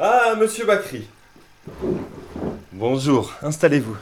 Ah, 0.00 0.34
monsieur 0.38 0.64
Bacry. 0.64 1.06
Bonjour, 2.72 3.32
installez-vous. 3.42 3.96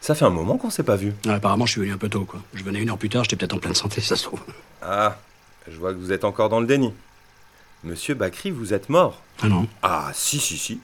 Ça 0.00 0.14
fait 0.14 0.24
un 0.26 0.30
moment 0.30 0.58
qu'on 0.58 0.68
s'est 0.70 0.82
pas 0.82 0.96
vu. 0.96 1.14
Ah, 1.26 1.34
apparemment, 1.34 1.64
je 1.64 1.72
suis 1.72 1.80
venu 1.80 1.92
un 1.92 1.96
peu 1.98 2.10
tôt, 2.10 2.24
quoi. 2.24 2.40
Je 2.52 2.62
venais 2.62 2.80
une 2.82 2.90
heure 2.90 2.98
plus 2.98 3.08
tard, 3.08 3.24
j'étais 3.24 3.36
peut-être 3.36 3.54
en 3.54 3.58
pleine 3.58 3.74
santé, 3.74 4.00
ça 4.02 4.16
se 4.16 4.24
trouve. 4.24 4.40
Ah, 4.82 5.16
je 5.68 5.76
vois 5.78 5.92
que 5.94 5.98
vous 5.98 6.12
êtes 6.12 6.24
encore 6.24 6.48
dans 6.50 6.60
le 6.60 6.66
déni. 6.66 6.92
Monsieur 7.82 8.14
Bacry, 8.14 8.50
vous 8.50 8.74
êtes 8.74 8.88
mort. 8.88 9.20
Ah 9.42 9.48
non 9.48 9.66
Ah, 9.82 10.10
si, 10.14 10.38
si, 10.38 10.58
si. 10.58 10.80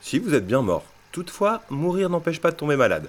Si, 0.00 0.18
vous 0.18 0.34
êtes 0.34 0.46
bien 0.46 0.62
mort. 0.62 0.84
Toutefois, 1.12 1.62
mourir 1.70 2.10
n'empêche 2.10 2.40
pas 2.40 2.50
de 2.50 2.56
tomber 2.56 2.76
malade. 2.76 3.08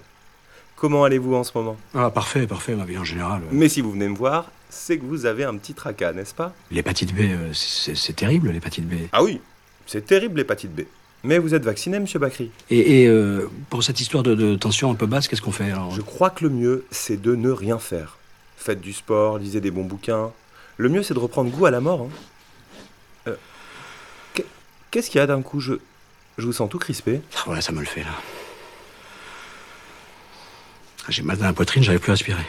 Comment 0.75 1.03
allez-vous 1.05 1.33
en 1.35 1.43
ce 1.43 1.51
moment? 1.55 1.77
Ah, 1.95 2.09
parfait, 2.11 2.45
parfait, 2.47 2.75
ma 2.75 2.85
vie 2.85 2.97
en 2.97 3.03
général. 3.03 3.41
euh. 3.41 3.47
Mais 3.51 3.69
si 3.69 3.81
vous 3.81 3.91
venez 3.91 4.07
me 4.07 4.15
voir, 4.15 4.51
c'est 4.69 4.97
que 4.97 5.05
vous 5.05 5.25
avez 5.25 5.43
un 5.43 5.55
petit 5.57 5.73
tracas, 5.73 6.11
n'est-ce 6.13 6.33
pas? 6.35 6.53
L'hépatite 6.69 7.13
B, 7.15 7.21
euh, 7.21 7.53
c'est 7.53 7.95
c'est 7.95 8.13
terrible, 8.13 8.49
l'hépatite 8.51 8.87
B. 8.87 9.07
Ah 9.11 9.23
oui, 9.23 9.41
c'est 9.85 10.05
terrible 10.05 10.37
l'hépatite 10.37 10.73
B. 10.75 10.81
Mais 11.23 11.39
vous 11.39 11.55
êtes 11.55 11.63
vacciné, 11.63 11.99
monsieur 11.99 12.19
Bacry 12.19 12.51
Et, 12.69 13.01
et, 13.03 13.07
euh, 13.07 13.49
pour 13.71 13.83
cette 13.83 13.99
histoire 13.99 14.21
de, 14.23 14.35
de 14.35 14.55
tension 14.55 14.91
un 14.91 14.95
peu 14.95 15.07
basse, 15.07 15.27
qu'est-ce 15.27 15.41
qu'on 15.41 15.51
fait 15.51 15.71
alors? 15.71 15.89
Je 15.91 16.01
crois 16.01 16.29
que 16.29 16.43
le 16.43 16.51
mieux, 16.51 16.85
c'est 16.91 17.19
de 17.19 17.33
ne 17.35 17.49
rien 17.49 17.79
faire. 17.79 18.17
Faites 18.57 18.79
du 18.81 18.93
sport, 18.93 19.39
lisez 19.39 19.59
des 19.59 19.71
bons 19.71 19.85
bouquins. 19.85 20.31
Le 20.77 20.89
mieux, 20.89 21.01
c'est 21.01 21.13
de 21.15 21.19
reprendre 21.19 21.49
goût 21.49 21.65
à 21.65 21.71
la 21.71 21.81
mort. 21.81 22.01
hein. 22.03 22.09
Euh, 23.29 23.35
qu'est- 24.35 24.45
Qu'est-ce 24.91 25.09
qu'il 25.09 25.17
y 25.19 25.21
a 25.21 25.25
d'un 25.27 25.41
coup? 25.41 25.59
Je, 25.59 25.73
je 26.37 26.45
vous 26.45 26.53
sens 26.53 26.69
tout 26.69 26.77
crispé. 26.79 27.21
Ah, 27.45 27.49
Ouais, 27.49 27.61
ça 27.61 27.71
me 27.71 27.79
le 27.79 27.85
fait, 27.85 28.01
là. 28.01 28.11
Ah, 31.03 31.09
J'ai 31.09 31.21
mal 31.23 31.37
dans 31.37 31.45
la 31.45 31.53
poitrine, 31.53 31.83
j'arrive 31.83 32.01
plus 32.01 32.11
à 32.11 32.13
respirer. 32.13 32.43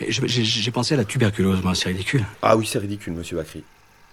Mais 0.00 0.06
j'ai 0.10 0.70
pensé 0.70 0.94
à 0.94 0.96
la 0.96 1.04
tuberculose, 1.04 1.62
moi, 1.62 1.74
c'est 1.74 1.88
ridicule. 1.88 2.24
Ah 2.42 2.56
oui, 2.56 2.66
c'est 2.66 2.78
ridicule, 2.78 3.12
monsieur 3.12 3.36
Bacry. 3.36 3.62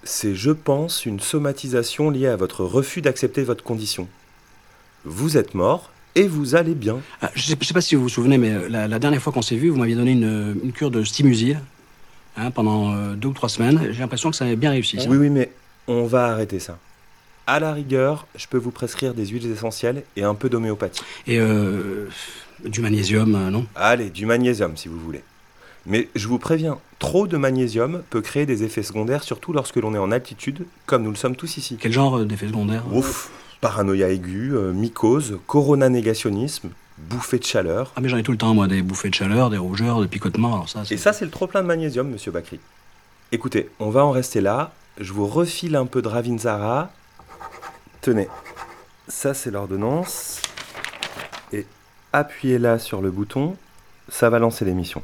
C'est, 0.03 0.33
je 0.35 0.51
pense, 0.51 1.05
une 1.05 1.19
somatisation 1.19 2.09
liée 2.09 2.27
à 2.27 2.35
votre 2.35 2.63
refus 2.63 3.01
d'accepter 3.01 3.43
votre 3.43 3.63
condition. 3.63 4.07
Vous 5.05 5.37
êtes 5.37 5.53
mort 5.53 5.91
et 6.15 6.27
vous 6.27 6.55
allez 6.55 6.73
bien. 6.75 6.99
Ah, 7.21 7.31
je, 7.35 7.43
sais, 7.43 7.55
je 7.59 7.65
sais 7.67 7.73
pas 7.73 7.81
si 7.81 7.95
vous 7.95 8.03
vous 8.03 8.09
souvenez, 8.09 8.37
mais 8.37 8.51
euh, 8.51 8.69
la, 8.69 8.87
la 8.87 8.99
dernière 8.99 9.21
fois 9.21 9.31
qu'on 9.33 9.41
s'est 9.41 9.55
vu, 9.55 9.69
vous 9.69 9.77
m'aviez 9.77 9.95
donné 9.95 10.11
une, 10.11 10.59
une 10.63 10.71
cure 10.71 10.91
de 10.91 11.03
stimusil 11.03 11.59
hein, 12.37 12.51
pendant 12.51 12.93
euh, 12.93 13.15
deux 13.15 13.27
ou 13.29 13.33
trois 13.33 13.49
semaines. 13.49 13.89
J'ai 13.91 13.99
l'impression 13.99 14.29
que 14.31 14.35
ça 14.35 14.45
avait 14.45 14.55
bien 14.55 14.71
réussi. 14.71 14.99
ça. 14.99 15.09
Oui, 15.09 15.17
oui, 15.17 15.29
mais 15.29 15.51
on 15.87 16.05
va 16.05 16.27
arrêter 16.27 16.59
ça. 16.59 16.77
À 17.47 17.59
la 17.59 17.73
rigueur, 17.73 18.27
je 18.35 18.45
peux 18.47 18.57
vous 18.57 18.71
prescrire 18.71 19.13
des 19.13 19.25
huiles 19.27 19.51
essentielles 19.51 20.03
et 20.15 20.23
un 20.23 20.35
peu 20.35 20.49
d'homéopathie. 20.49 21.01
Et 21.25 21.39
euh, 21.39 22.07
du 22.63 22.81
magnésium, 22.81 23.33
euh, 23.35 23.49
non? 23.49 23.65
Allez, 23.75 24.09
du 24.09 24.25
magnésium 24.25 24.77
si 24.77 24.87
vous 24.87 24.99
voulez. 24.99 25.23
Mais 25.85 26.09
je 26.15 26.27
vous 26.27 26.39
préviens, 26.39 26.77
trop 26.99 27.27
de 27.27 27.37
magnésium 27.37 28.03
peut 28.09 28.21
créer 28.21 28.45
des 28.45 28.63
effets 28.63 28.83
secondaires, 28.83 29.23
surtout 29.23 29.53
lorsque 29.53 29.77
l'on 29.77 29.93
est 29.93 29.99
en 29.99 30.11
altitude, 30.11 30.65
comme 30.85 31.03
nous 31.03 31.09
le 31.09 31.15
sommes 31.15 31.35
tous 31.35 31.57
ici. 31.57 31.77
Quel 31.79 31.93
genre 31.93 32.19
euh, 32.19 32.25
d'effet 32.25 32.47
secondaire 32.47 32.83
Ouf 32.93 33.31
Paranoïa 33.61 34.09
aiguë, 34.09 34.55
euh, 34.55 34.71
mycose, 34.71 35.37
coronanégationnisme, 35.47 36.69
bouffée 36.97 37.39
de 37.39 37.43
chaleur. 37.43 37.91
Ah, 37.95 38.01
mais 38.01 38.09
j'en 38.09 38.17
ai 38.17 38.23
tout 38.23 38.31
le 38.31 38.37
temps, 38.37 38.53
moi, 38.53 38.67
des 38.67 38.81
bouffées 38.81 39.09
de 39.09 39.15
chaleur, 39.15 39.49
des 39.49 39.57
rougeurs, 39.57 40.01
des 40.01 40.07
picotements, 40.07 40.53
alors 40.53 40.69
ça. 40.69 40.83
Et 40.89 40.97
ça, 40.97 41.13
c'est 41.13 41.25
le 41.25 41.31
trop-plein 41.31 41.61
de 41.61 41.67
magnésium, 41.67 42.09
monsieur 42.09 42.31
Bacry. 42.31 42.59
Écoutez, 43.31 43.69
on 43.79 43.89
va 43.89 44.05
en 44.05 44.11
rester 44.11 44.41
là. 44.41 44.73
Je 44.99 45.13
vous 45.13 45.27
refile 45.27 45.75
un 45.75 45.85
peu 45.85 46.01
de 46.01 46.07
Ravinzara. 46.07 46.91
Tenez, 48.01 48.27
ça 49.07 49.33
c'est 49.33 49.51
l'ordonnance. 49.51 50.41
Et 51.53 51.65
appuyez-là 52.13 52.79
sur 52.79 53.01
le 53.01 53.11
bouton, 53.11 53.55
ça 54.09 54.29
va 54.29 54.39
lancer 54.39 54.65
l'émission. 54.65 55.03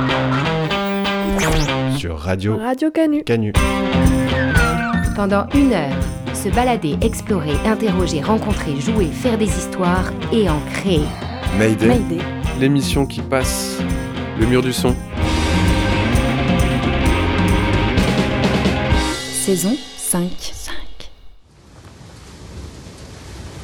Sur 2.01 2.17
Radio 2.17 2.57
Radio 2.57 2.89
Canu. 2.89 3.23
Canu. 3.23 3.53
Pendant 5.15 5.47
une 5.53 5.71
heure, 5.71 5.95
se 6.33 6.49
balader, 6.49 6.97
explorer, 6.99 7.53
interroger, 7.63 8.21
rencontrer, 8.21 8.81
jouer, 8.81 9.05
faire 9.05 9.37
des 9.37 9.45
histoires 9.45 10.11
et 10.33 10.49
en 10.49 10.59
créer. 10.73 11.05
Mayday. 11.59 11.85
Mayday. 11.85 12.23
L'émission 12.59 13.05
qui 13.05 13.21
passe 13.21 13.77
le 14.39 14.47
mur 14.47 14.63
du 14.63 14.73
son. 14.73 14.95
Saison 19.31 19.77
5. 19.95 20.53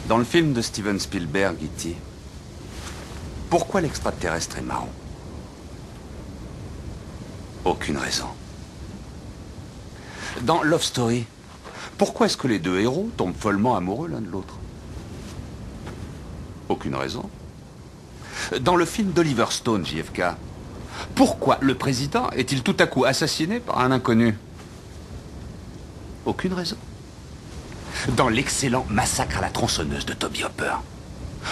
Dans 0.08 0.20
le 0.20 0.24
film 0.24 0.54
de 0.54 0.62
Steven 0.62 1.00
Spielberg, 1.00 1.56
E.T., 1.56 1.96
pourquoi 3.50 3.82
l'extraterrestre 3.82 4.60
est 4.60 4.62
marron 4.62 4.90
Aucune 7.68 7.98
raison. 7.98 8.28
Dans 10.44 10.64
Love 10.64 10.84
Story, 10.84 11.26
pourquoi 11.98 12.28
est-ce 12.28 12.38
que 12.38 12.48
les 12.48 12.60
deux 12.60 12.80
héros 12.80 13.10
tombent 13.18 13.36
follement 13.38 13.76
amoureux 13.76 14.08
l'un 14.08 14.22
de 14.22 14.30
l'autre? 14.30 14.54
Aucune 16.70 16.96
raison. 16.96 17.30
Dans 18.62 18.78
le 18.78 18.86
film 18.86 19.12
d'Oliver 19.12 19.48
Stone, 19.50 19.86
JFK, 19.86 20.22
pourquoi 21.14 21.58
le 21.60 21.76
président 21.76 22.30
est-il 22.30 22.64
tout 22.64 22.78
à 22.80 22.88
coup 22.88 23.04
assassiné 23.04 23.60
par 23.60 23.80
un 23.82 23.92
inconnu? 23.92 24.38
Aucune 26.26 26.54
raison 26.54 26.78
dans 28.16 28.30
l'excellent 28.30 28.86
Massacre 28.90 29.40
à 29.40 29.42
la 29.42 29.50
tronçonneuse 29.50 30.06
de 30.06 30.14
Toby 30.14 30.46
Hopper. 30.46 30.76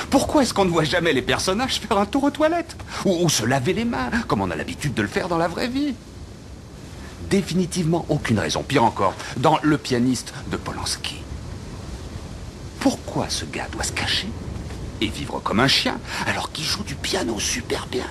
Pourquoi 0.10 0.44
est-ce 0.44 0.54
qu'on 0.54 0.66
ne 0.66 0.70
voit 0.70 0.84
jamais 0.84 1.14
les 1.14 1.22
personnages 1.22 1.80
faire 1.80 1.98
un 1.98 2.06
tour 2.06 2.24
aux 2.24 2.32
toilettes 2.32 2.76
ou, 3.06 3.30
se 3.30 3.44
laver 3.46 3.74
les 3.74 3.86
mains, 3.86 4.10
comme 4.28 4.42
on 4.42 4.52
a 4.52 4.56
l'habitude 4.56 4.94
de 4.94 5.02
le 5.02 5.08
faire 5.08 5.28
dans 5.28 5.38
la 5.38 5.48
vraie 5.48 5.68
vie 5.68 5.96
Définitivement 7.30 8.06
aucune 8.10 8.40
raison. 8.40 8.64
Pire 8.64 8.84
encore, 8.84 9.16
dans 9.38 9.60
Le 9.64 9.78
pianiste 9.78 10.34
de 10.52 10.58
Polanski. 10.58 11.16
Pourquoi 12.80 13.30
ce 13.30 13.46
gars 13.46 13.68
doit 13.72 13.84
se 13.84 13.92
cacher 13.92 14.28
et 15.02 15.08
vivre 15.08 15.40
comme 15.44 15.60
un 15.60 15.68
chien 15.68 15.98
alors 16.28 16.52
qu'il 16.52 16.64
joue 16.64 16.84
du 16.84 16.96
piano 16.96 17.40
super 17.40 17.88
bien 17.88 18.06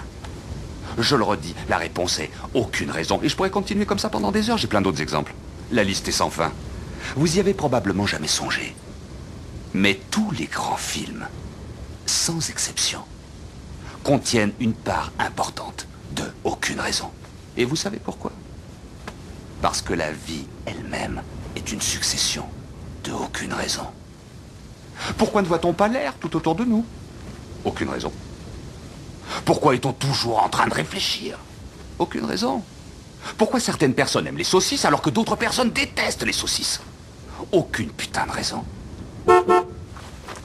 Je 0.99 1.16
le 1.16 1.22
redis, 1.22 1.55
la 1.69 1.78
réponse 1.78 2.19
est 2.19 2.31
aucune 2.55 2.91
raison. 2.91 3.21
Et 3.22 3.28
je 3.28 3.37
pourrais 3.37 3.51
continuer 3.51 3.87
comme 3.87 3.99
ça 4.01 4.11
pendant 4.11 4.33
des 4.33 4.51
heures, 4.51 4.59
j'ai 4.59 4.66
plein 4.66 4.83
d'autres 4.83 5.01
exemples. 5.01 5.33
La 5.71 5.84
liste 5.84 6.09
est 6.09 6.12
sans 6.12 6.31
fin. 6.31 6.53
Vous 7.16 7.37
y 7.37 7.41
avez 7.41 7.55
probablement 7.55 8.06
jamais 8.06 8.28
songé. 8.28 8.75
Mais 9.75 9.99
tous 10.11 10.31
les 10.33 10.47
grands 10.47 10.77
films, 10.77 11.27
sans 12.14 12.48
exception, 12.48 13.00
contiennent 14.04 14.52
une 14.60 14.72
part 14.72 15.12
importante 15.19 15.86
de 16.12 16.25
aucune 16.44 16.80
raison. 16.80 17.10
Et 17.56 17.64
vous 17.64 17.76
savez 17.76 17.98
pourquoi? 17.98 18.32
Parce 19.60 19.82
que 19.82 19.92
la 19.94 20.12
vie 20.12 20.47
elle-même 20.64 21.22
est 21.56 21.72
une 21.72 21.80
succession 21.80 22.44
de 23.03 23.12
aucune 23.12 23.53
raison. 23.53 23.86
Pourquoi 25.19 25.42
ne 25.42 25.48
voit-on 25.48 25.72
pas 25.72 25.88
l'air 25.88 26.14
tout 26.20 26.36
autour 26.36 26.54
de 26.54 26.64
nous? 26.64 26.84
Aucune 27.64 27.91
raison. 27.91 28.12
Pourquoi 29.44 29.74
est-on 29.74 29.92
toujours 29.92 30.42
en 30.42 30.48
train 30.48 30.69
de 30.69 30.74
réfléchir? 30.74 31.39
Aucune 31.98 32.24
raison. 32.24 32.62
Pourquoi 33.36 33.59
certaines 33.59 33.94
personnes 33.94 34.27
aiment 34.27 34.39
les 34.39 34.44
saucisses 34.44 34.84
alors 34.84 35.03
que 35.03 35.10
d'autres 35.10 35.36
personnes 35.36 35.71
détestent 35.71 36.24
les 36.24 36.33
saucisses? 36.33 36.80
Aucune 37.50 37.91
putain 37.91 38.27
de 38.27 38.33
raison. 38.33 38.65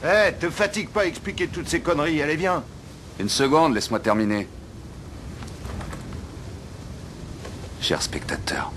Eh, 0.02 0.32
te 0.38 0.48
fatigue 0.48 0.88
pas 0.88 1.02
à 1.02 1.06
expliquer 1.06 1.48
toutes 1.48 1.68
ces 1.68 1.80
conneries, 1.80 2.22
allez 2.22 2.36
viens. 2.36 2.64
Une 3.18 3.28
seconde, 3.28 3.74
laisse-moi 3.74 4.00
terminer. 4.00 4.48
Chers 7.82 8.02
spectateurs, 8.02 8.72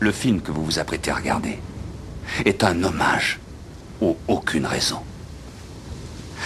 le 0.00 0.12
film 0.12 0.42
que 0.42 0.52
vous 0.52 0.64
vous 0.64 0.78
apprêtez 0.78 1.10
à 1.10 1.14
regarder 1.14 1.58
est 2.44 2.64
un 2.64 2.82
hommage 2.82 3.40
aux 4.00 4.16
aucune 4.28 4.66
raison. 4.66 5.00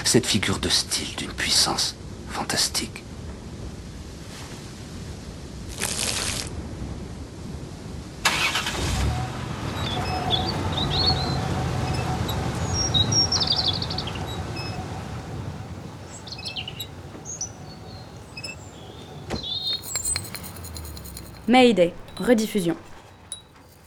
Cette 0.04 0.26
figure 0.26 0.58
de 0.58 0.68
style 0.68 1.16
d'une 1.16 1.32
puissance 1.32 1.96
fantastique. 2.28 3.02
Mayday, 21.48 21.92
rediffusion. 22.18 22.76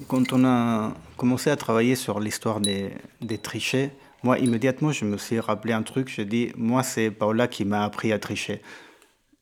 Quand 0.07 0.31
on 0.31 0.45
a 0.45 0.93
commencé 1.17 1.49
à 1.49 1.57
travailler 1.57 1.95
sur 1.95 2.21
l'histoire 2.21 2.61
des, 2.61 2.91
des 3.19 3.37
trichés, 3.37 3.91
moi, 4.23 4.39
immédiatement, 4.39 4.93
je 4.93 5.03
me 5.03 5.17
suis 5.17 5.39
rappelé 5.41 5.73
un 5.73 5.83
truc. 5.83 6.09
Je 6.09 6.21
dis, 6.21 6.51
moi, 6.55 6.83
c'est 6.83 7.11
Paola 7.11 7.49
qui 7.49 7.65
m'a 7.65 7.83
appris 7.83 8.13
à 8.13 8.19
tricher. 8.19 8.61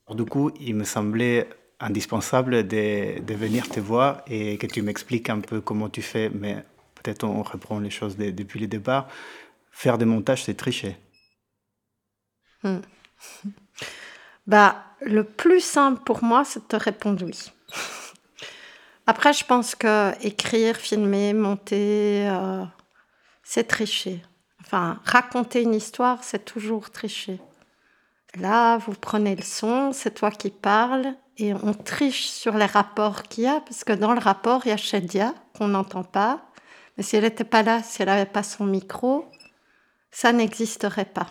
du 0.09 0.25
coup, 0.25 0.51
il 0.59 0.75
me 0.75 0.83
semblait 0.83 1.47
indispensable 1.79 2.67
de, 2.67 3.19
de, 3.19 3.33
venir 3.35 3.69
te 3.69 3.79
voir 3.79 4.21
et 4.25 4.57
que 4.57 4.65
tu 4.65 4.81
m'expliques 4.81 5.29
un 5.29 5.39
peu 5.39 5.61
comment 5.61 5.89
tu 5.89 6.01
fais. 6.01 6.29
Mais 6.29 6.63
peut-être 6.95 7.23
on 7.23 7.43
reprend 7.43 7.79
les 7.79 7.91
choses 7.91 8.17
de, 8.17 8.31
depuis 8.31 8.59
le 8.59 8.67
départ. 8.67 9.07
Faire 9.71 9.99
des 9.99 10.05
montages, 10.05 10.43
c'est 10.43 10.55
tricher. 10.55 10.97
Hmm. 12.63 12.79
Bah, 14.47 14.85
le 15.01 15.25
plus 15.25 15.59
simple 15.59 16.01
pour 16.05 16.23
moi, 16.23 16.45
c'est 16.45 16.61
de 16.61 16.67
te 16.67 16.77
répondre 16.77 17.25
oui. 17.25 17.51
Après, 19.09 19.31
je 19.31 19.45
pense 19.45 19.73
que 19.73 20.11
écrire, 20.21 20.75
filmer, 20.75 21.31
monter, 21.31 22.27
euh, 22.29 22.65
c'est 23.41 23.63
tricher. 23.63 24.21
Enfin, 24.59 24.99
raconter 25.05 25.61
une 25.61 25.73
histoire, 25.73 26.25
c'est 26.25 26.43
toujours 26.43 26.89
tricher. 26.91 27.39
Là, 28.35 28.77
vous 28.79 28.91
prenez 28.91 29.37
le 29.37 29.43
son, 29.43 29.93
c'est 29.93 30.13
toi 30.13 30.29
qui 30.29 30.49
parles, 30.49 31.15
et 31.37 31.53
on 31.53 31.73
triche 31.73 32.25
sur 32.27 32.57
les 32.57 32.65
rapports 32.65 33.23
qu'il 33.23 33.45
y 33.45 33.47
a, 33.47 33.61
parce 33.61 33.85
que 33.85 33.93
dans 33.93 34.13
le 34.13 34.19
rapport, 34.19 34.63
il 34.65 34.69
y 34.69 34.71
a 34.73 34.77
Shedia, 34.77 35.33
qu'on 35.57 35.69
n'entend 35.69 36.03
pas. 36.03 36.41
Mais 36.97 37.03
si 37.03 37.15
elle 37.15 37.23
n'était 37.23 37.45
pas 37.45 37.63
là, 37.63 37.81
si 37.83 38.01
elle 38.01 38.09
n'avait 38.09 38.25
pas 38.25 38.43
son 38.43 38.65
micro, 38.65 39.25
ça 40.11 40.33
n'existerait 40.33 41.05
pas. 41.05 41.27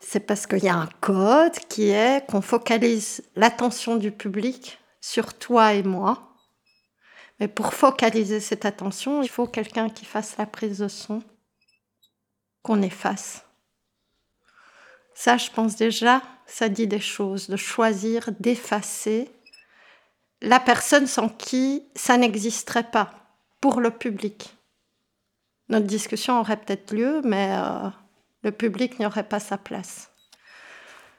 C'est 0.00 0.26
parce 0.26 0.48
qu'il 0.48 0.64
y 0.64 0.68
a 0.68 0.74
un 0.74 0.88
code 1.00 1.58
qui 1.68 1.90
est 1.90 2.26
qu'on 2.28 2.40
focalise 2.40 3.22
l'attention 3.36 3.94
du 3.94 4.10
public 4.10 4.80
sur 5.04 5.34
toi 5.34 5.74
et 5.74 5.82
moi. 5.82 6.34
Mais 7.38 7.46
pour 7.46 7.74
focaliser 7.74 8.40
cette 8.40 8.64
attention, 8.64 9.22
il 9.22 9.28
faut 9.28 9.46
quelqu'un 9.46 9.90
qui 9.90 10.06
fasse 10.06 10.38
la 10.38 10.46
prise 10.46 10.78
de 10.78 10.88
son, 10.88 11.22
qu'on 12.62 12.80
efface. 12.80 13.44
Ça, 15.14 15.36
je 15.36 15.50
pense 15.50 15.76
déjà, 15.76 16.22
ça 16.46 16.70
dit 16.70 16.86
des 16.86 17.00
choses, 17.00 17.50
de 17.50 17.56
choisir, 17.56 18.30
d'effacer 18.40 19.30
la 20.40 20.58
personne 20.58 21.06
sans 21.06 21.28
qui 21.28 21.86
ça 21.94 22.16
n'existerait 22.16 22.90
pas 22.90 23.12
pour 23.60 23.82
le 23.82 23.90
public. 23.90 24.56
Notre 25.68 25.86
discussion 25.86 26.40
aurait 26.40 26.56
peut-être 26.56 26.94
lieu, 26.94 27.20
mais 27.24 27.50
euh, 27.52 27.90
le 28.42 28.52
public 28.52 28.98
n'y 28.98 29.04
aurait 29.04 29.28
pas 29.28 29.40
sa 29.40 29.58
place. 29.58 30.13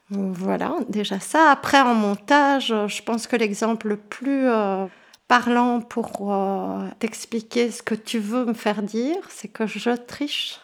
Voilà, 0.10 0.76
déjà 0.88 1.20
ça. 1.20 1.50
Après, 1.50 1.82
en 1.82 1.96
montage, 1.96 2.68
je 2.68 3.02
pense 3.02 3.26
que 3.26 3.36
l'exemple 3.36 3.88
le 3.88 3.98
plus 3.98 4.48
euh, 4.48 4.86
parlant 5.28 5.82
pour 5.82 6.32
euh, 6.32 6.88
t'expliquer 7.00 7.72
ce 7.72 7.82
que 7.82 7.96
tu 7.96 8.20
veux 8.20 8.46
me 8.46 8.54
faire 8.54 8.84
dire, 8.84 9.18
c'est 9.30 9.48
que 9.48 9.66
je 9.66 9.90
triche. 9.90 10.60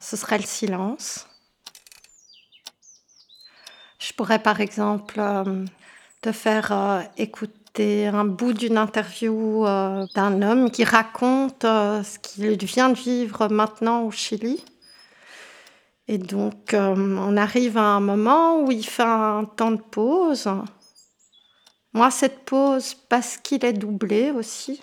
Ce 0.00 0.16
serait 0.16 0.38
le 0.38 0.44
silence. 0.44 1.28
Je 4.00 4.12
pourrais 4.12 4.40
par 4.40 4.60
exemple 4.60 5.16
euh, 5.18 5.64
te 6.20 6.32
faire 6.32 7.06
écouter 7.16 8.08
un 8.08 8.24
bout 8.24 8.52
d'une 8.54 8.76
interview 8.76 9.64
d'un 10.14 10.42
homme 10.42 10.70
qui 10.72 10.82
raconte 10.82 11.62
ce 11.62 12.18
qu'il 12.18 12.56
vient 12.56 12.88
de 12.88 12.98
vivre 12.98 13.46
maintenant 13.48 14.02
au 14.02 14.10
Chili. 14.10 14.64
Et 16.10 16.16
donc, 16.16 16.72
euh, 16.72 16.94
on 16.96 17.36
arrive 17.36 17.76
à 17.76 17.82
un 17.82 18.00
moment 18.00 18.62
où 18.62 18.72
il 18.72 18.84
fait 18.84 19.02
un 19.02 19.44
temps 19.44 19.72
de 19.72 19.82
pause. 19.82 20.48
Moi, 21.92 22.10
cette 22.10 22.46
pause, 22.46 22.94
parce 22.94 23.36
qu'il 23.36 23.62
est 23.66 23.74
doublé 23.74 24.30
aussi, 24.30 24.82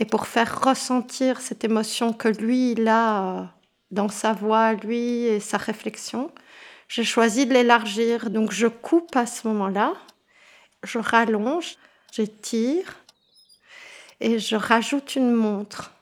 et 0.00 0.04
pour 0.04 0.26
faire 0.26 0.60
ressentir 0.60 1.40
cette 1.40 1.62
émotion 1.62 2.12
que 2.12 2.26
lui, 2.26 2.72
il 2.72 2.88
a 2.88 3.22
euh, 3.22 3.44
dans 3.92 4.08
sa 4.08 4.32
voix, 4.32 4.72
lui, 4.72 5.24
et 5.24 5.38
sa 5.38 5.56
réflexion, 5.56 6.32
j'ai 6.88 7.04
choisi 7.04 7.46
de 7.46 7.54
l'élargir. 7.54 8.28
Donc, 8.30 8.50
je 8.50 8.66
coupe 8.66 9.14
à 9.14 9.26
ce 9.26 9.46
moment-là, 9.46 9.94
je 10.82 10.98
rallonge, 10.98 11.76
j'étire, 12.10 12.96
et 14.18 14.40
je 14.40 14.56
rajoute 14.56 15.14
une 15.14 15.32
montre. 15.32 15.92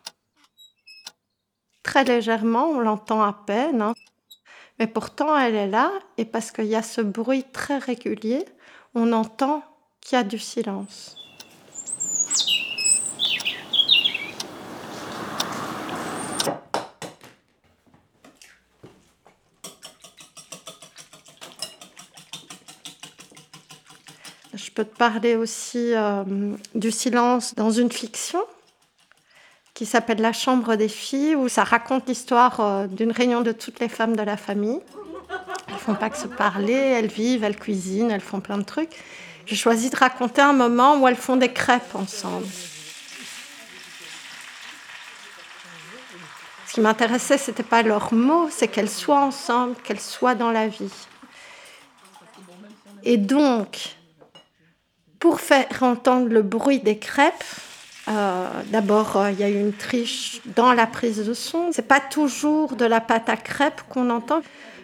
Très 1.83 2.05
légèrement, 2.05 2.69
on 2.71 2.81
l'entend 2.81 3.23
à 3.23 3.35
peine. 3.35 3.83
Hein. 3.83 3.95
Mais 4.79 4.87
pourtant, 4.87 5.37
elle 5.37 5.57
est 5.57 5.67
là, 5.67 5.91
et 6.19 6.25
parce 6.25 6.53
qu'il 6.53 6.67
y 6.67 6.77
a 6.77 6.83
ce 6.83 7.01
bruit 7.01 7.45
très 7.53 7.79
régulier, 7.79 8.45
on 8.95 9.13
entend 9.13 9.63
qu'il 10.01 10.17
y 10.17 10.21
a 10.21 10.25
du 10.25 10.39
silence. 10.39 11.17
Je 24.55 24.71
peux 24.71 24.85
te 24.85 24.97
parler 24.97 25.35
aussi 25.35 25.93
euh, 25.95 26.23
du 26.77 26.93
silence 26.93 27.57
dans 27.57 27.73
une 27.73 27.91
fiction 27.91 28.41
qui 29.79 29.87
s'appelle 29.87 30.21
La 30.21 30.33
Chambre 30.33 30.75
des 30.75 30.89
filles, 30.89 31.37
où 31.37 31.49
ça 31.49 31.63
raconte 31.63 32.09
l'histoire 32.09 32.59
euh, 32.59 32.87
d'une 32.89 33.13
réunion 33.13 33.43
de 33.43 33.53
toutes 33.53 33.79
les 33.79 33.89
femmes 33.89 34.17
de 34.17 34.23
la 34.23 34.37
famille. 34.37 34.81
Elles 35.69 35.77
font 35.77 35.95
pas 35.95 36.11
que 36.11 36.17
se 36.17 36.27
parler, 36.27 36.73
elles 36.73 37.07
vivent, 37.07 37.45
elles 37.45 37.55
cuisinent, 37.55 38.11
elles 38.11 38.21
font 38.21 38.41
plein 38.41 38.59
de 38.59 38.65
trucs. 38.65 38.97
J'ai 39.47 39.55
choisi 39.55 39.89
de 39.89 39.95
raconter 39.95 40.41
un 40.41 40.53
moment 40.53 40.97
où 40.99 41.07
elles 41.07 41.15
font 41.15 41.37
des 41.37 41.53
crêpes 41.53 41.95
ensemble. 41.95 42.49
Ce 46.67 46.73
qui 46.73 46.81
m'intéressait, 46.81 47.39
c'était 47.39 47.63
pas 47.63 47.85
leurs 47.85 48.13
mots, 48.13 48.49
c'est 48.51 48.67
qu'elles 48.67 48.91
soient 48.91 49.21
ensemble, 49.21 49.77
qu'elles 49.85 50.01
soient 50.01 50.35
dans 50.35 50.51
la 50.51 50.67
vie. 50.67 50.91
Et 53.05 53.17
donc, 53.17 53.95
pour 55.21 55.41
faire 55.41 55.69
entendre 55.83 56.27
le 56.27 56.43
bruit 56.43 56.81
des 56.81 56.99
crêpes, 56.99 57.45
euh, 58.09 58.63
d'abord, 58.71 59.17
euh, 59.17 59.31
il 59.31 59.39
y 59.39 59.43
a 59.43 59.51
eu 59.51 59.59
une 59.59 59.73
triche 59.73 60.41
dans 60.57 60.73
la 60.73 60.87
prise 60.87 61.27
de 61.27 61.35
son. 61.35 61.71
C'est 61.73 61.87
pas 61.87 62.01
toujours 62.01 62.75
de 62.75 62.85
la 62.85 63.01
pâte 63.01 63.29
à 63.29 63.37
crêpes 63.37 63.83
qu'on 63.89 64.09
entend. 64.11 64.41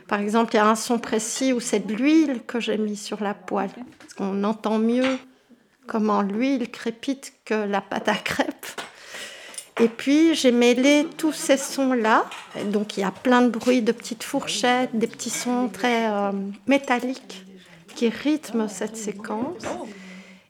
Par 0.09 0.21
exemple, 0.21 0.55
il 0.55 0.57
y 0.59 0.61
a 0.61 0.67
un 0.67 0.75
son 0.75 0.99
précis 0.99 1.53
où 1.53 1.61
c'est 1.61 1.87
de 1.87 1.95
l'huile 1.95 2.43
que 2.47 2.61
j'ai 2.61 2.77
mis 2.77 2.97
sur 2.97 3.23
la 3.23 3.33
poêle. 3.33 3.71
Parce 3.99 4.15
qu'on 4.15 4.45
entend 4.45 4.79
mieux 4.79 5.19
comment 5.87 6.21
l'huile 6.23 6.71
crépite 6.71 7.33
que 7.45 7.55
la 7.55 7.81
pâte 7.81 8.09
à 8.09 8.15
crêpes. 8.15 8.67
Et 9.81 9.89
puis, 9.89 10.35
j'ai 10.35 10.53
mêlé 10.53 11.09
tous 11.17 11.33
ces 11.33 11.57
sons-là. 11.57 12.27
Donc, 12.67 12.97
il 12.97 13.01
y 13.01 13.05
a 13.05 13.11
plein 13.11 13.43
de 13.43 13.49
bruits 13.49 13.83
de 13.83 13.93
petites 13.93 14.23
fourchettes, 14.23 14.91
des 14.93 15.07
petits 15.07 15.31
sons 15.31 15.69
très 15.73 16.11
euh, 16.11 16.31
métalliques 16.67 17.45
qui 17.97 18.09
rythment 18.09 18.69
cette 18.69 18.97
séquence. 18.97 19.63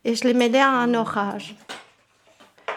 Et 0.05 0.15
je 0.15 0.25
les 0.25 0.35
mêlé 0.35 0.59
à 0.59 0.71
un 0.71 0.93
orage 0.95 1.55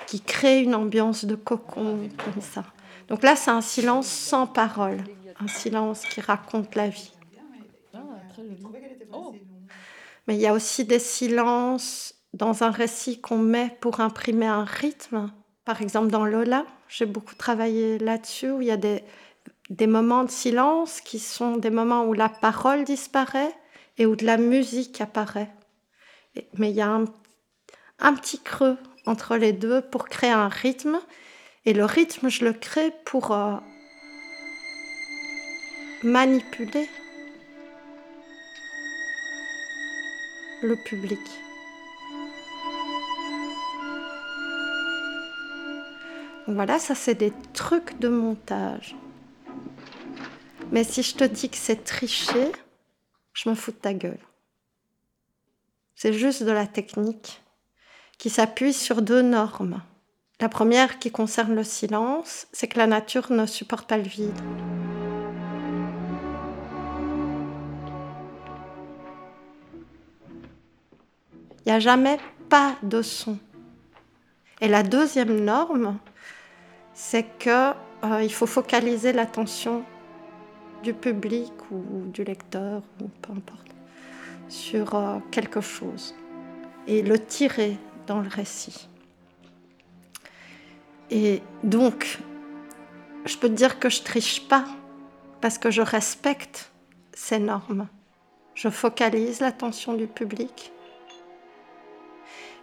qui 0.08 0.22
crée 0.22 0.64
une 0.64 0.74
ambiance 0.74 1.26
de 1.26 1.36
cocon 1.36 2.10
comme 2.18 2.42
ça. 2.42 2.64
Donc 3.10 3.24
là, 3.24 3.36
c'est 3.36 3.52
un 3.52 3.62
silence 3.62 4.08
sans 4.08 4.48
parole, 4.48 5.04
un 5.40 5.48
silence 5.48 6.04
qui 6.06 6.22
raconte 6.22 6.74
la 6.76 6.90
vie. 6.90 7.12
Mais 10.28 10.36
il 10.36 10.42
y 10.42 10.48
a 10.48 10.54
aussi 10.54 10.86
des 10.86 11.00
silences 11.00 12.16
dans 12.34 12.64
un 12.64 12.72
récit 12.72 13.22
qu'on 13.22 13.38
met 13.38 13.78
pour 13.82 14.00
imprimer 14.00 14.48
un 14.48 14.64
rythme. 14.64 15.32
Par 15.66 15.82
exemple, 15.82 16.10
dans 16.10 16.26
Lola, 16.26 16.66
j'ai 16.88 17.06
beaucoup 17.06 17.36
travaillé 17.36 17.98
là-dessus, 17.98 18.52
où 18.52 18.62
il 18.62 18.68
y 18.68 18.72
a 18.72 18.78
des, 18.78 19.04
moments 19.88 20.24
de 20.24 20.32
silence 20.32 21.02
qui 21.02 21.20
sont 21.20 21.58
des 21.58 21.70
moments 21.70 22.06
où 22.06 22.14
la 22.14 22.30
parole 22.30 22.84
disparaît 22.86 23.54
et 23.98 24.06
où 24.06 24.16
de 24.16 24.26
la 24.26 24.38
musique 24.38 25.02
apparaît. 25.02 25.52
Mais 26.58 26.70
il 26.70 26.76
y 26.76 26.82
a 26.82 27.02
un 28.00 28.14
petit 28.14 28.40
creux 28.40 28.78
entre 29.08 29.38
les 29.38 29.54
deux 29.54 29.82
pour 29.82 30.08
créer 30.08 30.32
un 30.32 30.50
rythme. 30.50 31.00
Et 31.66 31.74
le 31.74 31.86
rythme, 31.86 32.30
je 32.30 32.46
le 32.46 32.54
crée 32.54 32.92
pour 33.06 33.32
euh, 33.32 33.56
manipuler 36.04 36.88
le 40.62 40.76
public. 40.76 41.20
Voilà, 46.48 46.80
ça 46.80 46.96
c'est 46.96 47.16
des 47.16 47.34
trucs 47.54 48.00
de 48.00 48.08
montage. 48.08 48.96
Mais 50.72 50.84
si 50.84 51.04
je 51.04 51.16
te 51.16 51.24
dis 51.24 51.50
que 51.50 51.58
c'est 51.58 51.84
tricher, 51.84 52.52
je 53.34 53.50
me 53.50 53.56
fous 53.56 53.72
de 53.72 53.78
ta 53.78 53.94
gueule. 53.94 54.20
C'est 55.96 56.14
juste 56.14 56.44
de 56.44 56.52
la 56.52 56.68
technique 56.68 57.42
qui 58.18 58.30
s'appuie 58.30 58.74
sur 58.74 59.02
deux 59.02 59.22
normes. 59.22 59.82
La 60.40 60.50
première 60.50 61.00
qui 61.00 61.12
concerne 61.12 61.56
le 61.56 61.64
silence, 61.64 62.48
c'est 62.52 62.68
que 62.68 62.78
la 62.78 62.88
nature 62.88 63.32
ne 63.32 63.46
supporte 63.46 63.88
pas 63.88 63.98
le 63.98 64.04
vide. 64.04 64.40
Il 71.66 71.72
n'y 71.72 71.72
a 71.72 71.80
jamais 71.80 72.18
pas 72.50 72.76
de 72.82 73.02
son. 73.02 73.38
Et 74.62 74.68
la 74.68 74.84
deuxième 74.84 75.44
norme, 75.44 75.98
c'est 76.94 77.26
que 77.40 77.72
euh, 78.04 78.24
il 78.24 78.32
faut 78.32 78.46
focaliser 78.46 79.12
l'attention 79.12 79.84
du 80.84 80.94
public 80.94 81.52
ou 81.72 82.10
du 82.12 82.24
lecteur, 82.24 82.84
ou 83.02 83.08
peu 83.22 83.34
importe, 83.34 83.68
sur 84.48 84.96
euh, 84.96 85.18
quelque 85.32 85.62
chose 85.62 86.16
et 86.88 87.02
le 87.02 87.20
tirer 87.20 87.78
le 88.16 88.30
récit. 88.30 88.88
Et 91.10 91.42
donc, 91.64 92.20
je 93.26 93.38
peux 93.38 93.50
dire 93.50 93.80
que 93.80 93.90
je 93.90 94.02
triche 94.02 94.48
pas 94.48 94.66
parce 95.42 95.58
que 95.58 95.72
je 95.72 95.82
respecte 95.82 96.72
ces 97.14 97.40
normes. 97.40 97.88
Je 98.56 98.70
focalise 98.70 99.40
l'attention 99.40 99.94
du 99.94 100.08
public 100.08 100.72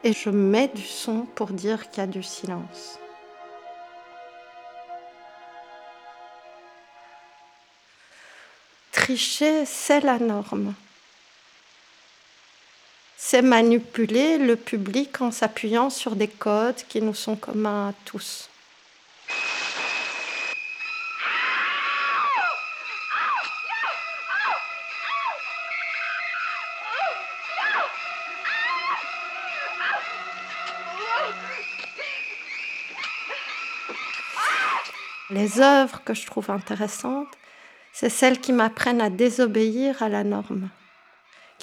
et 0.03 0.13
je 0.13 0.29
mets 0.29 0.69
du 0.69 0.83
son 0.83 1.27
pour 1.35 1.49
dire 1.49 1.89
qu'il 1.91 2.01
y 2.01 2.05
a 2.05 2.07
du 2.07 2.23
silence. 2.23 2.99
Tricher, 8.93 9.65
c'est 9.67 10.01
la 10.01 10.19
norme. 10.19 10.75
C'est 13.17 13.43
manipuler 13.43 14.39
le 14.39 14.57
public 14.57 15.21
en 15.21 15.31
s'appuyant 15.31 15.91
sur 15.91 16.17
des 16.17 16.29
codes 16.29 16.83
qui 16.89 17.01
nous 17.01 17.15
sont 17.15 17.37
communs 17.37 17.89
à 17.89 17.93
tous. 18.05 18.49
Les 35.31 35.61
œuvres 35.61 36.03
que 36.05 36.15
je 36.15 36.27
trouve 36.27 36.51
intéressantes, 36.51 37.27
c'est 37.93 38.09
celles 38.09 38.41
qui 38.41 38.53
m'apprennent 38.53 39.01
à 39.01 39.11
désobéir 39.11 40.03
à 40.03 40.09
la 40.09 40.23
norme, 40.23 40.69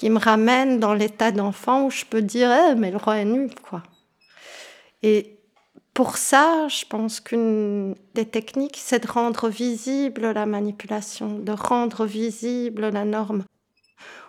qui 0.02 0.10
me 0.10 0.18
ramènent 0.18 0.80
dans 0.80 0.94
l'état 0.94 1.30
d'enfant 1.30 1.84
où 1.84 1.90
je 1.92 2.04
peux 2.04 2.22
dire 2.22 2.50
eh, 2.50 2.74
mais 2.74 2.90
le 2.90 2.96
roi 2.96 3.18
est 3.18 3.24
nu 3.24 3.48
quoi. 3.68 3.84
Et 5.04 5.38
pour 5.94 6.16
ça, 6.16 6.66
je 6.66 6.84
pense 6.84 7.20
qu'une 7.20 7.94
des 8.14 8.26
techniques, 8.26 8.80
c'est 8.82 9.06
de 9.06 9.08
rendre 9.08 9.48
visible 9.48 10.32
la 10.32 10.44
manipulation, 10.44 11.38
de 11.38 11.52
rendre 11.52 12.04
visible 12.04 12.88
la 12.88 13.04
norme. 13.04 13.44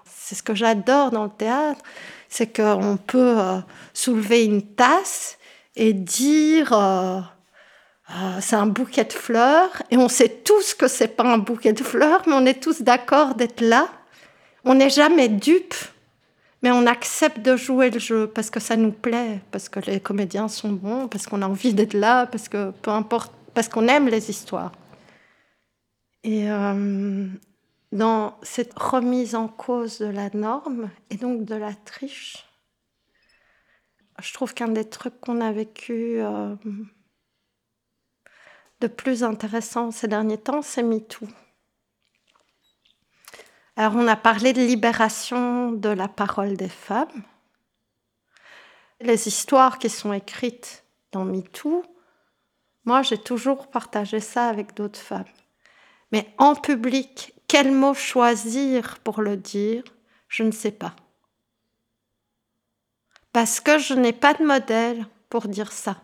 C'est 0.05 0.35
ce 0.35 0.43
que 0.43 0.53
j'adore 0.53 1.09
dans 1.09 1.23
le 1.23 1.31
théâtre, 1.31 1.81
c'est 2.29 2.55
qu'on 2.55 2.97
peut 2.97 3.39
euh, 3.39 3.57
soulever 3.95 4.45
une 4.45 4.61
tasse 4.75 5.39
et 5.75 5.93
dire 5.93 6.71
euh, 6.71 7.19
ah, 8.09 8.41
c'est 8.41 8.57
un 8.57 8.67
bouquet 8.67 9.05
de 9.05 9.13
fleurs 9.13 9.81
et 9.89 9.97
on 9.97 10.07
sait 10.07 10.29
tous 10.29 10.75
que 10.75 10.87
c'est 10.87 11.07
pas 11.07 11.23
un 11.23 11.39
bouquet 11.39 11.73
de 11.73 11.83
fleurs, 11.83 12.21
mais 12.27 12.33
on 12.33 12.45
est 12.45 12.61
tous 12.61 12.83
d'accord 12.83 13.33
d'être 13.33 13.61
là. 13.61 13.89
On 14.65 14.75
n'est 14.75 14.89
jamais 14.89 15.27
dupe, 15.27 15.75
mais 16.61 16.71
on 16.71 16.85
accepte 16.87 17.39
de 17.39 17.57
jouer 17.57 17.89
le 17.89 17.99
jeu 17.99 18.27
parce 18.27 18.49
que 18.49 18.59
ça 18.59 18.77
nous 18.77 18.91
plaît, 18.93 19.41
parce 19.51 19.67
que 19.67 19.79
les 19.81 19.99
comédiens 19.99 20.47
sont 20.47 20.71
bons, 20.71 21.07
parce 21.07 21.27
qu'on 21.27 21.41
a 21.41 21.47
envie 21.47 21.73
d'être 21.73 21.93
là, 21.93 22.25
parce 22.27 22.47
que 22.47 22.71
peu 22.71 22.91
importe, 22.91 23.33
parce 23.53 23.67
qu'on 23.67 23.87
aime 23.87 24.07
les 24.07 24.29
histoires. 24.29 24.71
Et 26.23 26.49
euh, 26.49 27.27
dans 27.91 28.37
cette 28.41 28.77
remise 28.79 29.35
en 29.35 29.49
cause 29.49 29.99
de 29.99 30.05
la 30.05 30.29
norme 30.29 30.89
et 31.09 31.17
donc 31.17 31.43
de 31.43 31.55
la 31.55 31.73
triche, 31.73 32.45
je 34.21 34.33
trouve 34.33 34.53
qu'un 34.53 34.69
des 34.69 34.85
trucs 34.85 35.19
qu'on 35.19 35.41
a 35.41 35.51
vécu 35.51 36.21
euh, 36.21 36.55
de 38.79 38.87
plus 38.87 39.23
intéressant 39.23 39.91
ces 39.91 40.07
derniers 40.07 40.37
temps, 40.37 40.61
c'est 40.61 40.83
MeToo. 40.83 41.27
Alors 43.75 43.95
on 43.95 44.07
a 44.07 44.15
parlé 44.15 44.53
de 44.53 44.61
libération 44.61 45.71
de 45.71 45.89
la 45.89 46.07
parole 46.07 46.55
des 46.55 46.69
femmes. 46.69 47.23
Les 49.01 49.27
histoires 49.27 49.79
qui 49.79 49.89
sont 49.89 50.13
écrites 50.13 50.85
dans 51.11 51.25
MeToo, 51.25 51.83
moi 52.85 53.01
j'ai 53.01 53.17
toujours 53.17 53.67
partagé 53.67 54.19
ça 54.19 54.47
avec 54.47 54.75
d'autres 54.75 54.99
femmes. 54.99 55.25
Mais 56.11 56.33
en 56.37 56.53
public, 56.53 57.33
quel 57.47 57.71
mot 57.71 57.95
choisir 57.95 58.99
pour 58.99 59.21
le 59.21 59.37
dire, 59.37 59.83
je 60.27 60.43
ne 60.43 60.51
sais 60.51 60.71
pas. 60.71 60.95
Parce 63.31 63.59
que 63.59 63.79
je 63.79 63.95
n'ai 63.95 64.13
pas 64.13 64.35
de 64.35 64.43
modèle 64.45 65.07
pour 65.29 65.47
dire 65.47 65.71
ça. 65.71 65.97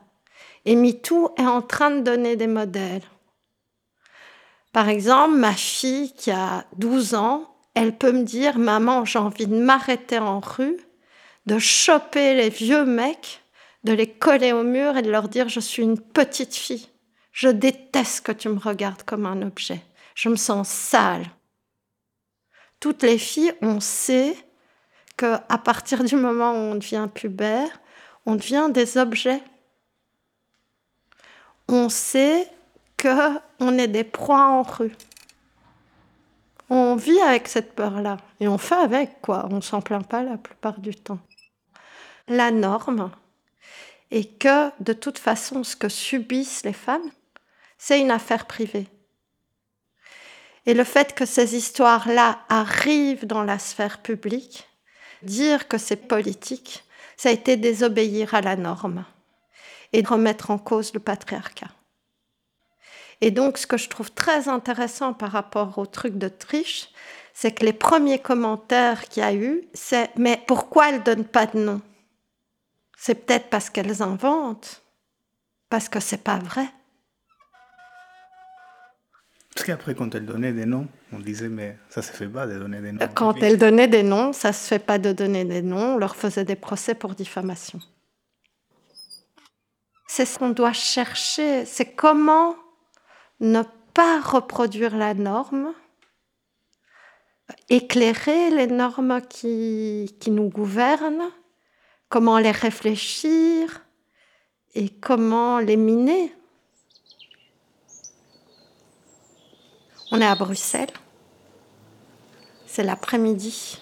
Et 0.65 0.75
MeToo 0.75 1.35
est 1.38 1.45
en 1.45 1.61
train 1.61 1.91
de 1.91 2.01
donner 2.01 2.35
des 2.35 2.47
modèles. 2.47 3.03
Par 4.73 4.89
exemple, 4.89 5.35
ma 5.35 5.53
fille 5.53 6.11
qui 6.13 6.31
a 6.31 6.65
12 6.75 7.13
ans, 7.13 7.55
elle 7.79 7.98
peut 7.98 8.12
me 8.12 8.24
dire, 8.24 8.57
maman, 8.59 9.05
j'ai 9.05 9.19
envie 9.19 9.48
de 9.48 9.55
m'arrêter 9.55 10.19
en 10.19 10.41
rue, 10.41 10.77
de 11.45 11.59
choper 11.59 12.36
les 12.36 12.50
vieux 12.50 12.83
mecs, 12.83 13.41
de 13.86 13.93
les 13.93 14.07
coller 14.07 14.51
au 14.51 14.63
mur 14.63 14.98
et 14.98 15.01
de 15.01 15.09
leur 15.09 15.29
dire, 15.29 15.48
je 15.48 15.62
suis 15.62 15.83
une 15.83 16.00
petite 16.00 16.53
fille. 16.53 16.89
Je 17.31 17.48
déteste 17.48 18.25
que 18.25 18.33
tu 18.33 18.50
me 18.50 18.59
regardes 18.59 19.03
comme 19.03 19.25
un 19.25 19.41
objet. 19.41 19.81
Je 20.13 20.27
me 20.27 20.36
sens 20.36 20.67
sale. 20.67 21.25
Toutes 22.81 23.03
les 23.03 23.17
filles, 23.17 23.53
on 23.62 23.79
sait 23.79 24.36
que 25.15 25.36
à 25.48 25.57
partir 25.57 26.03
du 26.03 26.17
moment 26.17 26.51
où 26.51 26.71
on 26.74 26.75
devient 26.75 27.07
pubère, 27.13 27.79
on 28.25 28.36
devient 28.36 28.67
des 28.74 28.98
objets 28.98 29.41
on 31.69 31.88
sait 31.89 32.48
qu'on 33.00 33.77
est 33.77 33.88
des 33.88 34.03
proies 34.03 34.43
en 34.43 34.63
rue. 34.63 34.95
On 36.69 36.95
vit 36.95 37.19
avec 37.21 37.47
cette 37.47 37.73
peur-là 37.73 38.17
et 38.39 38.47
on 38.47 38.59
fait 38.59 38.75
avec 38.75 39.21
quoi. 39.21 39.47
On 39.49 39.61
s'en 39.61 39.81
plaint 39.81 40.07
pas 40.07 40.21
la 40.23 40.38
plupart 40.38 40.79
du 40.79 40.93
temps. 40.95 41.19
La 42.27 42.51
norme 42.51 43.11
est 44.11 44.38
que 44.38 44.69
de 44.81 44.93
toute 44.93 45.17
façon, 45.17 45.63
ce 45.63 45.75
que 45.75 45.89
subissent 45.89 46.63
les 46.63 46.73
femmes, 46.73 47.09
c'est 47.77 47.99
une 47.99 48.11
affaire 48.11 48.45
privée. 48.45 48.88
Et 50.67 50.75
le 50.75 50.83
fait 50.83 51.15
que 51.15 51.25
ces 51.25 51.55
histoires-là 51.55 52.39
arrivent 52.49 53.25
dans 53.25 53.43
la 53.43 53.57
sphère 53.57 54.01
publique, 54.01 54.67
dire 55.23 55.67
que 55.67 55.79
c'est 55.79 56.07
politique, 56.07 56.83
ça 57.17 57.29
a 57.29 57.31
été 57.31 57.57
désobéir 57.57 58.35
à 58.35 58.41
la 58.41 58.55
norme 58.55 59.05
et 59.91 60.03
remettre 60.03 60.51
en 60.51 60.59
cause 60.59 60.93
le 60.93 60.99
patriarcat. 60.99 61.71
Et 63.21 63.31
donc, 63.31 63.57
ce 63.57 63.67
que 63.67 63.77
je 63.77 63.89
trouve 63.89 64.11
très 64.11 64.47
intéressant 64.47 65.13
par 65.13 65.31
rapport 65.31 65.77
au 65.77 65.85
truc 65.85 66.17
de 66.17 66.29
triche, 66.29 66.89
c'est 67.33 67.51
que 67.51 67.65
les 67.65 67.73
premiers 67.73 68.19
commentaires 68.19 69.07
qu'il 69.07 69.23
y 69.23 69.25
a 69.25 69.33
eu, 69.33 69.63
c'est 69.73 70.09
mais 70.17 70.41
pourquoi 70.47 70.89
elles 70.89 71.03
donnent 71.03 71.25
pas 71.25 71.45
de 71.45 71.59
nom? 71.59 71.81
C'est 72.97 73.15
peut-être 73.15 73.49
parce 73.49 73.69
qu'elles 73.69 74.01
inventent, 74.01 74.81
parce 75.69 75.89
que 75.89 75.99
c'est 75.99 76.23
pas 76.23 76.38
vrai. 76.38 76.67
Parce 79.53 79.65
qu'après, 79.65 79.95
quand 79.95 80.13
elles 80.15 80.25
donnaient 80.25 80.53
des 80.53 80.65
noms, 80.65 80.88
on 81.11 81.19
disait 81.19 81.49
mais 81.49 81.77
ça 81.89 82.01
se 82.01 82.11
fait 82.11 82.27
pas 82.27 82.47
de 82.47 82.57
donner 82.57 82.79
des 82.81 82.91
noms. 82.93 83.07
Quand 83.13 83.41
elles 83.43 83.57
donnaient 83.57 83.88
des 83.88 84.03
noms, 84.03 84.31
ça 84.31 84.53
se 84.53 84.67
fait 84.67 84.79
pas 84.79 84.97
de 84.99 85.11
donner 85.11 85.43
des 85.43 85.61
noms. 85.61 85.95
On 85.95 85.97
leur 85.97 86.15
faisait 86.15 86.45
des 86.45 86.55
procès 86.55 86.93
pour 86.93 87.15
diffamation. 87.15 87.79
C'est 90.07 90.25
ce 90.25 90.39
qu'on 90.39 90.49
doit 90.49 90.73
chercher, 90.73 91.65
c'est 91.65 91.93
comment 91.93 92.55
ne 93.39 93.63
pas 93.93 94.22
reproduire 94.22 94.96
la 94.96 95.13
norme, 95.13 95.74
éclairer 97.69 98.50
les 98.50 98.67
normes 98.67 99.22
qui, 99.22 100.15
qui 100.19 100.31
nous 100.31 100.50
gouvernent, 100.50 101.29
comment 102.10 102.38
les 102.39 102.51
réfléchir 102.51 103.86
et 104.75 104.89
comment 104.89 105.60
les 105.60 105.77
miner. 105.77 106.34
On 110.12 110.22
est 110.22 110.25
à 110.25 110.36
Bruxelles, 110.36 110.89
c'est 112.65 112.84
l'après-midi, 112.84 113.79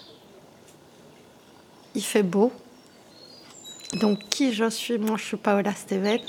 il 1.94 2.02
fait 2.02 2.22
beau. 2.22 2.52
Donc, 3.94 4.18
qui 4.28 4.52
je 4.52 4.68
suis? 4.68 4.98
Moi, 4.98 5.16
je 5.16 5.24
suis 5.24 5.36
Paola 5.38 5.74
Steven. 5.74 6.20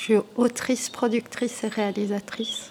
Je 0.00 0.04
suis 0.04 0.14
autrice, 0.36 0.88
productrice 0.88 1.62
et 1.62 1.68
réalisatrice. 1.68 2.70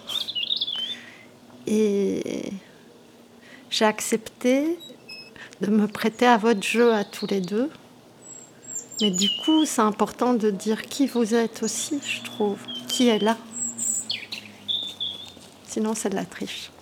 Et 1.68 2.52
j'ai 3.70 3.84
accepté 3.84 4.76
de 5.60 5.68
me 5.68 5.86
prêter 5.86 6.26
à 6.26 6.38
votre 6.38 6.64
jeu 6.64 6.92
à 6.92 7.04
tous 7.04 7.28
les 7.28 7.40
deux. 7.40 7.70
Mais 9.00 9.12
du 9.12 9.28
coup, 9.44 9.64
c'est 9.64 9.80
important 9.80 10.34
de 10.34 10.50
dire 10.50 10.82
qui 10.82 11.06
vous 11.06 11.36
êtes 11.36 11.62
aussi, 11.62 12.00
je 12.04 12.24
trouve. 12.24 12.58
Qui 12.88 13.10
est 13.10 13.20
là. 13.20 13.36
Sinon, 15.68 15.94
c'est 15.94 16.10
de 16.10 16.16
la 16.16 16.24
triche. 16.24 16.72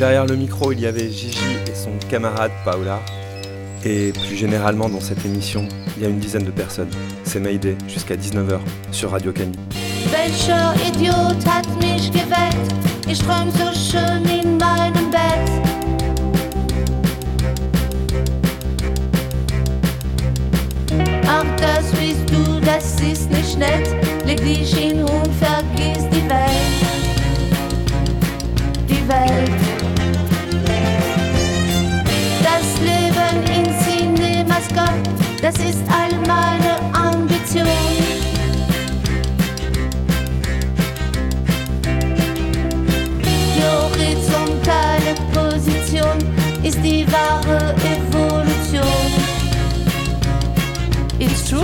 Derrière 0.00 0.26
le 0.26 0.34
micro, 0.34 0.72
il 0.72 0.80
y 0.80 0.86
avait 0.86 1.12
Gigi 1.12 1.58
et 1.68 1.74
son 1.76 1.96
camarade 2.08 2.50
Paola. 2.64 3.00
Et 3.84 4.12
plus 4.12 4.36
généralement 4.36 4.88
dans 4.88 5.00
cette 5.00 5.24
émission, 5.24 5.68
il 5.96 6.02
y 6.02 6.06
a 6.06 6.08
une 6.08 6.18
dizaine 6.18 6.44
de 6.44 6.50
personnes. 6.50 6.90
C'est 7.24 7.40
Mayday 7.40 7.76
jusqu'à 7.88 8.16
19h 8.16 8.58
sur 8.90 9.10
Radio 9.10 9.32
Cani. 9.32 9.52
Welcher 10.10 10.74
Idiot 10.88 11.44
hat 11.46 11.66
mich 11.80 12.10
geweckt? 12.10 12.74
Ich 13.08 13.18
träum 13.20 13.50
so 13.52 13.72
schön 13.72 14.24
in 14.24 14.58
meinem 14.58 15.10
Bett. 15.10 15.50
Ach, 21.28 21.44
das 21.56 21.90
bist 21.92 22.28
du, 22.30 22.60
das 22.60 23.00
ist 23.00 23.30
nicht 23.30 23.58
nett. 23.58 23.88
Leg 24.26 24.38
dich 24.38 24.74
hin 24.74 25.00
und 25.00 25.30
vergiss 25.34 26.04
die 26.10 26.28
Welt. 26.28 26.76
Die 28.88 29.08
Welt. 29.08 29.65
Cinemascope, 34.76 35.40
das 35.40 35.54
ist 35.56 35.82
all 35.88 36.12
meine 36.26 36.76
Ambition. 36.92 37.66
Die 43.22 43.62
horizontale 43.62 45.14
Position 45.32 46.18
ist 46.62 46.78
die 46.82 47.06
wahre 47.10 47.74
Evolution. 47.84 48.82
It's 51.18 51.48
true. 51.48 51.62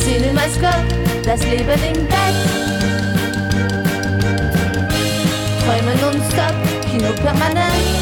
Cinemascope, 0.00 0.86
das 1.24 1.42
Leben 1.44 1.80
im 1.92 2.06
Bett. 2.06 2.36
Träumen 5.64 6.00
non-stop, 6.00 6.54
Kino 6.88 7.12
permanent. 7.22 7.95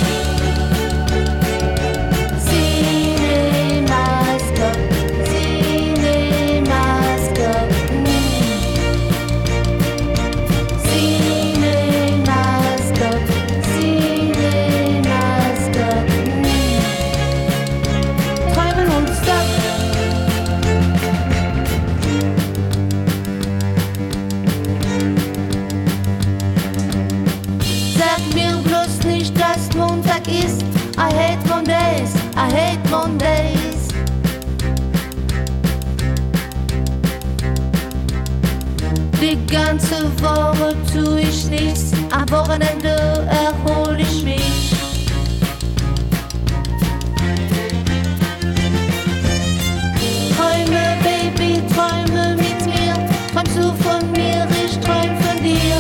Ganze 39.55 40.11
Woche 40.21 40.75
tu 40.93 41.17
ich 41.17 41.47
nichts, 41.49 41.93
am 42.11 42.29
Wochenende 42.29 43.29
erhol 43.31 43.97
ich 44.01 44.25
mich. 44.25 44.73
Träume, 50.35 50.97
Baby, 51.05 51.63
träume 51.73 52.35
mit 52.35 52.67
mir. 52.67 52.95
Träumst 53.33 53.57
du 53.57 53.73
von 53.85 54.11
mir, 54.11 54.45
ich 54.65 54.77
träum 54.81 55.17
von 55.23 55.41
dir. 55.41 55.79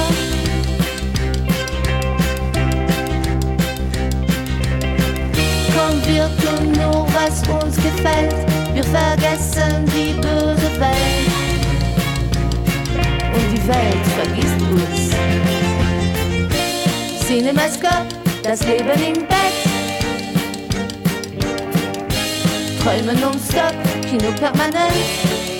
Komm, 5.74 6.00
wir 6.06 6.30
tun 6.38 6.72
nur, 6.72 7.06
was 7.12 7.42
uns 7.48 7.76
gefällt. 7.76 8.36
Wir 8.72 8.84
vergessen 8.84 9.84
die 9.86 10.12
böse 10.20 10.80
Welt. 10.80 11.23
Welt 13.66 14.06
vergisst 14.14 14.60
uns. 14.60 15.10
Cinemascope, 17.26 18.08
das 18.42 18.62
Leben 18.66 18.90
im 18.90 19.26
Bett. 19.26 19.54
Träumen 22.82 23.18
non-stop, 23.20 23.74
Kino 24.10 24.30
permanent. 24.32 25.53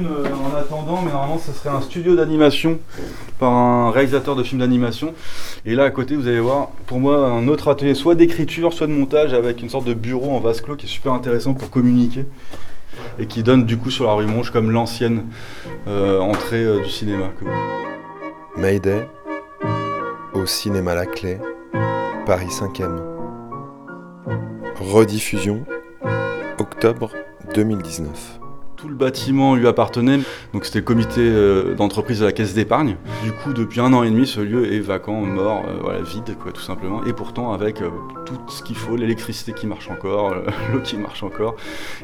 Euh, 0.00 0.24
en 0.34 0.56
attendant, 0.56 1.02
mais 1.02 1.12
normalement 1.12 1.38
ce 1.38 1.52
serait 1.52 1.70
un 1.70 1.80
studio 1.80 2.16
d'animation 2.16 2.78
par 3.38 3.52
un 3.52 3.90
réalisateur 3.90 4.36
de 4.36 4.42
films 4.42 4.60
d'animation. 4.60 5.14
Et 5.66 5.74
là 5.74 5.84
à 5.84 5.90
côté, 5.90 6.16
vous 6.16 6.26
allez 6.26 6.40
voir, 6.40 6.68
pour 6.86 7.00
moi, 7.00 7.26
un 7.28 7.48
autre 7.48 7.68
atelier, 7.68 7.94
soit 7.94 8.14
d'écriture, 8.14 8.72
soit 8.72 8.86
de 8.86 8.92
montage, 8.92 9.34
avec 9.34 9.62
une 9.62 9.68
sorte 9.68 9.84
de 9.84 9.94
bureau 9.94 10.32
en 10.32 10.40
vase 10.40 10.60
clos 10.60 10.76
qui 10.76 10.86
est 10.86 10.88
super 10.88 11.12
intéressant 11.12 11.54
pour 11.54 11.70
communiquer 11.70 12.24
et 13.18 13.26
qui 13.26 13.42
donne 13.42 13.64
du 13.64 13.78
coup 13.78 13.90
sur 13.90 14.06
la 14.06 14.14
rue 14.14 14.26
Monge 14.26 14.50
comme 14.50 14.70
l'ancienne 14.70 15.24
euh, 15.88 16.18
entrée 16.20 16.64
euh, 16.64 16.82
du 16.82 16.90
cinéma. 16.90 17.30
Mayday, 18.56 19.08
au 20.34 20.46
cinéma 20.46 20.94
La 20.94 21.06
Clé, 21.06 21.38
Paris 22.26 22.48
5e. 22.48 23.00
Rediffusion, 24.78 25.64
octobre 26.58 27.12
2019. 27.54 28.41
Tout 28.82 28.88
le 28.88 28.96
bâtiment 28.96 29.54
lui 29.54 29.68
appartenait, 29.68 30.18
donc 30.52 30.64
c'était 30.64 30.80
le 30.80 30.84
comité 30.84 31.20
euh, 31.20 31.76
d'entreprise 31.76 32.18
de 32.18 32.24
la 32.24 32.32
caisse 32.32 32.52
d'épargne. 32.52 32.96
Du 33.22 33.30
coup, 33.30 33.52
depuis 33.52 33.78
un 33.78 33.92
an 33.92 34.02
et 34.02 34.10
demi, 34.10 34.26
ce 34.26 34.40
lieu 34.40 34.72
est 34.72 34.80
vacant, 34.80 35.20
mort, 35.20 35.62
euh, 35.86 36.02
vide, 36.02 36.36
tout 36.52 36.60
simplement. 36.60 37.04
Et 37.04 37.12
pourtant, 37.12 37.52
avec 37.52 37.80
euh, 37.80 37.90
tout 38.26 38.40
ce 38.48 38.60
qu'il 38.64 38.74
faut, 38.74 38.96
l'électricité 38.96 39.52
qui 39.52 39.68
marche 39.68 39.88
encore, 39.88 40.34
l'eau 40.72 40.80
qui 40.80 40.96
marche 40.96 41.22
encore, 41.22 41.54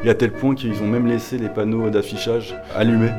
et 0.05 0.09
à 0.09 0.15
tel 0.15 0.33
point 0.33 0.55
qu'ils 0.55 0.81
ont 0.81 0.87
même 0.87 1.09
laissé 1.09 1.37
les 1.37 1.49
panneaux 1.49 1.91
d'affichage 1.91 2.55
allumés. 2.77 3.11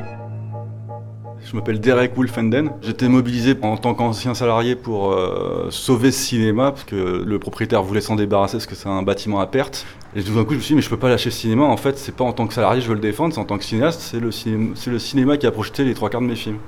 Je 1.50 1.56
m'appelle 1.56 1.80
Derek 1.80 2.16
Wolfenden. 2.16 2.70
J'étais 2.80 3.08
mobilisé 3.08 3.56
en 3.62 3.76
tant 3.76 3.92
qu'ancien 3.94 4.34
salarié 4.34 4.76
pour 4.76 5.10
euh, 5.10 5.66
sauver 5.70 6.12
ce 6.12 6.22
cinéma, 6.22 6.70
parce 6.70 6.84
que 6.84 7.24
le 7.26 7.38
propriétaire 7.40 7.82
voulait 7.82 8.00
s'en 8.00 8.14
débarrasser 8.14 8.58
parce 8.58 8.66
que 8.66 8.76
c'est 8.76 8.88
un 8.88 9.02
bâtiment 9.02 9.40
à 9.40 9.48
perte. 9.48 9.84
Et 10.14 10.22
tout 10.22 10.32
d'un 10.32 10.44
coup, 10.44 10.52
je 10.52 10.58
me 10.58 10.60
suis 10.60 10.74
dit, 10.74 10.76
mais 10.76 10.82
je 10.82 10.88
peux 10.88 10.96
pas 10.96 11.08
lâcher 11.08 11.30
le 11.30 11.34
cinéma. 11.34 11.64
En 11.64 11.76
fait, 11.76 11.98
c'est 11.98 12.14
pas 12.14 12.22
en 12.22 12.32
tant 12.32 12.46
que 12.46 12.54
salarié 12.54 12.78
que 12.78 12.84
je 12.84 12.88
veux 12.88 12.94
le 12.94 13.00
défendre, 13.00 13.34
c'est 13.34 13.40
en 13.40 13.44
tant 13.44 13.58
que 13.58 13.64
cinéaste, 13.64 14.00
c'est 14.00 14.20
le, 14.20 14.30
cinéma, 14.30 14.74
c'est 14.76 14.90
le 14.90 15.00
cinéma 15.00 15.38
qui 15.38 15.46
a 15.48 15.50
projeté 15.50 15.82
les 15.82 15.94
trois 15.94 16.08
quarts 16.08 16.20
de 16.20 16.26
mes 16.26 16.36
films. 16.36 16.58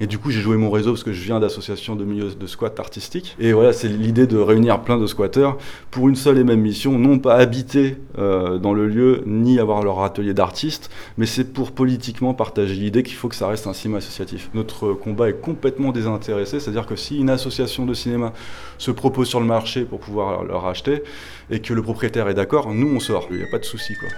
Et 0.00 0.06
du 0.06 0.18
coup, 0.18 0.30
j'ai 0.30 0.40
joué 0.40 0.56
mon 0.56 0.70
réseau 0.70 0.92
parce 0.92 1.02
que 1.02 1.12
je 1.12 1.22
viens 1.22 1.40
d'associations 1.40 1.96
de 1.96 2.04
milieux 2.04 2.30
de 2.38 2.46
squat 2.46 2.78
artistique. 2.78 3.36
Et 3.40 3.52
voilà, 3.52 3.72
c'est 3.72 3.88
l'idée 3.88 4.26
de 4.26 4.38
réunir 4.38 4.80
plein 4.82 4.96
de 4.96 5.06
squatteurs 5.06 5.58
pour 5.90 6.08
une 6.08 6.14
seule 6.14 6.38
et 6.38 6.44
même 6.44 6.60
mission, 6.60 6.98
non 6.98 7.18
pas 7.18 7.34
habiter 7.34 7.96
euh, 8.18 8.58
dans 8.58 8.72
le 8.72 8.86
lieu 8.86 9.22
ni 9.26 9.58
avoir 9.58 9.82
leur 9.82 10.02
atelier 10.02 10.34
d'artiste, 10.34 10.90
mais 11.16 11.26
c'est 11.26 11.52
pour 11.52 11.72
politiquement 11.72 12.34
partager 12.34 12.74
l'idée 12.74 13.02
qu'il 13.02 13.16
faut 13.16 13.28
que 13.28 13.34
ça 13.34 13.48
reste 13.48 13.66
un 13.66 13.72
cinéma 13.72 13.98
associatif. 13.98 14.50
Notre 14.54 14.92
combat 14.92 15.28
est 15.28 15.40
complètement 15.40 15.90
désintéressé, 15.90 16.60
c'est-à-dire 16.60 16.86
que 16.86 16.96
si 16.96 17.18
une 17.18 17.30
association 17.30 17.86
de 17.86 17.94
cinéma 17.94 18.32
se 18.78 18.90
propose 18.90 19.28
sur 19.28 19.40
le 19.40 19.46
marché 19.46 19.84
pour 19.84 20.00
pouvoir 20.00 20.44
leur 20.44 20.66
acheter 20.66 21.02
et 21.50 21.60
que 21.60 21.74
le 21.74 21.82
propriétaire 21.82 22.28
est 22.28 22.34
d'accord, 22.34 22.72
nous 22.72 22.94
on 22.94 23.00
sort. 23.00 23.26
Il 23.30 23.38
n'y 23.38 23.42
a 23.42 23.50
pas 23.50 23.58
de 23.58 23.64
souci 23.64 23.94
quoi. 23.94 24.08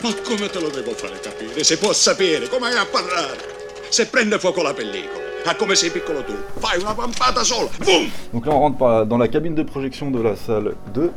Ma 0.00 0.14
come 0.24 0.48
te 0.48 0.60
lo 0.60 0.68
devo 0.68 0.92
fare 0.92 1.18
capire? 1.18 1.64
Se 1.64 1.76
può 1.76 1.92
sapere, 1.92 2.48
come 2.48 2.68
hai 2.68 2.76
a 2.76 2.86
parlare? 2.86 3.36
Se 3.88 4.06
prende 4.06 4.38
fuoco 4.38 4.62
la 4.62 4.72
pellicola, 4.72 5.24
a 5.44 5.56
come 5.56 5.74
sei 5.74 5.90
piccolo 5.90 6.22
tu, 6.22 6.34
fai 6.58 6.80
una 6.80 6.94
pampata 6.94 7.42
sola, 7.42 7.68
boum! 7.82 8.08
Donc 8.32 8.46
là 8.46 8.52
on 8.52 8.60
rentre 8.60 9.06
dans 9.06 9.18
la 9.18 9.26
cabine 9.26 9.56
de 9.56 9.64
projection 9.64 10.12
de 10.12 10.20
la 10.20 10.36
salle 10.36 10.76
2. 10.94 11.10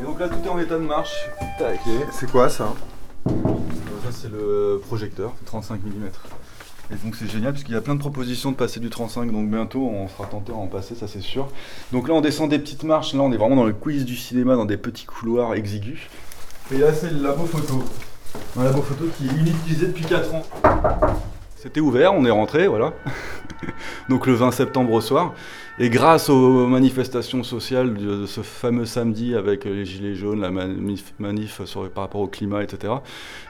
Et 0.00 0.04
donc 0.04 0.20
là 0.20 0.28
tout 0.28 0.36
est 0.44 0.48
en 0.50 0.58
état 0.58 0.74
de 0.74 0.84
marche. 0.84 1.14
Tac. 1.58 1.80
C'est 2.12 2.30
quoi 2.30 2.50
ça? 2.50 2.74
Ça 3.24 4.12
c'est 4.12 4.30
le 4.30 4.82
projecteur, 4.86 5.32
35 5.46 5.80
mm. 5.82 6.10
Et 6.90 6.96
donc 7.02 7.16
c'est 7.16 7.30
génial 7.30 7.52
parce 7.52 7.64
qu'il 7.64 7.74
y 7.74 7.78
a 7.78 7.80
plein 7.80 7.94
de 7.94 8.00
propositions 8.00 8.50
de 8.50 8.56
passer 8.56 8.80
du 8.80 8.90
35, 8.90 9.32
donc 9.32 9.48
bientôt 9.48 9.80
on 9.80 10.08
sera 10.08 10.26
tenté 10.26 10.52
à 10.52 10.56
en 10.56 10.66
passer, 10.66 10.94
ça 10.94 11.08
c'est 11.08 11.22
sûr. 11.22 11.48
Donc 11.90 12.06
là 12.06 12.12
on 12.12 12.20
descend 12.20 12.50
des 12.50 12.58
petites 12.58 12.82
marches, 12.82 13.14
là 13.14 13.20
on 13.20 13.32
est 13.32 13.38
vraiment 13.38 13.56
dans 13.56 13.64
le 13.64 13.72
quiz 13.72 14.04
du 14.04 14.14
cinéma, 14.14 14.56
dans 14.56 14.66
des 14.66 14.76
petits 14.76 15.06
couloirs 15.06 15.54
exigus. 15.54 16.00
Et 16.70 16.76
là 16.76 16.92
c'est 16.92 17.10
le 17.10 17.22
labo 17.22 17.46
photo. 17.46 17.82
Un 18.58 18.64
labo 18.64 18.82
photo 18.82 19.04
qui 19.16 19.26
est 19.26 19.32
inutilisé 19.32 19.86
depuis 19.86 20.04
4 20.04 20.34
ans. 20.34 20.42
C'était 21.56 21.80
ouvert, 21.80 22.14
on 22.14 22.24
est 22.24 22.30
rentré, 22.30 22.68
voilà. 22.68 22.92
Donc 24.08 24.26
le 24.26 24.34
20 24.34 24.50
septembre 24.50 24.92
au 24.92 25.00
soir. 25.00 25.34
Et 25.78 25.90
grâce 25.90 26.30
aux 26.30 26.66
manifestations 26.66 27.42
sociales 27.42 27.94
de, 27.94 28.24
ce 28.24 28.40
fameux 28.40 28.86
samedi 28.86 29.34
avec 29.34 29.64
les 29.64 29.84
gilets 29.84 30.14
jaunes, 30.14 30.40
la 30.40 30.50
manif, 30.50 31.12
par 31.94 32.04
rapport 32.04 32.20
au 32.20 32.28
climat, 32.28 32.62
etc., 32.62 32.94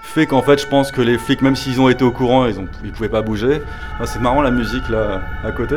fait 0.03 0.27
qu'en 0.27 0.43
fait 0.43 0.61
je 0.61 0.67
pense 0.67 0.91
que 0.91 1.03
les 1.03 1.19
flics, 1.19 1.43
même 1.43 1.57
s'ils 1.57 1.81
ont 1.81 1.89
été 1.89 2.05
au 2.05 2.11
courant, 2.11 2.47
ils 2.47 2.61
ne 2.61 2.91
pouvaient 2.91 3.09
pas 3.09 3.23
bouger. 3.23 3.61
Ah, 4.01 4.07
C'est 4.07 4.21
marrant 4.21 4.43
la 4.43 4.51
musique 4.51 4.89
là 4.89 5.23
à 5.45 5.53
côté. 5.53 5.77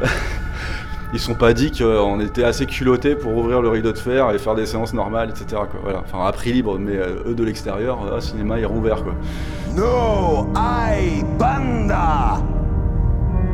Ils 1.12 1.18
sont 1.18 1.34
pas 1.34 1.52
dit 1.52 1.72
qu'on 1.72 2.20
était 2.20 2.44
assez 2.44 2.66
culottés 2.66 3.16
pour 3.16 3.36
ouvrir 3.36 3.60
le 3.60 3.68
rideau 3.68 3.90
de 3.90 3.98
fer 3.98 4.30
et 4.30 4.38
faire 4.38 4.54
des 4.54 4.66
séances 4.66 4.94
normales, 4.94 5.30
etc. 5.30 5.62
Voilà. 5.82 6.02
Enfin, 6.04 6.24
à 6.24 6.30
prix 6.30 6.52
libre, 6.52 6.78
mais 6.78 6.96
euh, 6.96 7.24
eux 7.26 7.34
de 7.34 7.42
l'extérieur, 7.42 7.98
euh, 8.04 8.20
cinéma 8.20 8.60
est 8.60 8.64
rouvert. 8.64 9.02
Quoi. 9.02 9.14
No 9.74 10.46
hay 10.54 11.24
banda. 11.36 12.40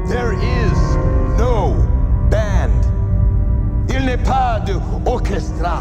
There 0.07 0.35
is 0.35 0.97
no 1.39 1.75
band. 2.31 2.71
Il 3.89 4.05
n'est 4.05 4.23
pas 4.23 4.61
de 4.61 4.75
orchestra. 5.07 5.81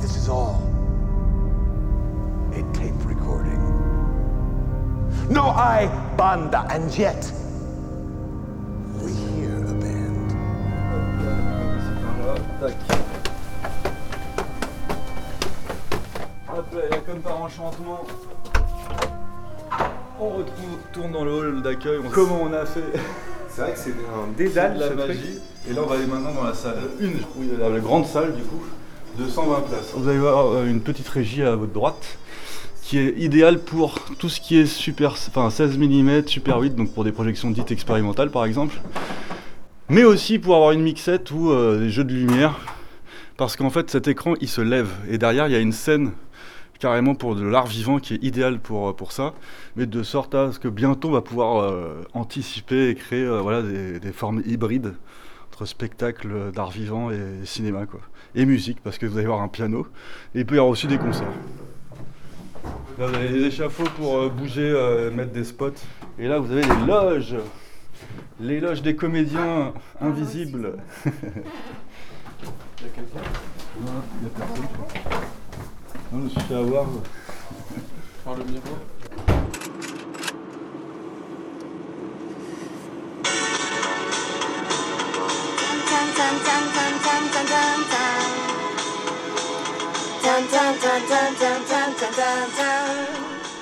This 0.00 0.16
is 0.16 0.28
all 0.28 0.56
a 2.52 2.62
tape 2.72 3.00
recording. 3.06 3.60
No 5.30 5.52
hay 5.52 5.88
banda, 6.16 6.66
and 6.68 6.90
yet 6.98 7.32
Tac. 12.60 12.74
Hop 16.56 16.66
là, 16.74 16.80
et 16.86 16.90
là, 16.90 16.96
comme 17.06 17.20
par 17.20 17.40
enchantement, 17.42 18.00
on 20.20 20.28
retrouve, 20.28 20.78
tourne 20.92 21.12
dans 21.12 21.24
le 21.24 21.32
hall 21.32 21.62
d'accueil. 21.62 21.98
on- 22.04 22.10
Comment 22.10 22.42
on 22.42 22.52
a 22.52 22.66
fait 22.66 22.80
C'est 23.48 23.62
vrai 23.62 23.72
que 23.72 23.78
c'est 23.78 23.90
un 23.90 24.32
dédale, 24.36 24.74
de 24.74 24.80
la 24.80 24.88
ce 24.88 24.92
truc. 24.94 25.06
magie. 25.08 25.38
Et 25.68 25.72
là, 25.72 25.80
on 25.84 25.86
va 25.88 25.94
aller 25.96 26.06
maintenant 26.06 26.32
dans 26.32 26.44
la 26.44 26.54
salle 26.54 26.78
1, 27.00 27.04
oui, 27.36 27.50
la, 27.58 27.68
la 27.68 27.80
grande 27.80 28.06
salle 28.06 28.34
du 28.34 28.42
coup, 28.42 28.62
de 29.18 29.28
120 29.28 29.60
places. 29.62 29.92
Vous 29.94 30.08
allez 30.08 30.18
voir 30.18 30.46
euh, 30.46 30.66
une 30.66 30.80
petite 30.80 31.08
régie 31.08 31.42
à 31.42 31.56
votre 31.56 31.72
droite 31.72 32.18
qui 32.82 32.98
est 32.98 33.14
idéale 33.18 33.58
pour 33.58 33.98
tout 34.18 34.28
ce 34.28 34.40
qui 34.40 34.58
est 34.58 34.66
super, 34.66 35.12
enfin 35.12 35.48
16 35.50 35.78
mm, 35.78 36.26
super 36.26 36.58
8, 36.58 36.74
donc 36.74 36.92
pour 36.92 37.04
des 37.04 37.12
projections 37.12 37.50
dites 37.50 37.70
expérimentales 37.70 38.30
par 38.30 38.44
exemple, 38.44 38.80
mais 39.90 40.04
aussi 40.04 40.38
pour 40.38 40.54
avoir 40.54 40.70
une 40.70 40.82
mixette 40.82 41.32
ou 41.32 41.50
euh, 41.50 41.80
des 41.80 41.90
jeux 41.90 42.04
de 42.04 42.14
lumière, 42.14 42.60
parce 43.36 43.56
qu'en 43.56 43.70
fait 43.70 43.90
cet 43.90 44.06
écran 44.06 44.34
il 44.40 44.48
se 44.48 44.60
lève 44.60 44.88
et 45.10 45.18
derrière 45.18 45.48
il 45.48 45.52
y 45.52 45.56
a 45.56 45.58
une 45.58 45.72
scène 45.72 46.12
carrément 46.78 47.16
pour 47.16 47.34
de 47.34 47.44
l'art 47.44 47.66
vivant 47.66 47.98
qui 47.98 48.14
est 48.14 48.22
idéal 48.22 48.60
pour, 48.60 48.88
euh, 48.88 48.92
pour 48.92 49.10
ça, 49.10 49.34
mais 49.74 49.86
de 49.86 50.02
sorte 50.04 50.36
à 50.36 50.52
ce 50.52 50.60
que 50.60 50.68
bientôt 50.68 51.08
on 51.08 51.12
va 51.12 51.22
pouvoir 51.22 51.64
euh, 51.64 52.02
anticiper 52.14 52.88
et 52.88 52.94
créer 52.94 53.26
voilà, 53.26 53.62
des, 53.62 53.98
des 53.98 54.12
formes 54.12 54.42
hybrides 54.46 54.94
entre 55.52 55.66
spectacle 55.66 56.52
d'art 56.54 56.70
vivant 56.70 57.10
et 57.10 57.44
cinéma 57.44 57.86
quoi. 57.86 58.00
Et 58.36 58.46
musique 58.46 58.78
parce 58.84 58.96
que 58.96 59.06
vous 59.06 59.18
allez 59.18 59.26
voir 59.26 59.42
un 59.42 59.48
piano 59.48 59.88
et 60.36 60.40
il 60.40 60.46
peut 60.46 60.54
y 60.54 60.58
avoir 60.58 60.70
aussi 60.70 60.86
des 60.86 60.98
concerts. 60.98 61.26
Là 62.96 63.08
vous 63.08 63.14
avez 63.14 63.28
des 63.28 63.44
échafauds 63.46 63.90
pour 63.96 64.30
bouger, 64.30 65.10
mettre 65.12 65.32
des 65.32 65.42
spots. 65.42 65.72
Et 66.20 66.28
là 66.28 66.38
vous 66.38 66.52
avez 66.52 66.62
les 66.62 66.86
loges. 66.86 67.34
Les 68.40 68.60
loges 68.60 68.82
des 68.82 68.96
comédiens 68.96 69.74
invisibles. 70.00 70.78
Il 71.04 71.10
y 71.10 72.86
a 72.86 72.92
quelqu'un? 72.94 73.20
Non, 73.84 74.02
il 74.14 74.20
n'y 74.20 74.26
a 74.26 74.30
personne. 74.30 74.56
je 74.56 75.08
crois. 75.08 75.20
Non, 76.12 76.18
je 76.20 76.24
me 76.24 76.28
suis 76.28 76.40
fait 76.40 76.54
avoir. 76.54 76.86
Par 78.24 78.34
le 78.36 78.44
miroir. 78.44 78.78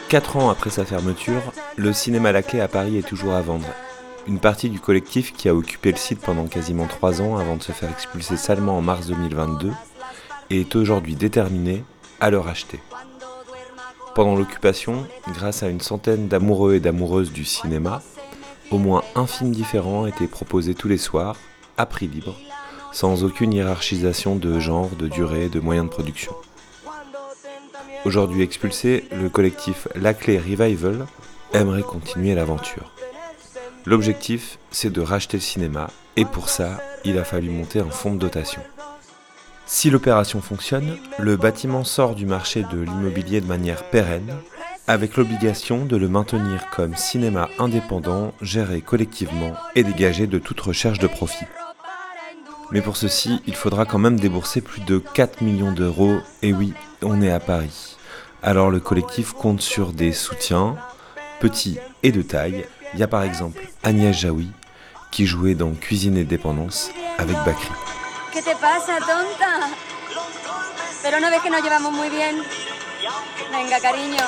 Quatre 0.09 0.37
ans 0.37 0.49
après 0.51 0.71
sa 0.71 0.85
fermeture, 0.85 1.53
le 1.77 1.93
cinéma 1.93 2.33
La 2.33 2.43
Clé 2.43 2.61
à 2.61 2.69
Paris 2.69 2.97
est 2.97 3.07
toujours 3.07 3.35
à 3.35 3.43
vendre. 3.43 3.67
Une 4.29 4.41
partie 4.41 4.69
du 4.69 4.79
collectif 4.79 5.33
qui 5.33 5.49
a 5.49 5.55
occupé 5.55 5.91
le 5.91 5.97
site 5.97 6.21
pendant 6.21 6.49
quasiment 6.49 6.87
trois 6.87 7.23
ans 7.23 7.39
avant 7.39 7.57
de 7.57 7.63
se 7.63 7.73
faire 7.73 7.91
expulser 7.91 8.37
salement 8.37 8.77
en 8.77 8.83
mars 8.83 9.07
2022 9.07 9.73
est 10.51 10.77
aujourd'hui 10.77 11.15
déterminée 11.15 11.83
à 12.21 12.29
le 12.29 12.39
racheter. 12.39 12.79
Pendant 14.15 14.37
l'occupation, 14.37 15.07
grâce 15.33 15.63
à 15.63 15.69
une 15.69 15.81
centaine 15.81 16.29
d'amoureux 16.29 16.75
et 16.75 16.81
d'amoureuses 16.81 17.33
du 17.33 17.47
cinéma, 17.47 18.03
au 18.71 18.77
moins 18.77 19.03
un 19.15 19.27
film 19.27 19.51
différent 19.51 20.05
été 20.05 20.27
proposé 20.27 20.75
tous 20.75 20.89
les 20.89 20.99
soirs, 20.99 21.37
à 21.79 21.87
prix 21.87 22.07
libre, 22.07 22.37
sans 22.93 23.25
aucune 23.25 23.55
hiérarchisation 23.55 24.37
de 24.37 24.61
genre, 24.61 24.91
de 24.91 25.09
durée, 25.09 25.49
de 25.49 25.61
moyens 25.61 25.87
de 25.87 25.93
production. 25.93 26.35
Aujourd'hui 28.05 28.43
expulsé, 28.43 29.09
le 29.11 29.31
collectif 29.31 29.89
La 29.95 30.13
Clé 30.13 30.39
Revival 30.39 31.07
aimerait 31.55 31.81
continuer 31.81 32.35
l'aventure. 32.35 32.93
L'objectif, 33.89 34.59
c'est 34.71 34.93
de 34.93 35.01
racheter 35.01 35.39
le 35.39 35.43
cinéma, 35.43 35.89
et 36.17 36.27
pour 36.27 36.51
ça, 36.51 36.79
il 37.07 37.17
a 37.17 37.25
fallu 37.25 37.49
monter 37.49 37.81
un 37.81 37.89
fonds 37.89 38.13
de 38.13 38.19
dotation. 38.19 38.61
Si 39.65 39.89
l'opération 39.89 40.43
fonctionne, 40.43 40.99
le 41.19 41.39
bâtiment 41.39 41.85
sort 41.85 42.15
du 42.15 42.27
marché 42.27 42.67
de 42.71 42.83
l'immobilier 42.83 43.41
de 43.41 43.47
manière 43.47 43.89
pérenne, 43.89 44.35
avec 44.87 45.17
l'obligation 45.17 45.87
de 45.87 45.97
le 45.97 46.07
maintenir 46.07 46.69
comme 46.69 46.97
cinéma 46.97 47.49
indépendant, 47.59 48.35
géré 48.43 48.83
collectivement 48.83 49.55
et 49.75 49.85
dégagé 49.85 50.27
de 50.27 50.39
toute 50.39 50.61
recherche 50.61 50.99
de 50.99 51.07
profit. 51.07 51.47
Mais 52.73 52.83
pour 52.83 52.99
ceci, 52.99 53.41
il 53.47 53.55
faudra 53.55 53.87
quand 53.87 53.99
même 53.99 54.21
débourser 54.21 54.61
plus 54.61 54.83
de 54.83 54.99
4 54.99 55.41
millions 55.41 55.73
d'euros, 55.73 56.19
et 56.43 56.53
oui, 56.53 56.75
on 57.01 57.23
est 57.23 57.33
à 57.33 57.41
Paris. 57.41 57.97
Alors 58.43 58.71
le 58.71 58.81
collectif 58.81 59.33
compte 59.33 59.63
sur 59.63 59.95
des 59.95 60.13
soutiens, 60.13 60.77
petits 61.41 61.79
et 62.03 62.13
de 62.13 62.21
taille. 62.21 62.67
Il 62.95 63.01
y 63.01 63.03
a 63.03 63.09
par 63.09 63.23
exemple 63.23 63.61
Agnès 63.83 64.17
Jaoui, 64.17 64.51
qui 65.11 65.27
jouait 65.27 65.55
dans 65.55 65.73
Cuisine 65.73 66.17
et 66.17 66.25
Dépendance 66.25 66.91
avec 67.19 67.37
Bakri. 67.45 67.71
¿Qué 68.33 68.43
te 68.43 68.57
pasa, 68.57 68.99
tonta? 68.99 69.69
Pero 71.03 71.21
no 71.21 71.31
ves 71.31 71.41
que 71.43 71.51
nos 71.51 71.63
llevamos 71.63 71.93
muy 71.93 72.09
bien. 72.11 72.43
Venga, 73.53 73.81
cariño. 73.81 74.19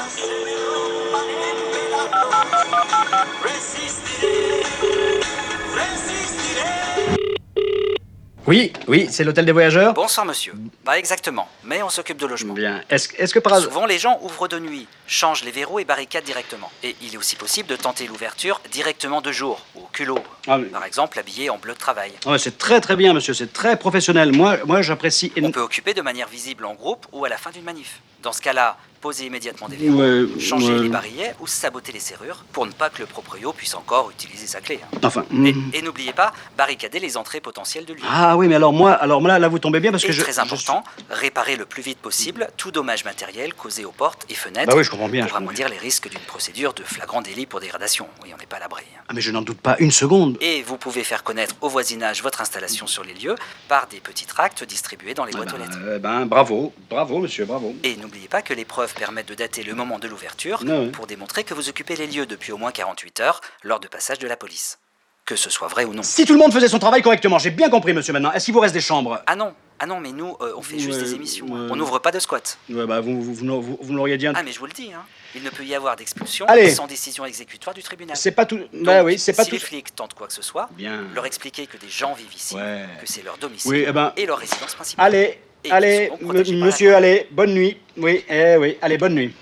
Oui, 8.51 8.73
oui, 8.89 9.07
c'est 9.09 9.23
l'hôtel 9.23 9.45
des 9.45 9.53
voyageurs 9.53 9.95
Bonsoir 9.95 10.27
monsieur. 10.27 10.53
Pas 10.85 10.99
exactement, 10.99 11.49
mais 11.63 11.85
on 11.85 11.89
s'occupe 11.89 12.19
de 12.19 12.27
logement. 12.27 12.53
Bien. 12.53 12.83
Est-ce 12.91 13.33
que 13.33 13.39
par 13.39 13.53
hasard... 13.53 13.71
Souvent 13.71 13.87
les 13.87 14.01
gens 14.01 14.19
ouvrent 14.23 14.49
de 14.49 14.59
nuit, 14.59 14.89
changent 15.07 15.45
les 15.45 15.53
verrous 15.53 15.79
et 15.79 15.85
barricadent 15.85 16.25
directement. 16.25 16.69
Et 16.83 16.97
il 17.01 17.15
est 17.15 17.17
aussi 17.17 17.37
possible 17.37 17.69
de 17.69 17.77
tenter 17.77 18.09
l'ouverture 18.09 18.61
directement 18.73 19.21
de 19.21 19.31
jour, 19.31 19.65
au 19.77 19.87
culot. 19.93 20.19
Ah. 20.49 20.59
Par 20.73 20.85
exemple 20.85 21.21
habillé 21.21 21.49
en 21.49 21.59
bleu 21.59 21.75
de 21.75 21.79
travail. 21.79 22.11
Ouais, 22.27 22.41
c'est 22.41 22.59
très 22.59 22.81
très 22.81 22.97
bien, 22.97 23.15
monsieur, 23.15 23.35
c'est 23.35 23.53
très 23.53 23.77
professionnel. 23.77 24.33
Moi, 24.33 24.57
moi 24.65 24.83
j'apprécie... 24.83 25.33
On 25.41 25.53
peut 25.53 25.61
occuper 25.61 25.95
de 25.95 26.03
manière 26.03 26.27
visible 26.27 26.65
en 26.65 26.75
groupe 26.75 27.07
ou 27.13 27.25
à 27.25 27.29
la 27.29 27.37
fin 27.37 27.53
d'une 27.53 27.63
manif. 27.63 28.01
Dans 28.25 28.33
ce 28.33 28.43
cas-là, 28.43 28.77
Poser 29.01 29.25
immédiatement 29.25 29.67
des 29.67 29.77
verrous, 29.77 29.97
Ouais, 29.99 30.41
changer 30.41 30.75
ouais. 30.75 30.83
les 30.83 30.89
barillets 30.91 31.35
ou 31.41 31.47
saboter 31.47 31.91
les 31.91 32.01
serrures 32.01 32.45
pour 32.53 32.67
ne 32.67 32.71
pas 32.73 32.91
que 32.91 32.99
le 32.99 33.07
proprio 33.07 33.51
puisse 33.55 33.75
encore 33.75 34.11
utiliser 34.11 34.47
sa 34.47 34.61
clé. 34.61 34.79
hein. 34.83 34.99
Enfin. 35.03 35.25
Et, 35.33 35.55
mm. 35.55 35.71
et 35.73 35.81
n'oubliez 35.81 36.13
pas, 36.13 36.35
barricader 36.59 36.99
les 37.01 37.17
entrées 37.17 37.41
potentielles 37.41 37.87
de 37.87 37.95
lieu. 37.95 38.03
Ah 38.07 38.37
oui, 38.37 38.47
mais 38.47 38.57
alors 38.57 38.75
moi, 38.75 38.93
alors 38.93 39.23
là, 39.23 39.39
là 39.39 39.49
vous 39.49 39.59
tombez 39.59 39.81
bien 39.81 39.91
parce 39.91 40.05
que 40.05 40.13
je. 40.13 40.21
très 40.21 40.39
important, 40.39 40.85
réparer 41.09 41.57
le 41.57 41.65
plus 41.65 41.83
vite 41.83 41.97
possible 41.99 42.49
tout 42.59 42.71
dommage 42.73 43.07
matériel 43.07 43.55
causé 43.55 43.87
aux 43.87 43.91
portes 43.93 44.27
et 44.29 44.35
fenêtres 44.35 44.67
Bah 44.71 44.75
oui, 44.77 44.85
je 44.85 44.91
comprends 44.91 45.09
bien, 45.09 45.25
pour 45.25 45.37
amoindrir 45.39 45.71
les 45.71 45.79
risques 45.79 46.11
d'une 46.11 46.21
procédure 46.21 46.75
de 46.75 46.83
flagrant 46.83 47.23
délit 47.23 47.47
pour 47.47 47.61
dégradation. 47.61 48.07
Oui, 48.23 48.33
on 48.35 48.39
n'est 48.39 48.45
pas 48.45 48.57
à 48.57 48.61
l'abri. 48.61 48.85
hein. 48.95 49.03
Ah, 49.09 49.13
mais 49.15 49.23
je 49.23 49.31
n'en 49.31 49.41
doute 49.41 49.61
pas 49.63 49.77
une 49.79 49.91
seconde. 49.93 50.37
Et 50.43 50.63
vous 50.63 50.77
pouvez 50.77 51.05
faire 51.05 51.25
connaître 51.25 51.55
au 51.63 51.71
voisinage 51.71 52.23
votre 52.23 52.43
installation 52.43 52.87
sur 52.87 53.03
les 53.03 53.15
lieux 53.15 53.35
par 53.67 53.87
des 53.87 54.01
petits 54.01 54.27
tracts 54.27 54.63
distribués 54.63 55.15
dans 55.15 55.25
les 55.25 55.33
boîtes 55.33 55.55
aux 55.55 55.57
lettres. 55.57 55.79
Euh, 55.81 55.99
ben, 55.99 56.27
bravo, 56.27 56.75
bravo, 56.91 57.19
monsieur, 57.21 57.47
bravo. 57.47 57.75
Et 57.83 57.97
n'oubliez 57.97 58.29
pas 58.29 58.43
que 58.43 58.53
les 58.53 58.67
preuves 58.67 58.90
permettent 58.95 59.29
de 59.29 59.35
dater 59.35 59.63
le 59.63 59.75
moment 59.75 59.99
de 59.99 60.09
l'ouverture 60.09 60.63
Ah 60.69 60.91
pour 60.93 61.07
démontrer 61.07 61.45
que 61.45 61.55
vous 61.55 61.69
occupez 61.69 61.97
les 61.97 62.07
lieux 62.07 62.27
depuis 62.27 62.53
au 62.53 62.57
moins 62.57 62.73
48 62.73 63.21
heures 63.21 63.41
lors 63.63 63.81
de 63.81 63.89
passage 63.89 64.19
de 64.19 64.27
la 64.29 64.37
police. 64.37 64.79
Que 65.27 65.37
ce 65.37 65.51
soit 65.51 65.69
vrai 65.69 65.85
ou 65.85 65.95
non. 65.95 66.03
Si 66.03 66.25
tout 66.25 66.33
le 66.33 66.39
monde 66.41 66.53
faisait 66.53 66.67
son 66.69 66.79
travail 66.81 67.03
correctement, 67.03 67.39
j'ai 67.39 67.51
bien 67.51 67.71
compris, 67.71 67.93
monsieur, 67.93 68.13
maintenant. 68.13 68.33
Est-ce 68.33 68.47
qu'il 68.47 68.55
vous 68.55 68.61
reste 68.61 68.75
des 68.75 68.81
chambres? 68.81 69.23
Ah 69.27 69.37
non, 69.37 69.55
ah 69.79 69.87
non, 69.87 70.01
mais 70.01 70.11
nous, 70.11 70.37
euh, 70.41 70.55
on 70.57 70.63
fait 70.63 70.79
juste 70.79 70.99
des 70.99 71.15
émissions. 71.15 71.47
hein. 71.55 71.69
On 71.71 71.77
n'ouvre 71.77 72.01
pas 72.01 72.11
de 72.11 72.19
squat. 72.19 72.59
Ouais, 72.69 72.85
bah, 72.87 73.01
vous, 73.01 73.23
vous, 73.23 73.35
vous, 73.35 73.79
vous- 73.81 73.95
l'auriez 73.95 74.17
dit 74.19 74.27
un 74.27 74.33
Ah 74.35 74.43
mais 74.43 74.51
je 74.51 74.59
vous 74.59 74.67
le 74.67 74.73
dis, 74.73 74.93
hein. 74.93 75.05
il 75.37 75.43
ne 75.45 75.51
peut 75.51 75.63
y 75.65 75.75
avoir 75.75 75.95
d'expulsion 75.95 76.47
sans 76.75 76.87
décision 76.89 77.25
exécutoire 77.27 77.75
du 77.75 77.83
tribunal. 77.83 78.17
C'est 78.17 78.33
pas 78.33 78.45
tout- 78.47 78.59
Donc, 78.59 78.69
bah 78.83 79.05
oui, 79.05 79.19
c'est 79.21 79.33
pas 79.35 79.45
si 79.45 79.51
tout- 79.51 79.57
les 79.57 79.61
flics 79.61 79.95
tentent 79.95 80.15
quoi 80.15 80.27
que 80.27 80.33
ce 80.33 80.43
soit, 80.43 80.69
Bien. 80.73 81.03
leur 81.15 81.27
expliquer 81.27 81.67
que 81.69 81.77
des 81.77 81.89
gens 81.91 82.15
vivent 82.15 82.35
ici, 82.35 82.57
Ouais. 82.57 82.87
que 83.01 83.07
c'est 83.07 83.23
leur 83.23 83.37
domicile 83.39 83.71
Oui, 83.71 83.85
eh 83.87 83.93
ben- 83.93 84.13
et 84.17 84.27
leur 84.27 84.39
résidence 84.39 84.75
principale. 84.75 85.07
Allez, 85.07 85.39
Et 85.65 85.71
allez, 85.71 86.11
monsieur, 86.23 86.95
allez, 86.95 87.27
bonne 87.31 87.53
nuit. 87.55 87.77
Oui, 87.97 88.25
eh 88.29 88.57
oui, 88.59 88.77
allez, 88.81 88.97
bonne 88.97 89.15
nuit. 89.15 89.35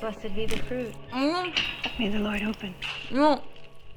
Blessed 0.00 0.34
be 0.34 0.46
the 0.46 0.56
fruit. 0.66 0.92
May 1.98 2.10
the 2.10 2.18
Lord 2.18 2.42
open. 2.48 2.72
Non, 3.10 3.40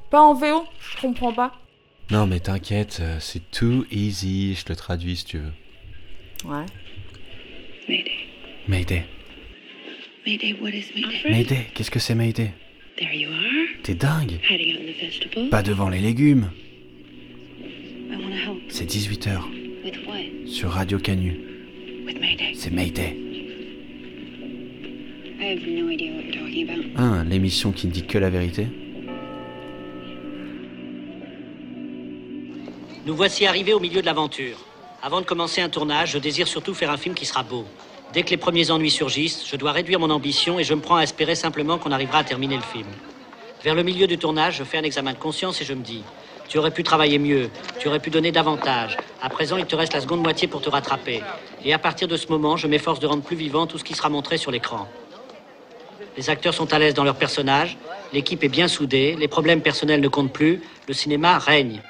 pas 0.10 0.22
en 0.22 0.34
VO, 0.34 0.66
je 0.80 1.02
comprends 1.02 1.34
pas. 1.34 1.54
Non, 2.12 2.26
mais 2.26 2.40
t'inquiète, 2.40 3.00
euh, 3.02 3.20
c'est 3.20 3.52
too 3.52 3.86
easy. 3.92 4.56
Je 4.56 4.66
te 4.66 4.74
traduis 4.74 5.18
si 5.18 5.26
tu 5.26 5.38
veux. 5.38 5.54
Ouais. 6.46 6.66
Mayday. 7.88 8.12
Mayday. 8.68 9.06
Mayday, 10.26 10.54
what 10.60 10.70
is 10.70 10.92
Mayday? 10.96 11.30
Mayday, 11.30 11.68
qu'est-ce 11.74 11.92
que 11.92 12.00
c'est 12.00 12.16
Mayday? 12.16 12.52
T'es 13.84 13.94
dingue 13.96 14.40
hiding 14.50 14.76
out 14.76 14.82
in 14.82 14.86
the 14.88 15.00
vegetable. 15.00 15.50
Pas 15.50 15.64
devant 15.64 15.88
les 15.88 16.00
légumes. 16.00 16.50
I 18.12 18.16
want 18.18 18.30
to 18.30 18.36
help. 18.36 18.58
C'est 18.70 18.86
18h 18.86 19.40
With 19.86 20.06
what? 20.06 20.48
sur 20.48 20.72
Radio 20.72 21.00
Canu. 21.00 21.40
C'est 22.54 22.72
Mayday. 22.72 23.16
I 25.40 25.54
have 25.54 25.66
no 25.66 25.90
idea 25.90 26.12
what 26.14 26.24
you're 26.24 26.38
talking 26.38 26.70
about. 26.70 27.00
Hein, 27.00 27.24
l'émission 27.24 27.72
qui 27.72 27.88
ne 27.88 27.92
dit 27.92 28.06
que 28.06 28.18
la 28.18 28.30
vérité 28.30 28.68
Nous 33.06 33.16
voici 33.16 33.46
arrivés 33.46 33.74
au 33.74 33.80
milieu 33.80 34.02
de 34.02 34.06
l'aventure. 34.06 34.58
Avant 35.02 35.22
de 35.22 35.26
commencer 35.26 35.62
un 35.62 35.70
tournage, 35.70 36.12
je 36.12 36.18
désire 36.18 36.48
surtout 36.48 36.74
faire 36.74 36.92
un 36.92 36.98
film 36.98 37.16
qui 37.16 37.26
sera 37.26 37.44
beau. 37.44 37.66
Dès 38.12 38.24
que 38.24 38.32
les 38.32 38.38
premiers 38.38 38.72
ennuis 38.72 38.90
surgissent, 38.90 39.46
je 39.48 39.56
dois 39.56 39.72
réduire 39.72 40.00
mon 40.00 40.10
ambition 40.10 40.58
et 40.58 40.64
je 40.64 40.74
me 40.74 40.82
prends 40.82 40.96
à 40.96 41.04
espérer 41.04 41.36
simplement 41.36 41.78
qu'on 41.78 41.92
arrivera 41.92 42.20
à 42.20 42.24
terminer 42.24 42.56
le 42.56 42.64
film. 42.64 42.88
Vers 43.64 43.76
le 43.76 43.84
milieu 43.84 44.08
du 44.08 44.18
tournage, 44.18 44.58
je 44.58 44.64
fais 44.64 44.80
un 44.80 44.84
examen 44.84 45.14
de 45.14 45.20
conscience 45.20 45.62
et 45.62 45.66
je 45.66 45.74
me 45.74 45.84
dis 45.84 46.04
Tu 46.48 46.58
aurais 46.58 46.72
pu 46.72 46.82
travailler 46.82 47.20
mieux, 47.20 47.52
tu 47.78 47.88
aurais 47.88 48.00
pu 48.00 48.10
donner 48.10 48.32
davantage. 48.32 48.98
À 49.22 49.30
présent, 49.30 49.58
il 49.58 49.66
te 49.66 49.76
reste 49.76 49.94
la 49.94 50.02
seconde 50.02 50.22
moitié 50.22 50.48
pour 50.48 50.62
te 50.62 50.70
rattraper. 50.70 51.22
Et 51.64 51.72
à 51.72 51.78
partir 51.78 52.08
de 52.08 52.18
ce 52.18 52.28
moment, 52.30 52.58
je 52.58 52.66
m'efforce 52.66 53.00
de 53.00 53.06
rendre 53.06 53.22
plus 53.22 53.36
vivant 53.36 53.68
tout 53.68 53.78
ce 53.78 53.84
qui 53.84 53.94
sera 53.94 54.10
montré 54.10 54.38
sur 54.38 54.50
l'écran. 54.50 54.88
Les 56.18 56.32
acteurs 56.32 56.56
sont 56.56 56.74
à 56.74 56.80
l'aise 56.80 56.96
dans 56.96 57.04
leurs 57.04 57.18
personnages, 57.18 57.78
l'équipe 58.12 58.44
est 58.44 58.50
bien 58.50 58.68
soudée, 58.68 59.16
les 59.20 59.28
problèmes 59.28 59.62
personnels 59.62 60.02
ne 60.02 60.08
comptent 60.08 60.34
plus, 60.34 60.62
le 60.88 60.94
cinéma 60.96 61.38
règne. 61.38 61.82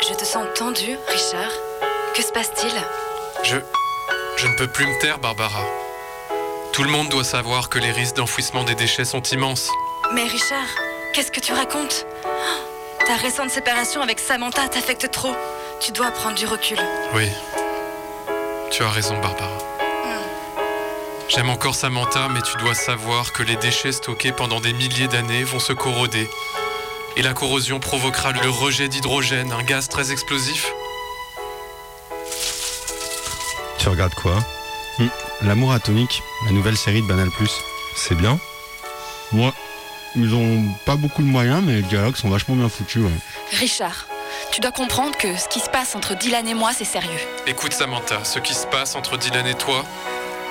Je 0.00 0.14
te 0.14 0.24
sens 0.24 0.46
tendu, 0.54 0.96
Richard. 1.08 1.52
Que 2.14 2.22
se 2.22 2.32
passe-t-il? 2.32 2.72
Je. 3.44 3.56
Je 4.36 4.46
ne 4.46 4.56
peux 4.56 4.66
plus 4.66 4.86
me 4.86 4.98
taire, 4.98 5.18
Barbara. 5.18 5.64
Tout 6.72 6.84
le 6.84 6.90
monde 6.90 7.10
doit 7.10 7.22
savoir 7.24 7.68
que 7.68 7.78
les 7.78 7.90
risques 7.90 8.16
d'enfouissement 8.16 8.64
des 8.64 8.74
déchets 8.74 9.04
sont 9.04 9.22
immenses. 9.22 9.68
Mais 10.14 10.24
Richard, 10.24 10.68
qu'est-ce 11.12 11.30
que 11.30 11.40
tu 11.40 11.52
racontes? 11.52 12.06
Ta 13.06 13.16
récente 13.16 13.50
séparation 13.50 14.00
avec 14.00 14.18
Samantha 14.20 14.68
t'affecte 14.68 15.10
trop. 15.10 15.34
Tu 15.80 15.92
dois 15.92 16.10
prendre 16.12 16.36
du 16.36 16.46
recul. 16.46 16.78
Oui. 17.14 17.28
Tu 18.70 18.82
as 18.82 18.88
raison, 18.88 19.20
Barbara. 19.20 19.58
J'aime 21.34 21.48
encore 21.50 21.74
Samantha, 21.74 22.28
mais 22.28 22.42
tu 22.42 22.56
dois 22.58 22.74
savoir 22.74 23.32
que 23.32 23.42
les 23.42 23.56
déchets 23.56 23.92
stockés 23.92 24.32
pendant 24.32 24.60
des 24.60 24.72
milliers 24.72 25.08
d'années 25.08 25.44
vont 25.44 25.60
se 25.60 25.72
corroder. 25.72 26.28
Et 27.16 27.22
la 27.22 27.32
corrosion 27.32 27.80
provoquera 27.80 28.32
le 28.32 28.48
rejet 28.50 28.88
d'hydrogène, 28.88 29.52
un 29.52 29.62
gaz 29.62 29.88
très 29.88 30.12
explosif. 30.12 30.72
Tu 33.78 33.88
regardes 33.88 34.14
quoi 34.14 34.34
Hmm, 34.98 35.08
L'amour 35.42 35.72
atomique, 35.72 36.22
la 36.46 36.52
nouvelle 36.52 36.76
série 36.76 37.00
de 37.02 37.06
Banal 37.06 37.30
Plus. 37.30 37.50
C'est 37.96 38.14
bien 38.14 38.38
Ouais. 39.32 39.52
Ils 40.14 40.34
ont 40.34 40.62
pas 40.84 40.96
beaucoup 40.96 41.22
de 41.22 41.26
moyens, 41.26 41.62
mais 41.64 41.76
les 41.76 41.82
dialogues 41.82 42.16
sont 42.16 42.28
vachement 42.28 42.54
bien 42.54 42.68
foutus, 42.68 43.02
ouais. 43.02 43.10
Richard, 43.58 44.06
tu 44.50 44.60
dois 44.60 44.70
comprendre 44.72 45.16
que 45.16 45.34
ce 45.38 45.48
qui 45.48 45.60
se 45.60 45.70
passe 45.70 45.94
entre 45.94 46.14
Dylan 46.14 46.46
et 46.46 46.52
moi, 46.52 46.72
c'est 46.76 46.84
sérieux. 46.84 47.18
Écoute, 47.46 47.72
Samantha, 47.72 48.22
ce 48.24 48.38
qui 48.38 48.52
se 48.52 48.66
passe 48.66 48.94
entre 48.94 49.16
Dylan 49.16 49.46
et 49.46 49.54
toi, 49.54 49.86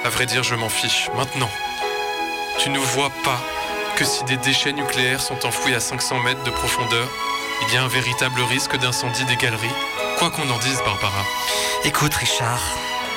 à 0.04 0.10
vrai 0.10 0.26
dire, 0.26 0.44
je 0.44 0.56
m'en 0.56 0.70
fiche. 0.70 1.10
Maintenant, 1.16 1.50
tu 2.60 2.70
ne 2.70 2.80
vois 2.80 3.12
pas 3.24 3.40
que 3.96 4.06
si 4.06 4.24
des 4.24 4.38
déchets 4.38 4.74
nucléaires 4.74 5.22
sont 5.22 5.46
enfouis 5.46 5.76
à 5.76 5.80
500 5.80 6.20
mètres 6.20 6.44
de 6.44 6.52
profondeur, 6.52 7.08
il 7.68 7.74
y 7.74 7.78
a 7.78 7.84
un 7.84 7.88
véritable 7.88 8.42
risque 8.42 8.76
d'incendie 8.78 9.26
des 9.26 9.36
galeries, 9.36 9.68
quoi 10.18 10.32
qu'on 10.32 10.50
en 10.50 10.58
dise, 10.58 10.80
Barbara. 10.86 11.24
Écoute, 11.84 12.14
Richard, 12.16 12.62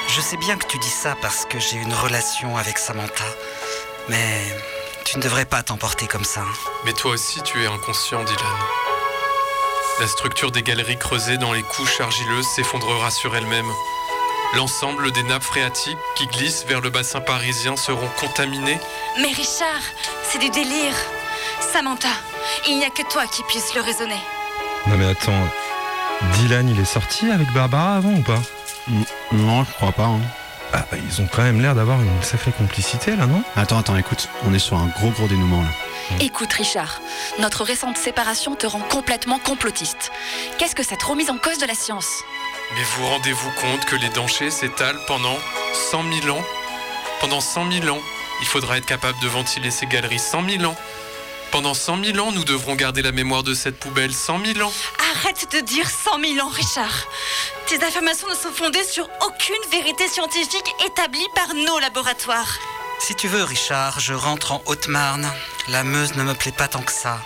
je 0.09 0.21
sais 0.21 0.37
bien 0.37 0.57
que 0.57 0.67
tu 0.67 0.79
dis 0.79 0.89
ça 0.89 1.17
parce 1.23 1.47
que 1.47 1.59
j'ai 1.59 1.77
une 1.77 1.95
relation 1.95 2.57
avec 2.57 2.77
Samantha, 2.79 3.25
mais 4.09 4.43
tu 5.05 5.17
ne 5.17 5.23
devrais 5.23 5.47
pas 5.47 5.63
t'emporter 5.63 6.07
comme 6.07 6.25
ça. 6.25 6.43
Mais 6.85 6.93
toi 6.93 7.13
aussi, 7.13 7.41
tu 7.43 7.63
es 7.63 7.67
inconscient, 7.67 8.23
Dylan. 8.25 8.59
La 10.01 10.09
structure 10.09 10.51
des 10.51 10.63
galeries 10.63 10.99
creusées 10.99 11.39
dans 11.39 11.53
les 11.53 11.63
couches 11.63 12.01
argileuses 12.01 12.47
s'effondrera 12.55 13.11
sur 13.11 13.35
elle-même. 13.37 13.71
L'ensemble 14.57 15.11
des 15.11 15.25
nappes 15.25 15.43
phréatiques 15.43 15.99
qui 16.15 16.27
glissent 16.27 16.65
vers 16.67 16.81
le 16.81 16.89
bassin 16.89 17.21
parisien 17.21 17.77
seront 17.77 18.09
contaminées. 18.21 18.79
Mais 19.21 19.29
Richard, 19.29 19.83
c'est 20.23 20.39
du 20.39 20.49
délire. 20.49 20.95
Samantha, 21.73 22.09
il 22.69 22.79
n'y 22.79 22.85
a 22.85 22.91
que 22.91 23.03
toi 23.11 23.27
qui 23.27 23.43
puisse 23.45 23.75
le 23.75 23.81
raisonner. 23.81 24.21
Non 24.87 24.97
mais 24.97 25.07
attends, 25.07 25.33
Dylan 26.35 26.69
il 26.69 26.79
est 26.79 26.85
sorti 26.85 27.31
avec 27.31 27.51
Barbara 27.53 27.97
avant 27.97 28.13
ou 28.13 28.23
pas? 28.23 28.41
Non, 29.33 29.65
je 29.65 29.73
crois 29.73 29.93
pas. 29.93 30.09
Ah 30.73 30.85
bah 30.91 30.99
ils 31.05 31.21
ont 31.21 31.29
quand 31.33 31.43
même 31.43 31.61
l'air 31.61 31.75
d'avoir 31.75 32.01
une 32.01 32.23
sacrée 32.23 32.53
complicité 32.53 33.17
là, 33.17 33.27
non? 33.27 33.43
Attends, 33.57 33.79
attends, 33.79 33.97
écoute, 33.97 34.29
on 34.47 34.55
est 34.55 34.59
sur 34.59 34.77
un 34.77 34.87
gros 34.87 35.11
gros 35.11 35.27
dénouement 35.27 35.63
là. 35.63 35.69
Écoute, 36.21 36.53
Richard, 36.53 37.01
notre 37.39 37.65
récente 37.65 37.97
séparation 37.97 38.55
te 38.55 38.67
rend 38.67 38.81
complètement 38.81 39.39
complotiste. 39.39 40.13
Qu'est-ce 40.59 40.75
que 40.75 40.83
cette 40.83 41.03
remise 41.03 41.31
en 41.31 41.39
cause 41.39 41.59
de 41.59 41.67
la 41.67 41.75
science? 41.75 42.23
Mais 42.77 42.83
vous 42.83 43.07
rendez-vous 43.07 43.51
compte 43.53 43.85
que 43.85 43.95
les 43.95 44.09
dangers 44.09 44.51
s'étalent 44.51 44.99
pendant 45.07 45.39
100 45.91 46.05
000 46.23 46.37
ans? 46.37 46.43
Pendant 47.21 47.41
100 47.41 47.71
000 47.71 47.97
ans, 47.97 48.01
il 48.41 48.47
faudra 48.47 48.79
être 48.79 48.87
capable 48.87 49.19
de 49.21 49.29
ventiler 49.29 49.71
ces 49.71 49.87
galeries 49.87 50.19
100 50.19 50.49
000 50.49 50.65
ans 50.65 50.77
Pendant 51.53 51.75
100 51.75 52.05
000 52.05 52.19
ans, 52.19 52.33
nous 52.33 52.43
devrons 52.43 52.75
garder 52.75 53.01
la 53.03 53.13
mémoire 53.13 53.45
de 53.45 53.55
cette 53.55 53.79
poubelle. 53.79 54.13
100 54.13 54.45
000 54.55 54.69
ans. 54.69 54.73
Arrête 55.15 55.53
de 55.53 55.61
dire 55.61 55.89
100 55.89 56.19
000 56.35 56.45
ans, 56.45 56.51
Richard. 56.51 57.07
Tes 57.67 57.81
affirmations 57.85 58.29
ne 58.29 58.35
sont 58.35 58.51
fondées 58.53 58.83
sur 58.83 59.09
aucune 59.25 59.71
vérité 59.71 60.09
scientifique 60.09 60.75
établie 60.85 61.29
par 61.37 61.55
nos 61.55 61.79
laboratoires. 61.79 62.59
Si 63.01 63.15
tu 63.15 63.29
veux, 63.29 63.43
Richard, 63.45 64.01
je 64.01 64.15
rentre 64.15 64.53
en 64.53 64.63
Haute-Marne. 64.67 65.31
La 65.69 65.85
Meuse 65.85 66.15
ne 66.15 66.23
me 66.23 66.35
plaît 66.35 66.53
pas 66.53 66.69
tant 66.69 66.81
que 66.81 66.93
ça. 66.93 67.19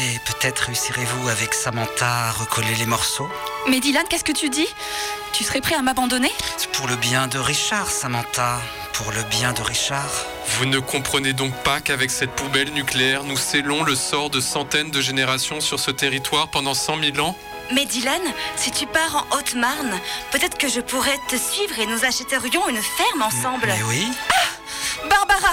Et 0.00 0.18
peut-être 0.26 0.60
réussirez-vous 0.66 1.28
avec 1.28 1.54
Samantha 1.54 2.28
à 2.28 2.32
recoller 2.32 2.74
les 2.76 2.86
morceaux 2.86 3.28
Mais 3.68 3.80
Dylan, 3.80 4.04
qu'est-ce 4.08 4.24
que 4.24 4.32
tu 4.32 4.48
dis? 4.48 4.66
Tu 5.32 5.44
serais 5.44 5.60
prêt 5.60 5.76
à 5.76 5.82
m'abandonner? 5.82 6.32
Pour 6.72 6.88
le 6.88 6.96
bien 6.96 7.28
de 7.28 7.38
Richard, 7.38 7.88
Samantha. 7.88 8.60
Pour 8.92 9.12
le 9.12 9.22
bien 9.24 9.52
de 9.52 9.62
Richard. 9.62 10.10
Vous 10.58 10.66
ne 10.66 10.80
comprenez 10.80 11.32
donc 11.32 11.54
pas 11.62 11.80
qu'avec 11.80 12.10
cette 12.10 12.32
poubelle 12.32 12.72
nucléaire, 12.72 13.22
nous 13.22 13.36
scellons 13.36 13.84
le 13.84 13.94
sort 13.94 14.30
de 14.30 14.40
centaines 14.40 14.90
de 14.90 15.00
générations 15.00 15.60
sur 15.60 15.78
ce 15.78 15.92
territoire 15.92 16.48
pendant 16.48 16.74
100 16.74 16.98
000 17.14 17.18
ans? 17.26 17.36
Mais 17.72 17.86
Dylan, 17.86 18.22
si 18.56 18.72
tu 18.72 18.86
pars 18.86 19.14
en 19.30 19.36
Haute-Marne, 19.36 20.00
peut-être 20.32 20.58
que 20.58 20.68
je 20.68 20.80
pourrais 20.80 21.18
te 21.28 21.36
suivre 21.36 21.78
et 21.78 21.86
nous 21.86 22.04
achèterions 22.04 22.68
une 22.68 22.82
ferme 22.82 23.22
ensemble. 23.22 23.68
Mais 23.68 23.82
oui. 23.84 24.08
Ah 24.32 24.59
Barbara, 25.08 25.52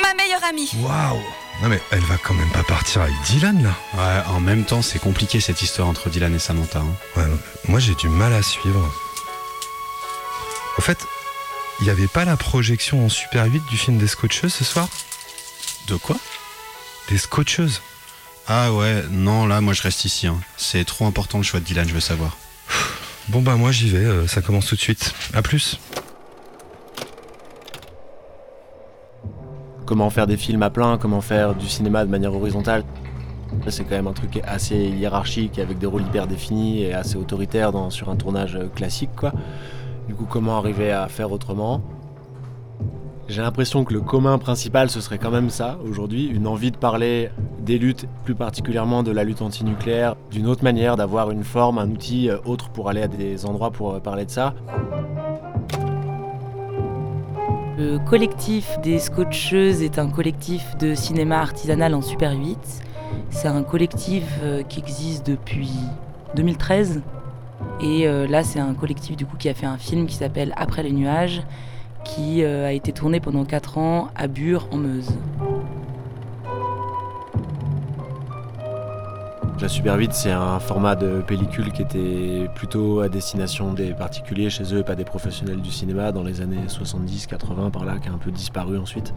ma 0.00 0.14
meilleure 0.14 0.44
amie. 0.44 0.70
Waouh 0.76 1.20
Non 1.62 1.68
mais 1.68 1.80
elle 1.90 2.04
va 2.04 2.16
quand 2.18 2.34
même 2.34 2.50
pas 2.50 2.62
partir 2.62 3.02
avec 3.02 3.14
Dylan 3.26 3.62
là 3.62 3.74
Ouais, 3.94 4.22
en 4.34 4.40
même 4.40 4.64
temps, 4.64 4.82
c'est 4.82 4.98
compliqué 4.98 5.40
cette 5.40 5.62
histoire 5.62 5.88
entre 5.88 6.08
Dylan 6.10 6.34
et 6.34 6.38
Samantha. 6.38 6.80
hein. 6.80 6.94
Ouais, 7.16 7.26
moi 7.66 7.80
j'ai 7.80 7.94
du 7.94 8.08
mal 8.08 8.32
à 8.32 8.42
suivre. 8.42 8.92
Au 10.78 10.80
fait, 10.82 10.98
il 11.80 11.84
n'y 11.84 11.90
avait 11.90 12.06
pas 12.06 12.24
la 12.24 12.36
projection 12.36 13.04
en 13.04 13.08
Super 13.08 13.46
8 13.46 13.62
du 13.70 13.76
film 13.76 13.98
des 13.98 14.06
Scotcheuses 14.08 14.54
ce 14.54 14.64
soir? 14.64 14.88
De 15.88 15.96
quoi? 15.96 16.16
Des 17.08 17.18
Scotcheuses 17.18 17.80
Ah 18.46 18.72
ouais, 18.72 19.02
non, 19.10 19.46
là, 19.46 19.60
moi 19.60 19.72
je 19.74 19.82
reste 19.82 20.04
ici. 20.04 20.26
hein. 20.26 20.38
C'est 20.56 20.84
trop 20.84 21.06
important 21.06 21.38
le 21.38 21.44
choix 21.44 21.60
de 21.60 21.64
Dylan, 21.64 21.88
je 21.88 21.94
veux 21.94 22.00
savoir. 22.00 22.36
Bon 23.28 23.42
bah 23.42 23.56
moi 23.56 23.72
j'y 23.72 23.90
vais, 23.90 23.98
euh, 23.98 24.26
ça 24.26 24.40
commence 24.40 24.66
tout 24.66 24.74
de 24.76 24.80
suite. 24.80 25.12
À 25.34 25.42
plus. 25.42 25.78
Comment 29.88 30.10
faire 30.10 30.26
des 30.26 30.36
films 30.36 30.62
à 30.62 30.68
plein, 30.68 30.98
comment 30.98 31.22
faire 31.22 31.54
du 31.54 31.66
cinéma 31.66 32.04
de 32.04 32.10
manière 32.10 32.34
horizontale. 32.34 32.84
C'est 33.68 33.84
quand 33.84 33.94
même 33.94 34.06
un 34.06 34.12
truc 34.12 34.38
assez 34.46 34.76
hiérarchique, 34.76 35.58
avec 35.58 35.78
des 35.78 35.86
rôles 35.86 36.02
hyper 36.02 36.26
définis 36.26 36.82
et 36.82 36.92
assez 36.92 37.16
autoritaire 37.16 37.72
sur 37.88 38.10
un 38.10 38.16
tournage 38.16 38.58
classique. 38.74 39.08
quoi. 39.16 39.32
Du 40.06 40.14
coup, 40.14 40.26
comment 40.28 40.58
arriver 40.58 40.92
à 40.92 41.08
faire 41.08 41.32
autrement? 41.32 41.80
J'ai 43.28 43.40
l'impression 43.40 43.86
que 43.86 43.94
le 43.94 44.02
commun 44.02 44.36
principal, 44.36 44.90
ce 44.90 45.00
serait 45.00 45.16
quand 45.16 45.30
même 45.30 45.48
ça, 45.48 45.78
aujourd'hui, 45.82 46.26
une 46.26 46.46
envie 46.46 46.70
de 46.70 46.76
parler 46.76 47.30
des 47.58 47.78
luttes, 47.78 48.04
plus 48.24 48.34
particulièrement 48.34 49.02
de 49.02 49.10
la 49.10 49.24
lutte 49.24 49.40
antinucléaire, 49.40 50.16
d'une 50.30 50.48
autre 50.48 50.64
manière, 50.64 50.96
d'avoir 50.96 51.30
une 51.30 51.44
forme, 51.44 51.78
un 51.78 51.88
outil 51.88 52.28
euh, 52.28 52.36
autre 52.44 52.68
pour 52.68 52.90
aller 52.90 53.00
à 53.00 53.08
des 53.08 53.46
endroits 53.46 53.70
pour 53.70 53.94
euh, 53.94 54.00
parler 54.00 54.26
de 54.26 54.30
ça. 54.30 54.54
Le 57.78 58.00
collectif 58.00 58.76
des 58.82 58.98
Scotcheuses 58.98 59.84
est 59.84 60.00
un 60.00 60.10
collectif 60.10 60.76
de 60.78 60.96
cinéma 60.96 61.38
artisanal 61.38 61.94
en 61.94 62.02
Super 62.02 62.32
8. 62.32 62.58
C'est 63.30 63.46
un 63.46 63.62
collectif 63.62 64.24
euh, 64.42 64.64
qui 64.64 64.80
existe 64.80 65.24
depuis 65.24 65.70
2013. 66.34 67.02
Et 67.80 68.08
euh, 68.08 68.26
là, 68.26 68.42
c'est 68.42 68.58
un 68.58 68.74
collectif 68.74 69.16
du 69.16 69.26
coup 69.26 69.36
qui 69.36 69.48
a 69.48 69.54
fait 69.54 69.66
un 69.66 69.78
film 69.78 70.06
qui 70.06 70.16
s'appelle 70.16 70.52
Après 70.56 70.82
les 70.82 70.90
nuages, 70.90 71.42
qui 72.02 72.42
euh, 72.42 72.66
a 72.66 72.72
été 72.72 72.90
tourné 72.90 73.20
pendant 73.20 73.44
4 73.44 73.78
ans 73.78 74.08
à 74.16 74.26
Bure 74.26 74.66
en 74.72 74.78
Meuse. 74.78 75.12
La 79.60 79.68
Super 79.68 79.96
8, 79.96 80.12
c'est 80.12 80.30
un 80.30 80.60
format 80.60 80.94
de 80.94 81.20
pellicule 81.20 81.72
qui 81.72 81.82
était 81.82 82.48
plutôt 82.54 83.00
à 83.00 83.08
destination 83.08 83.72
des 83.72 83.92
particuliers 83.92 84.50
chez 84.50 84.72
eux 84.72 84.78
et 84.78 84.82
pas 84.84 84.94
des 84.94 85.04
professionnels 85.04 85.60
du 85.60 85.72
cinéma 85.72 86.12
dans 86.12 86.22
les 86.22 86.40
années 86.40 86.64
70-80 86.68 87.72
par 87.72 87.84
là, 87.84 87.98
qui 87.98 88.08
a 88.08 88.12
un 88.12 88.18
peu 88.18 88.30
disparu 88.30 88.78
ensuite. 88.78 89.12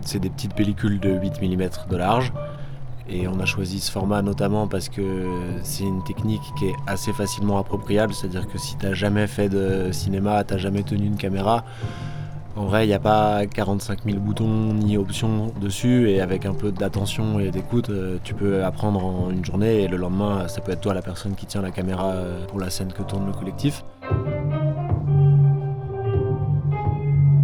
C'est 0.00 0.20
des 0.20 0.30
petites 0.30 0.54
pellicules 0.54 0.98
de 0.98 1.10
8 1.10 1.42
mm 1.42 1.68
de 1.90 1.96
large. 1.96 2.32
Et 3.10 3.28
on 3.28 3.38
a 3.40 3.44
choisi 3.44 3.78
ce 3.80 3.90
format 3.90 4.22
notamment 4.22 4.68
parce 4.68 4.88
que 4.88 5.26
c'est 5.62 5.84
une 5.84 6.02
technique 6.02 6.42
qui 6.58 6.66
est 6.66 6.76
assez 6.86 7.12
facilement 7.12 7.58
appropriable, 7.58 8.14
c'est-à-dire 8.14 8.48
que 8.48 8.56
si 8.56 8.76
t'as 8.76 8.94
jamais 8.94 9.26
fait 9.26 9.50
de 9.50 9.92
cinéma, 9.92 10.44
t'as 10.44 10.58
jamais 10.58 10.82
tenu 10.82 11.06
une 11.06 11.16
caméra, 11.16 11.64
en 12.56 12.64
vrai, 12.66 12.84
il 12.84 12.88
n'y 12.88 12.94
a 12.94 12.98
pas 12.98 13.46
45 13.46 14.04
000 14.04 14.18
boutons 14.18 14.74
ni 14.74 14.96
options 14.96 15.52
dessus, 15.60 16.10
et 16.10 16.20
avec 16.20 16.44
un 16.46 16.54
peu 16.54 16.72
d'attention 16.72 17.38
et 17.38 17.50
d'écoute, 17.50 17.90
euh, 17.90 18.18
tu 18.24 18.34
peux 18.34 18.64
apprendre 18.64 19.04
en 19.04 19.30
une 19.30 19.44
journée, 19.44 19.82
et 19.82 19.88
le 19.88 19.96
lendemain, 19.96 20.48
ça 20.48 20.60
peut 20.60 20.72
être 20.72 20.80
toi 20.80 20.94
la 20.94 21.02
personne 21.02 21.34
qui 21.34 21.46
tient 21.46 21.62
la 21.62 21.70
caméra 21.70 22.10
euh, 22.12 22.44
pour 22.46 22.58
la 22.58 22.70
scène 22.70 22.92
que 22.92 23.02
tourne 23.02 23.26
le 23.26 23.32
collectif. 23.32 23.84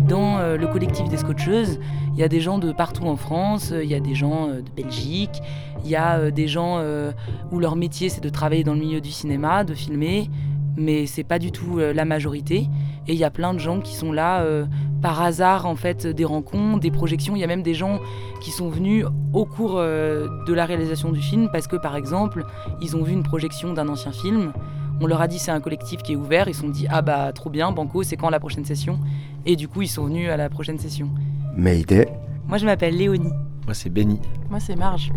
Dans 0.09 0.39
euh, 0.39 0.57
le 0.57 0.67
collectif 0.67 1.09
des 1.09 1.17
Scotcheuses, 1.17 1.79
il 2.13 2.21
y 2.21 2.23
a 2.23 2.29
des 2.29 2.41
gens 2.41 2.59
de 2.59 2.73
partout 2.73 3.07
en 3.07 3.17
France, 3.17 3.73
euh, 3.73 3.83
il 3.83 3.91
y 3.91 3.95
a 3.95 4.01
des 4.01 4.15
gens 4.15 4.49
euh, 4.49 4.61
de 4.61 4.71
Belgique, 4.71 5.41
il 5.85 5.91
y 5.91 5.97
a 5.97 6.19
euh, 6.19 6.31
des 6.31 6.47
gens 6.47 6.77
euh, 6.79 7.11
où 7.51 7.59
leur 7.59 7.75
métier 7.75 8.09
c'est 8.09 8.21
de 8.21 8.29
travailler 8.29 8.65
dans 8.65 8.75
le 8.75 8.81
milieu 8.81 9.01
du 9.01 9.11
cinéma, 9.11 9.65
de 9.65 9.75
filmer, 9.75 10.31
mais 10.77 11.07
c'est 11.07 11.25
pas 11.25 11.39
du 11.39 11.53
tout 11.53 11.79
euh, 11.79 11.93
la 11.93 12.05
majorité. 12.05 12.69
Et 13.07 13.13
il 13.13 13.19
y 13.19 13.25
a 13.25 13.31
plein 13.31 13.55
de 13.55 13.59
gens 13.59 13.81
qui 13.81 13.95
sont 13.95 14.13
là 14.13 14.43
euh, 14.43 14.67
par 15.03 15.21
hasard 15.23 15.67
en 15.67 15.77
fait 15.77 16.07
des 16.07 16.25
rencontres, 16.25 16.81
des 16.81 16.91
projections. 16.91 17.37
Il 17.37 17.41
y 17.41 17.45
a 17.45 17.47
même 17.47 17.63
des 17.63 17.75
gens 17.75 18.01
qui 18.41 18.51
sont 18.51 18.69
venus 18.69 19.05
au 19.33 19.45
cours 19.45 19.75
euh, 19.77 20.27
de 20.47 20.53
la 20.55 20.65
réalisation 20.65 21.13
du 21.13 21.21
film 21.21 21.49
parce 21.53 21.67
que 21.67 21.77
par 21.77 21.97
exemple 21.97 22.45
ils 22.81 22.97
ont 22.97 23.03
vu 23.03 23.13
une 23.13 23.23
projection 23.23 23.73
d'un 23.73 23.89
ancien 23.89 24.13
film. 24.13 24.53
On 25.01 25.07
leur 25.07 25.21
a 25.21 25.29
dit 25.29 25.39
c'est 25.39 25.51
un 25.51 25.61
collectif 25.61 26.03
qui 26.03 26.13
est 26.13 26.17
ouvert, 26.17 26.49
ils 26.49 26.55
se 26.55 26.61
sont 26.61 26.69
dit 26.69 26.87
ah 26.89 27.03
bah 27.03 27.33
trop 27.33 27.51
bien, 27.51 27.73
Banco, 27.73 28.03
c'est 28.03 28.17
quand 28.17 28.31
la 28.31 28.41
prochaine 28.41 28.65
session? 28.65 28.99
Et 29.45 29.57
du 29.57 29.69
coup 29.69 29.83
ils 29.83 29.89
sont 29.89 30.05
venus 30.05 30.31
à 30.31 30.37
la 30.37 30.49
prochaine 30.49 30.79
session. 30.79 31.11
Mayday, 31.57 32.09
Moi 32.49 32.59
je 32.59 32.65
m'appelle 32.65 32.97
Léonie. 32.97 33.33
Moi 33.67 33.75
c'est 33.75 33.91
Benny. 33.91 34.21
Moi, 34.51 34.61
c'est 34.61 34.77
Marge. 34.77 35.13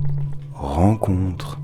rencontre. 0.53 1.59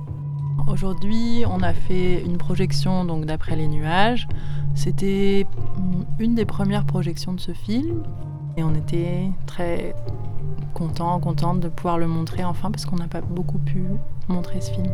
Aujourd'hui, 0.68 1.44
on 1.50 1.62
a 1.62 1.74
fait 1.74 2.22
une 2.24 2.38
projection 2.38 3.06
donc 3.06 3.26
d'après 3.26 3.56
les 3.56 3.68
nuages. 3.68 4.28
C'était 4.76 5.46
hum, 5.78 6.06
une 6.20 6.36
des 6.36 6.46
premières 6.46 6.86
projections 6.86 7.34
de 7.34 7.40
ce 7.40 7.52
film 7.52 8.04
et 8.58 8.64
on 8.64 8.74
était 8.74 9.30
très 9.46 9.94
contents, 10.74 11.20
contentes 11.20 11.60
de 11.60 11.68
pouvoir 11.68 11.98
le 11.98 12.08
montrer 12.08 12.44
enfin 12.44 12.72
parce 12.72 12.86
qu'on 12.86 12.96
n'a 12.96 13.08
pas 13.08 13.22
beaucoup 13.22 13.60
pu 13.60 13.84
montrer 14.28 14.62
ce 14.62 14.72
film. 14.72 14.88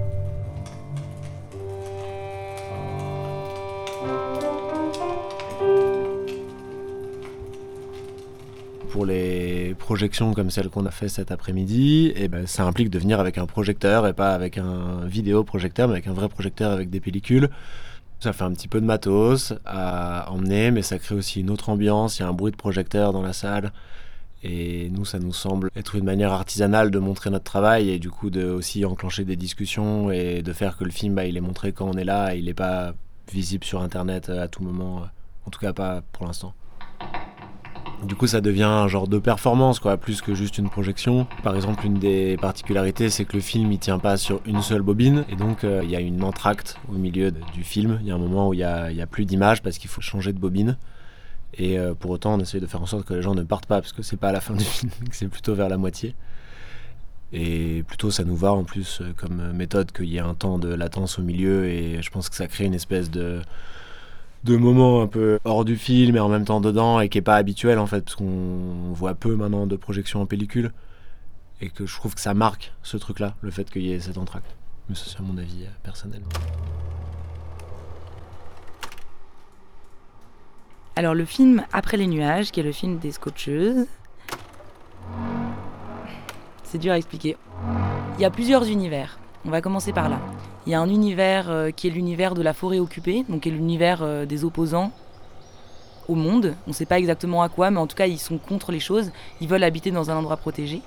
Pour 8.92 9.06
les 9.06 9.76
projections 9.78 10.34
comme 10.34 10.50
celle 10.50 10.70
qu'on 10.70 10.86
a 10.88 10.92
fait 10.92 11.10
cet 11.10 11.32
après-midi, 11.32 12.12
eh 12.16 12.28
ben, 12.28 12.48
ça 12.48 12.66
implique 12.66 12.90
de 12.90 12.98
venir 12.98 13.20
avec 13.20 13.38
un 13.38 13.46
projecteur 13.46 14.08
et 14.08 14.14
pas 14.14 14.34
avec 14.34 14.58
un 14.58 15.06
vidéoprojecteur, 15.06 15.88
mais 15.88 15.94
avec 15.94 16.08
un 16.08 16.14
vrai 16.14 16.28
projecteur 16.28 16.72
avec 16.72 16.90
des 16.90 17.00
pellicules. 17.00 17.50
Ça 18.20 18.34
fait 18.34 18.44
un 18.44 18.52
petit 18.52 18.68
peu 18.68 18.82
de 18.82 18.86
matos 18.86 19.54
à 19.66 20.32
emmener, 20.32 20.72
mais 20.72 20.82
ça 20.82 20.98
crée 20.98 21.14
aussi 21.14 21.42
une 21.42 21.52
autre 21.52 21.70
ambiance. 21.70 22.18
Il 22.18 22.24
y 22.24 22.26
a 22.26 22.30
un 22.30 22.34
bruit 22.34 22.52
de 22.52 22.58
projecteur 22.58 23.14
dans 23.14 23.22
la 23.22 23.32
salle. 23.32 23.72
Et 24.44 24.90
nous, 24.90 25.06
ça 25.06 25.20
nous 25.20 25.34
semble 25.34 25.70
être 25.76 25.96
une 25.96 26.06
manière 26.06 26.34
artisanale 26.34 26.90
de 26.90 27.00
montrer 27.00 27.30
notre 27.30 27.46
travail 27.46 27.90
et 27.90 28.00
du 28.00 28.10
coup 28.10 28.30
de 28.30 28.46
aussi 28.46 28.86
enclencher 28.86 29.24
des 29.24 29.36
discussions 29.36 30.12
et 30.12 30.42
de 30.42 30.54
faire 30.54 30.78
que 30.78 30.84
le 30.84 30.92
film, 30.92 31.14
bah, 31.14 31.26
il 31.26 31.38
est 31.38 31.42
montré 31.42 31.74
quand 31.74 31.88
on 31.88 31.94
est 31.94 32.06
là 32.06 32.34
et 32.34 32.40
il 32.40 32.46
n'est 32.46 32.54
pas 32.54 32.94
visible 33.32 33.66
sur 33.66 33.82
Internet 33.82 34.30
à 34.30 34.48
tout 34.48 34.64
moment. 34.64 35.04
En 35.46 35.52
tout 35.52 35.60
cas, 35.60 35.74
pas 35.74 36.02
pour 36.12 36.26
l'instant. 36.26 36.54
Du 38.04 38.16
coup, 38.16 38.28
ça 38.28 38.40
devient 38.40 38.64
un 38.64 38.88
genre 38.88 39.08
de 39.08 39.20
performance, 39.20 39.80
quoi, 39.80 39.98
plus 39.98 40.22
que 40.22 40.34
juste 40.34 40.58
une 40.58 40.70
projection. 40.70 41.28
Par 41.44 41.56
exemple, 41.56 41.86
une 41.86 41.96
des 41.96 42.38
particularités, 42.38 43.10
c'est 43.10 43.26
que 43.26 43.34
le 43.34 43.42
film, 43.42 43.72
il 43.72 43.80
tient 43.80 44.00
pas 44.00 44.16
sur 44.16 44.42
une 44.46 44.62
seule 44.62 44.82
bobine, 44.82 45.26
et 45.30 45.36
donc 45.36 45.64
euh, 45.64 45.82
il 45.84 45.90
y 45.90 45.96
a 45.98 46.00
une 46.00 46.24
entracte 46.24 46.78
au 46.90 46.94
milieu 46.94 47.32
du 47.32 47.64
film. 47.64 48.00
Il 48.02 48.08
y 48.08 48.12
a 48.12 48.16
un 48.16 48.20
moment 48.20 48.50
où 48.50 48.54
il 48.54 48.60
y 48.60 48.64
a, 48.64 49.08
plus 49.08 49.26
d'image 49.26 49.62
parce 49.62 49.78
qu'il 49.78 49.90
faut 49.90 50.02
changer 50.02 50.32
de 50.32 50.40
bobine. 50.40 50.78
Et 51.56 51.78
euh, 51.78 51.94
pour 51.94 52.12
autant, 52.12 52.36
on 52.36 52.40
essaye 52.40 52.62
de 52.62 52.68
faire 52.68 52.82
en 52.82 52.86
sorte 52.86 53.06
que 53.06 53.14
les 53.14 53.22
gens 53.22 53.36
ne 53.36 53.44
partent 53.44 53.66
pas, 53.66 53.82
parce 53.82 53.92
que 53.92 54.02
c'est 54.02 54.18
pas 54.18 54.30
à 54.30 54.34
la 54.34 54.42
fin 54.42 54.54
du 54.54 54.64
film, 54.64 54.92
c'est 55.12 55.28
plutôt 55.28 55.54
vers 55.54 55.68
la 55.68 55.78
moitié. 55.78 56.16
Et 57.34 57.84
plutôt, 57.86 58.12
ça 58.12 58.24
nous 58.24 58.36
va 58.36 58.54
en 58.54 58.64
plus 58.64 59.02
euh, 59.02 59.12
comme 59.18 59.52
méthode 59.52 59.92
qu'il 59.92 60.08
y 60.08 60.18
ait 60.18 60.22
un 60.22 60.36
temps 60.36 60.58
de 60.58 60.74
latence 60.74 61.20
au 61.20 61.22
milieu, 61.22 61.66
et 61.66 62.02
je 62.02 62.10
pense 62.12 62.30
que 62.30 62.36
ça 62.36 62.48
crée 62.48 62.64
une 62.64 62.76
espèce 62.76 63.12
de 63.12 63.42
de 64.44 64.58
moments 64.58 65.02
un 65.02 65.08
peu 65.08 65.40
hors 65.44 65.66
du 65.66 65.76
film 65.76 66.16
et 66.16 66.20
en 66.20 66.30
même 66.30 66.46
temps 66.46 66.62
dedans 66.62 67.00
et 67.00 67.10
qui 67.10 67.18
est 67.18 67.22
pas 67.22 67.36
habituel 67.36 67.78
en 67.80 67.88
fait 67.88 68.02
parce 68.02 68.16
qu'on 68.16 68.94
voit 68.94 69.16
peu 69.16 69.36
maintenant 69.36 69.68
de 69.68 69.76
projections 69.76 70.22
en 70.22 70.26
pellicule 70.26 70.72
et 71.62 71.70
que 71.70 71.86
je 71.86 71.96
trouve 71.96 72.16
que 72.16 72.22
ça 72.22 72.34
marque 72.34 72.74
ce 72.82 72.98
truc 72.98 73.20
là 73.20 73.36
le 73.42 73.52
fait 73.52 73.70
qu'il 73.70 73.82
y 73.82 73.92
ait 73.92 74.00
cet 74.00 74.18
entracte 74.18 74.56
mais 74.88 74.96
ça 74.96 75.06
c'est 75.08 75.20
mon 75.22 75.38
avis 75.38 75.64
euh, 75.64 75.70
personnel 75.84 76.22
Alors 81.00 81.16
le 81.16 81.24
film 81.24 81.64
Après 81.72 81.96
les 81.96 82.08
nuages, 82.08 82.52
qui 82.52 82.60
est 82.60 82.64
le 82.64 82.74
film 82.74 82.98
des 82.98 83.14
Scotcheuses, 83.14 83.88
c'est 86.64 86.78
dur 86.78 86.92
à 86.92 86.98
expliquer. 86.98 87.38
Il 88.18 88.22
y 88.22 88.26
a 88.26 88.30
plusieurs 88.30 88.68
univers. 88.68 89.18
On 89.46 89.50
va 89.50 89.62
commencer 89.62 89.94
par 89.94 90.10
là. 90.10 90.20
Il 90.70 90.74
y 90.74 90.76
a 90.76 90.82
un 90.82 90.90
univers 90.90 91.50
euh, 91.50 91.72
qui 91.72 91.88
est 91.88 91.90
l'univers 91.90 92.36
de 92.36 92.44
la 92.44 92.54
forêt 92.54 92.78
occupée, 92.78 93.26
donc 93.28 93.42
qui 93.42 93.50
est 93.50 93.52
l'univers 93.52 94.02
euh, 94.04 94.28
des 94.28 94.46
opposants 94.46 94.92
au 96.08 96.14
monde. 96.14 96.54
On 96.68 96.70
ne 96.70 96.76
sait 96.76 96.86
pas 96.86 97.00
exactement 97.00 97.42
à 97.42 97.50
quoi, 97.50 97.72
mais 97.72 97.80
en 97.80 97.88
tout 97.88 97.96
cas, 97.96 98.06
ils 98.06 98.20
sont 98.20 98.38
contre 98.38 98.72
les 98.72 98.80
choses. 98.80 99.12
Ils 99.42 99.48
veulent 99.48 99.64
habiter 99.64 99.90
dans 99.90 100.12
un 100.12 100.16
endroit 100.16 100.38
protégé. 100.38 100.84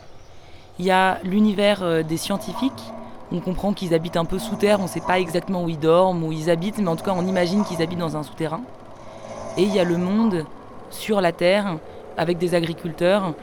Il 0.78 0.84
y 0.84 0.92
a 0.92 1.18
l'univers 1.24 1.82
euh, 1.82 2.04
des 2.04 2.16
scientifiques. 2.16 2.92
On 3.32 3.40
comprend 3.40 3.72
qu'ils 3.72 3.92
habitent 3.92 4.16
un 4.16 4.24
peu 4.24 4.38
sous 4.38 4.54
terre. 4.54 4.78
On 4.78 4.84
ne 4.84 4.88
sait 4.88 5.00
pas 5.00 5.18
exactement 5.18 5.64
où 5.64 5.68
ils 5.68 5.80
dorment, 5.80 6.22
où 6.22 6.30
ils 6.30 6.48
habitent, 6.48 6.78
mais 6.78 6.86
en 6.86 6.94
tout 6.94 7.04
cas, 7.04 7.14
on 7.16 7.26
imagine 7.26 7.64
qu'ils 7.64 7.82
habitent 7.82 7.98
dans 7.98 8.16
un 8.16 8.22
souterrain. 8.22 8.60
Et 9.56 9.64
il 9.64 9.74
y 9.74 9.80
a 9.80 9.84
le 9.84 9.96
monde 9.96 10.46
sur 10.90 11.20
la 11.20 11.32
terre, 11.32 11.78
avec 12.16 12.38
des 12.38 12.54
agriculteurs 12.54 13.34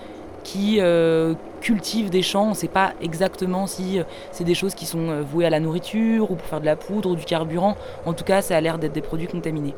qui 0.50 0.78
euh, 0.80 1.36
cultivent 1.62 2.10
des 2.10 2.24
champs. 2.24 2.46
On 2.46 2.50
ne 2.50 2.56
sait 2.56 2.68
pas 2.68 2.94
exactement 3.02 3.68
si 3.68 4.00
euh, 4.00 4.04
c'est 4.32 4.44
des 4.44 4.56
choses 4.56 4.74
qui 4.74 4.88
sont 4.88 5.10
euh, 5.10 5.22
vouées 5.22 5.46
à 5.46 5.52
la 5.52 5.60
nourriture 5.60 6.32
ou 6.32 6.36
pour 6.36 6.48
faire 6.48 6.60
de 6.60 6.66
la 6.66 6.76
poudre 6.76 7.12
ou 7.12 7.16
du 7.16 7.24
carburant. 7.24 7.78
En 8.08 8.14
tout 8.14 8.24
cas, 8.24 8.42
ça 8.42 8.58
a 8.58 8.62
l'air 8.62 8.80
d'être 8.80 8.94
des 8.94 9.02
produits 9.02 9.28
contaminés. 9.28 9.76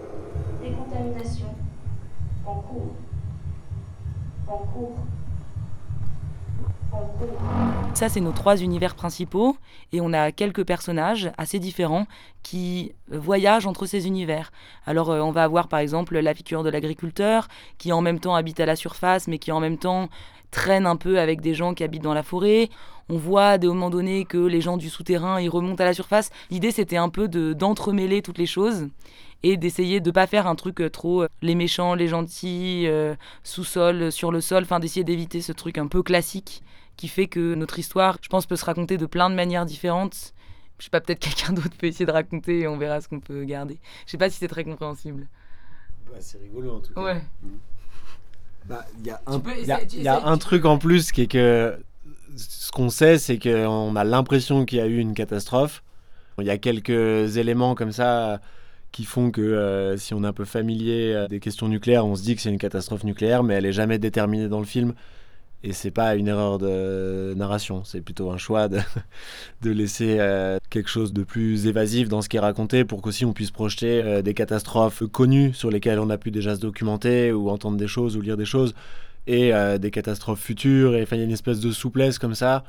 En 2.45 2.55
cours. 2.55 2.93
En 4.47 4.57
cours. 4.59 4.95
En 6.93 6.97
cours. 6.99 7.28
Ça, 7.93 8.07
c'est 8.07 8.22
nos 8.22 8.32
trois 8.32 8.55
univers 8.55 8.95
principaux 8.95 9.57
et 9.91 9.99
on 9.99 10.13
a 10.13 10.32
quelques 10.32 10.65
personnages 10.65 11.32
assez 11.38 11.59
différents 11.59 12.07
qui 12.43 12.93
voyagent 13.09 13.67
entre 13.67 13.86
ces 13.86 14.07
univers. 14.07 14.53
Alors, 14.86 15.09
on 15.09 15.32
va 15.32 15.43
avoir 15.43 15.67
par 15.67 15.80
exemple 15.80 16.17
la 16.17 16.34
figure 16.34 16.63
de 16.63 16.69
l'agriculteur 16.69 17.49
qui 17.78 17.91
en 17.91 17.99
même 17.99 18.19
temps 18.19 18.36
habite 18.36 18.61
à 18.61 18.65
la 18.65 18.78
surface 18.78 19.28
mais 19.28 19.38
qui 19.38 19.51
en 19.51 19.59
même 19.59 19.78
temps 19.78 20.09
traîne 20.52 20.86
un 20.86 20.95
peu 20.95 21.20
avec 21.20 21.41
des 21.41 21.54
gens 21.54 21.74
qui 21.74 21.84
habitent 21.84 22.04
dans 22.04 22.14
la 22.14 22.24
forêt. 22.24 22.70
On 23.10 23.18
voit 23.18 23.47
à 23.47 23.58
des 23.58 23.68
moments 23.68 23.89
donnés 23.89 24.26
que 24.26 24.38
les 24.38 24.62
gens 24.62 24.78
du 24.78 24.89
souterrain 24.89 25.41
ils 25.41 25.49
remontent 25.49 25.82
à 25.84 25.86
la 25.86 25.93
surface. 25.93 26.30
L'idée, 26.49 26.72
c'était 26.72 26.97
un 26.97 27.10
peu 27.10 27.28
de 27.28 27.54
d'entremêler 27.54 28.22
toutes 28.22 28.38
les 28.38 28.45
choses 28.45 28.88
et 29.43 29.58
d'essayer 29.58 29.99
de 29.99 30.12
pas 30.12 30.28
faire 30.28 30.47
un 30.47 30.56
truc 30.56 30.82
euh, 30.82 30.89
trop 30.89 31.24
euh, 31.24 31.28
les 31.41 31.56
méchants, 31.56 31.95
les 31.95 32.08
gentils, 32.08 32.86
euh, 32.88 33.16
sous-sol, 33.43 34.12
sur 34.12 34.32
le 34.32 34.41
sol, 34.41 34.64
enfin 34.64 34.80
d'essayer 34.80 35.04
d'éviter 35.04 35.41
ce 35.41 35.52
truc 35.52 35.78
un 35.78 35.88
peu 35.88 36.04
classique 36.04 36.64
qui 36.97 37.08
fait 37.08 37.28
que 37.28 37.56
notre 37.56 37.80
histoire, 37.80 38.18
je 38.22 38.30
pense, 38.30 38.45
peut 38.45 38.56
se 38.56 38.66
raconter 38.66 38.97
de 38.97 39.06
plein 39.06 39.30
de 39.30 39.36
manières 39.36 39.66
différentes. 39.66 40.34
Je 40.78 40.86
sais 40.86 40.89
pas, 40.89 41.02
peut-être 41.02 41.20
quelqu'un 41.36 41.54
d'autre 41.54 41.76
peut 41.78 41.88
essayer 41.88 42.06
de 42.06 42.12
raconter 42.12 42.60
et 42.62 42.68
on 42.68 42.78
verra 42.78 43.02
ce 43.02 43.08
qu'on 43.08 43.20
peut 43.20 43.43
garder. 43.43 43.80
Je 44.06 44.12
sais 44.12 44.18
pas 44.18 44.30
si 44.30 44.38
c'est 44.38 44.47
très 44.47 44.64
compréhensible. 44.64 45.28
Bah, 46.12 46.18
c'est 46.20 46.39
rigolo 46.39 46.76
en 46.76 46.80
tout 46.80 46.93
cas. 46.93 47.02
Ouais. 47.02 47.22
Bah, 48.66 48.86
Il 48.99 49.07
y 49.07 49.12
a, 49.12 49.20
peux 49.39 49.51
y 49.59 50.03
y 50.03 50.07
un 50.07 50.38
truc 50.38 50.66
en 50.66 50.78
plus 50.78 51.12
qui 51.12 51.24
est 51.24 51.28
que 51.28 51.76
ce 52.38 52.72
qu'on 52.72 52.89
sait, 52.89 53.18
c'est 53.18 53.38
qu'on 53.38 53.95
a 53.95 54.03
l'impression 54.03 54.66
qu'il 54.66 54.78
y 54.78 54.82
a 54.82 54.88
eu 54.88 54.97
une 54.97 55.14
catastrophe. 55.14 55.84
Il 56.39 56.45
y 56.45 56.49
a 56.49 56.57
quelques 56.57 57.38
éléments 57.38 57.76
comme 57.76 57.91
ça 57.91 58.39
qui 58.91 59.03
font 59.05 59.32
que 59.32 59.41
euh, 59.41 59.97
si 59.97 60.14
on 60.14 60.24
est 60.24 60.28
un 60.28 60.34
peu 60.34 60.45
familier 60.45 61.14
euh, 61.14 61.28
des 61.28 61.39
questions 61.39 61.68
nucléaires, 61.68 62.05
on 62.05 62.16
se 62.16 62.24
dit 62.24 62.36
que 62.36 62.41
c'est 62.41 62.49
une 62.49 62.57
catastrophe 62.57 63.03
nucléaire, 63.03 63.43
mais 63.43 63.53
elle 63.55 63.66
est 63.66 63.72
jamais 63.74 63.99
déterminée 63.99 64.49
dans 64.49 64.59
le 64.59 64.66
film. 64.66 64.93
Et 65.64 65.74
c'est 65.74 65.91
pas 65.91 66.16
une 66.16 66.28
erreur 66.28 66.57
de 66.57 67.34
narration, 67.36 67.84
c'est 67.84 68.01
plutôt 68.01 68.32
un 68.32 68.38
choix 68.38 68.68
de, 68.68 68.80
de 69.62 69.70
laisser 69.70 70.18
euh, 70.20 70.57
quelque 70.72 70.89
chose 70.89 71.14
de 71.14 71.24
plus 71.24 71.68
évasif 71.68 72.09
dans 72.09 72.24
ce 72.24 72.30
qui 72.30 72.38
est 72.38 72.41
raconté 72.41 72.84
pour 72.84 73.01
qu'aussi 73.01 73.26
on 73.26 73.34
puisse 73.34 73.51
projeter 73.51 74.01
euh, 74.03 74.22
des 74.24 74.34
catastrophes 74.34 75.03
connues 75.12 75.53
sur 75.53 75.70
lesquelles 75.70 75.99
on 75.99 76.09
a 76.09 76.18
pu 76.18 76.32
déjà 76.32 76.55
se 76.55 76.62
documenter 76.62 77.32
ou 77.32 77.49
entendre 77.49 77.78
des 77.78 77.88
choses 77.88 78.18
ou 78.18 78.22
lire 78.22 78.38
des 78.38 78.45
choses 78.45 78.74
et 79.28 79.53
euh, 79.53 79.78
des 79.78 79.91
catastrophes 79.91 80.41
futures. 80.41 80.95
Et 80.95 81.05
il 81.09 81.18
y 81.18 81.22
a 81.22 81.24
une 81.24 81.32
espèce 81.32 81.59
de 81.59 81.72
souplesse 81.72 82.18
comme 82.18 82.36
ça 82.36 82.64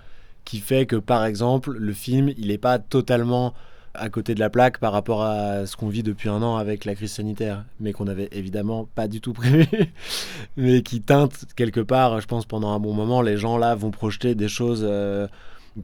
qui 0.44 0.58
fait 0.58 0.86
que, 0.86 0.96
par 0.96 1.24
exemple, 1.24 1.72
le 1.78 1.92
film, 1.92 2.30
il 2.36 2.48
n'est 2.48 2.58
pas 2.58 2.78
totalement 2.78 3.54
à 3.94 4.08
côté 4.08 4.34
de 4.34 4.40
la 4.40 4.48
plaque 4.50 4.78
par 4.78 4.92
rapport 4.92 5.22
à 5.22 5.66
ce 5.66 5.76
qu'on 5.76 5.88
vit 5.88 6.02
depuis 6.02 6.28
un 6.28 6.42
an 6.42 6.56
avec 6.56 6.84
la 6.84 6.94
crise 6.94 7.12
sanitaire, 7.12 7.64
mais 7.80 7.92
qu'on 7.92 8.04
n'avait 8.06 8.28
évidemment 8.32 8.88
pas 8.94 9.06
du 9.08 9.20
tout 9.20 9.32
prévu, 9.34 9.66
mais 10.56 10.82
qui 10.82 11.00
teinte 11.02 11.44
quelque 11.56 11.80
part, 11.80 12.20
je 12.20 12.26
pense, 12.26 12.46
pendant 12.46 12.70
un 12.72 12.78
bon 12.80 12.94
moment, 12.94 13.20
les 13.22 13.36
gens 13.36 13.58
là 13.58 13.74
vont 13.74 13.90
projeter 13.90 14.34
des 14.34 14.48
choses. 14.48 14.82
euh, 14.88 15.26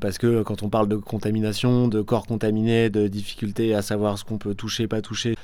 parce 0.01 0.19
que 0.19 0.43
quand 0.43 0.63
on 0.63 0.69
parle 0.69 0.87
de 0.89 0.97
contamination, 0.97 1.89
de 1.89 2.03
corps 2.03 2.27
contaminés, 2.27 2.91
de 2.91 3.09
difficultés 3.09 3.75
à 3.75 3.81
savoir 3.83 4.19
ce 4.19 4.25
qu'on 4.25 4.37
peut 4.37 4.55
toucher, 4.55 4.87
pas 4.87 5.01
toucher, 5.01 5.35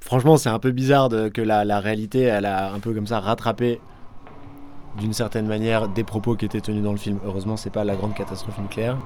franchement, 0.00 0.36
c'est 0.36 0.50
un 0.50 0.58
peu 0.58 0.70
bizarre 0.70 1.08
de- 1.08 1.28
que 1.28 1.40
la, 1.40 1.64
la 1.64 1.80
réalité, 1.80 2.20
elle 2.20 2.44
a 2.44 2.72
un 2.72 2.78
peu 2.80 2.92
comme 2.92 3.06
ça 3.06 3.20
rattrapé 3.20 3.80
d'une 4.98 5.12
certaine 5.12 5.46
manière 5.46 5.88
des 5.88 6.04
propos 6.04 6.36
qui 6.36 6.44
étaient 6.44 6.60
tenus 6.60 6.82
dans 6.82 6.92
le 6.92 6.98
film. 6.98 7.18
Heureusement, 7.24 7.56
c'est 7.56 7.70
pas 7.70 7.84
la 7.84 7.96
grande 7.96 8.14
catastrophe 8.14 8.58
nucléaire. 8.58 8.96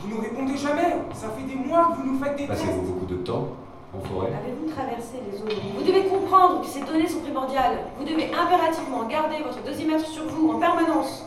Vous 0.00 0.08
nous 0.08 0.20
répondez 0.20 0.56
jamais 0.56 0.96
Ça 1.14 1.28
fait 1.30 1.44
des 1.46 1.54
mois 1.54 1.92
que 1.92 2.02
vous 2.02 2.12
nous 2.12 2.18
faites 2.18 2.36
des 2.36 2.46
tests 2.46 2.60
Passez-vous 2.64 2.82
beaucoup 2.82 3.06
de 3.06 3.16
temps 3.16 3.48
en 3.94 4.00
forêt 4.00 4.32
Avez-vous 4.32 4.72
traversé 4.72 5.18
les 5.30 5.38
zones 5.38 5.48
Vous 5.78 5.84
devez 5.84 6.04
comprendre 6.08 6.60
que 6.60 6.66
ces 6.66 6.80
données 6.80 7.08
sont 7.08 7.20
primordiales. 7.20 7.78
Vous 7.98 8.04
devez 8.04 8.32
impérativement 8.32 9.06
garder 9.06 9.36
votre 9.44 9.62
dosimètre 9.64 10.06
sur 10.06 10.24
vous 10.24 10.50
en 10.50 10.58
permanence. 10.58 11.24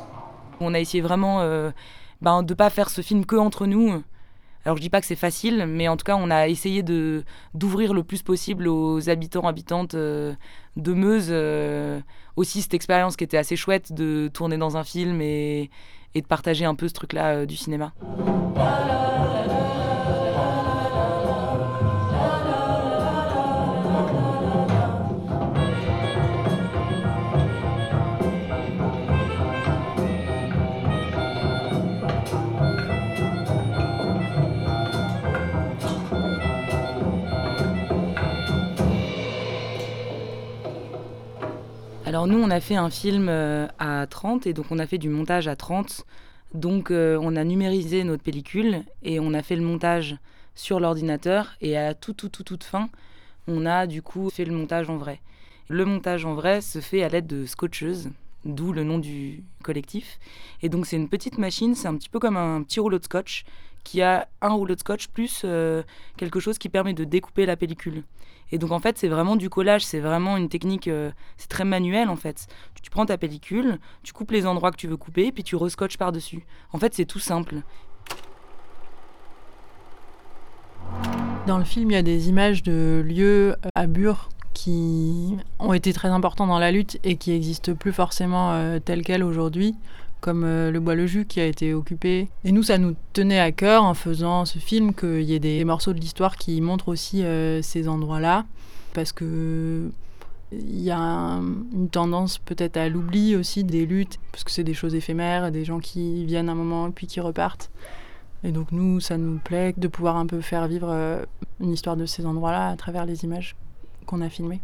On 0.59 0.74
a 0.74 0.80
essayé 0.80 1.01
vraiment 1.01 1.39
euh, 1.41 1.72
ben, 2.22 2.43
de 2.43 2.53
pas 2.53 2.70
faire 2.70 2.89
ce 2.89 3.01
film 3.01 3.26
que 3.26 3.38
entre 3.38 3.65
nous. 3.65 4.03
Alors 4.65 4.76
je 4.76 4.82
dis 4.82 4.89
pas 4.89 4.99
que 4.99 5.07
c'est 5.07 5.15
facile, 5.15 5.65
mais 5.67 5.88
en 5.88 5.95
tout 5.95 6.03
cas 6.03 6.17
on 6.17 6.30
a 6.30 6.49
essayé 6.49 6.84
de 6.84 7.24
d'ouvrir 7.53 7.93
le 7.93 8.03
plus 8.03 8.22
possible 8.22 8.67
aux 8.67 9.09
habitants 9.09 9.47
habitantes 9.47 9.95
euh, 9.95 10.34
de 10.76 10.93
Meuse 10.93 11.30
euh, 11.30 12.01
aussi 12.40 12.62
cette 12.62 12.74
expérience 12.74 13.18
qui 13.18 13.26
était 13.26 13.38
assez 13.38 13.58
chouette 13.58 13.92
de 13.92 14.30
tourner 14.34 14.58
dans 14.58 14.78
un 14.78 14.86
film 14.86 15.22
et, 15.22 15.70
et 16.16 16.22
de 16.22 16.28
partager 16.28 16.64
un 16.64 16.74
peu 16.74 16.88
ce 16.88 16.94
truc-là 16.94 17.36
euh, 17.36 17.46
du 17.46 17.58
cinéma. 17.58 17.94
Alors 42.20 42.28
nous, 42.28 42.43
on 42.43 42.49
a 42.49 42.59
fait 42.59 42.76
un 42.76 42.89
film 42.89 43.30
euh, 43.30 43.65
à 43.80 44.05
30 44.05 44.45
et 44.45 44.51
donc 44.51 44.65
on 44.72 44.80
a 44.80 44.86
fait 44.86 44.97
du 44.97 45.07
montage 45.07 45.47
à 45.47 45.55
30. 45.55 46.05
Donc 46.53 46.91
euh, 46.91 47.17
on 47.22 47.38
a 47.38 47.45
numérisé 47.45 48.03
notre 48.03 48.24
pellicule 48.24 48.84
et 49.03 49.22
on 49.22 49.34
a 49.34 49.41
fait 49.41 49.55
le 49.55 49.61
montage 49.61 50.17
sur 50.53 50.82
l'ordinateur 50.82 51.55
et 51.61 51.78
à 51.78 51.84
la 51.84 51.93
toute, 51.93 52.17
toute, 52.17 52.34
toute, 52.34 52.45
toute 52.45 52.63
fin, 52.65 52.89
on 53.47 53.65
a 53.65 53.88
du 53.88 54.01
coup 54.01 54.30
fait 54.30 54.43
le 54.43 54.51
montage 54.51 54.89
en 54.89 54.97
vrai. 54.97 55.22
Le 55.70 55.86
montage 55.86 56.26
en 56.26 56.34
vrai 56.34 56.59
se 56.59 56.82
fait 56.82 57.03
à 57.03 57.07
l'aide 57.07 57.26
de 57.26 57.45
scotcheuses, 57.45 58.09
d'où 58.43 58.74
le 58.74 58.84
nom 58.84 58.99
du 58.99 59.45
collectif. 59.63 60.20
Et 60.61 60.67
donc 60.67 60.88
c'est 60.88 60.97
une 60.97 61.07
petite 61.07 61.38
machine, 61.38 61.74
c'est 61.74 61.88
un 61.88 61.95
petit 61.95 62.09
peu 62.09 62.20
comme 62.20 62.36
un 62.36 62.63
petit 62.63 62.82
rouleau 62.82 62.99
de 62.99 63.05
scotch 63.05 63.45
qui 63.90 64.04
a 64.04 64.28
un 64.44 64.50
rouleau 64.50 64.76
de 64.76 64.80
scotch 64.80 65.08
plus 65.08 65.42
euh, 65.46 65.82
quelque 66.16 66.40
chose 66.40 66.60
qui 66.60 66.70
permet 66.70 66.94
de 66.94 67.06
découper 67.06 67.48
la 67.48 67.56
pellicule. 67.56 68.04
Et 68.52 68.60
donc 68.60 68.70
en 68.70 68.78
fait 68.78 69.00
c'est 69.00 69.08
vraiment 69.08 69.36
du 69.36 69.50
collage, 69.50 69.84
c'est 69.84 70.00
vraiment 70.00 70.38
une 70.38 70.48
technique, 70.48 70.88
euh, 70.88 71.10
c'est 71.38 71.50
très 71.50 71.66
manuel 71.66 72.08
en 72.08 72.16
fait. 72.16 72.46
Tu, 72.84 72.92
prends 72.92 73.08
ta 73.08 73.18
pellicule, 73.18 73.80
tu 74.04 74.14
coupes 74.14 74.30
les 74.30 74.46
endroits 74.46 74.70
que 74.70 74.78
tu 74.78 74.88
veux 74.88 74.96
couper, 74.96 75.32
puis 75.32 75.44
tu 75.44 75.56
rescotches 75.56 75.98
par-dessus. 75.98 76.46
En 76.72 76.78
fait 76.78 76.94
c'est 76.94 77.06
tout 77.06 77.18
simple. 77.18 77.64
Dans 81.48 81.58
le 81.58 81.64
film, 81.64 81.90
il 81.90 81.96
y 81.96 81.98
a 81.98 82.04
des 82.04 82.30
images 82.30 82.62
de 82.62 83.04
lieux 83.04 83.56
euh, 83.66 83.70
à 83.74 83.88
Bure 83.88 84.30
qui 84.54 85.36
ont 85.58 85.74
été 85.74 85.94
très 85.94 86.10
importants 86.10 86.46
dans 86.46 86.60
la 86.60 86.72
lutte 86.72 87.00
et 87.04 87.18
qui 87.18 87.32
n'existent 87.32 87.74
plus 87.74 87.94
forcément 87.94 88.52
euh, 88.52 88.78
tels 88.78 89.02
quels 89.02 89.24
aujourd'hui, 89.24 89.76
comme 90.22 90.43
euh, 90.43 90.72
le 90.72 90.80
Bois-le-Jus 90.80 91.26
qui 91.26 91.39
a 91.39 91.45
été 91.45 91.74
occupé. 91.74 92.28
Et 92.43 92.51
nous, 92.51 92.63
ça 92.63 92.78
nous 92.78 92.95
tenait 93.13 93.39
à 93.39 93.51
cœur 93.51 93.84
en 93.84 93.93
faisant 93.93 94.45
ce 94.45 94.59
film 94.59 94.93
qu'il 94.93 95.22
y 95.24 95.34
ait 95.34 95.39
des 95.39 95.63
morceaux 95.65 95.93
de 95.93 95.99
l'histoire 95.99 96.36
qui 96.38 96.59
montrent 96.61 96.89
aussi 96.89 97.24
euh, 97.24 97.61
ces 97.61 97.88
endroits-là, 97.88 98.45
parce 98.93 99.11
que 99.11 99.89
il 100.51 100.82
y 100.82 100.89
a 100.89 100.97
un- 100.99 101.43
une 101.74 101.89
tendance 101.91 102.39
peut-être 102.39 102.76
à 102.78 102.89
l'oubli 102.89 103.36
aussi 103.36 103.63
des 103.63 103.86
luttes, 103.86 104.17
parce 104.32 104.43
que 104.43 104.49
c'est 104.51 104.63
des 104.63 104.74
choses 104.74 104.95
éphémères, 104.95 105.51
des 105.51 105.63
gens 105.63 105.80
qui 105.80 106.26
viennent 106.26 106.49
un 106.49 106.55
moment 106.55 106.89
puis 106.89 107.05
qui 107.05 107.20
repartent. 107.20 107.70
Et 108.43 108.51
donc 108.51 108.72
nous, 108.72 108.99
ça 108.99 109.17
nous 109.17 109.38
plaît 109.38 109.74
de 109.78 109.88
pouvoir 109.88 110.17
un 110.17 110.26
peu 110.26 110.41
faire 110.41 110.67
vivre 110.67 110.89
euh, 110.89 111.24
une 111.59 111.72
histoire 111.72 111.97
de 111.97 112.05
ces 112.07 112.26
endroits-là 112.26 112.70
à 112.70 112.76
travers 112.78 113.05
les 113.05 113.24
images 113.26 113.55
qu'on 114.07 114.22
a 114.22 114.30
filmées. 114.30 114.61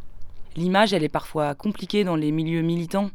L'image, 0.56 0.94
elle 0.94 1.04
est 1.04 1.10
parfois 1.10 1.54
compliquée 1.54 2.04
dans 2.04 2.16
les 2.16 2.32
milieux 2.32 2.62
militants. 2.62 3.12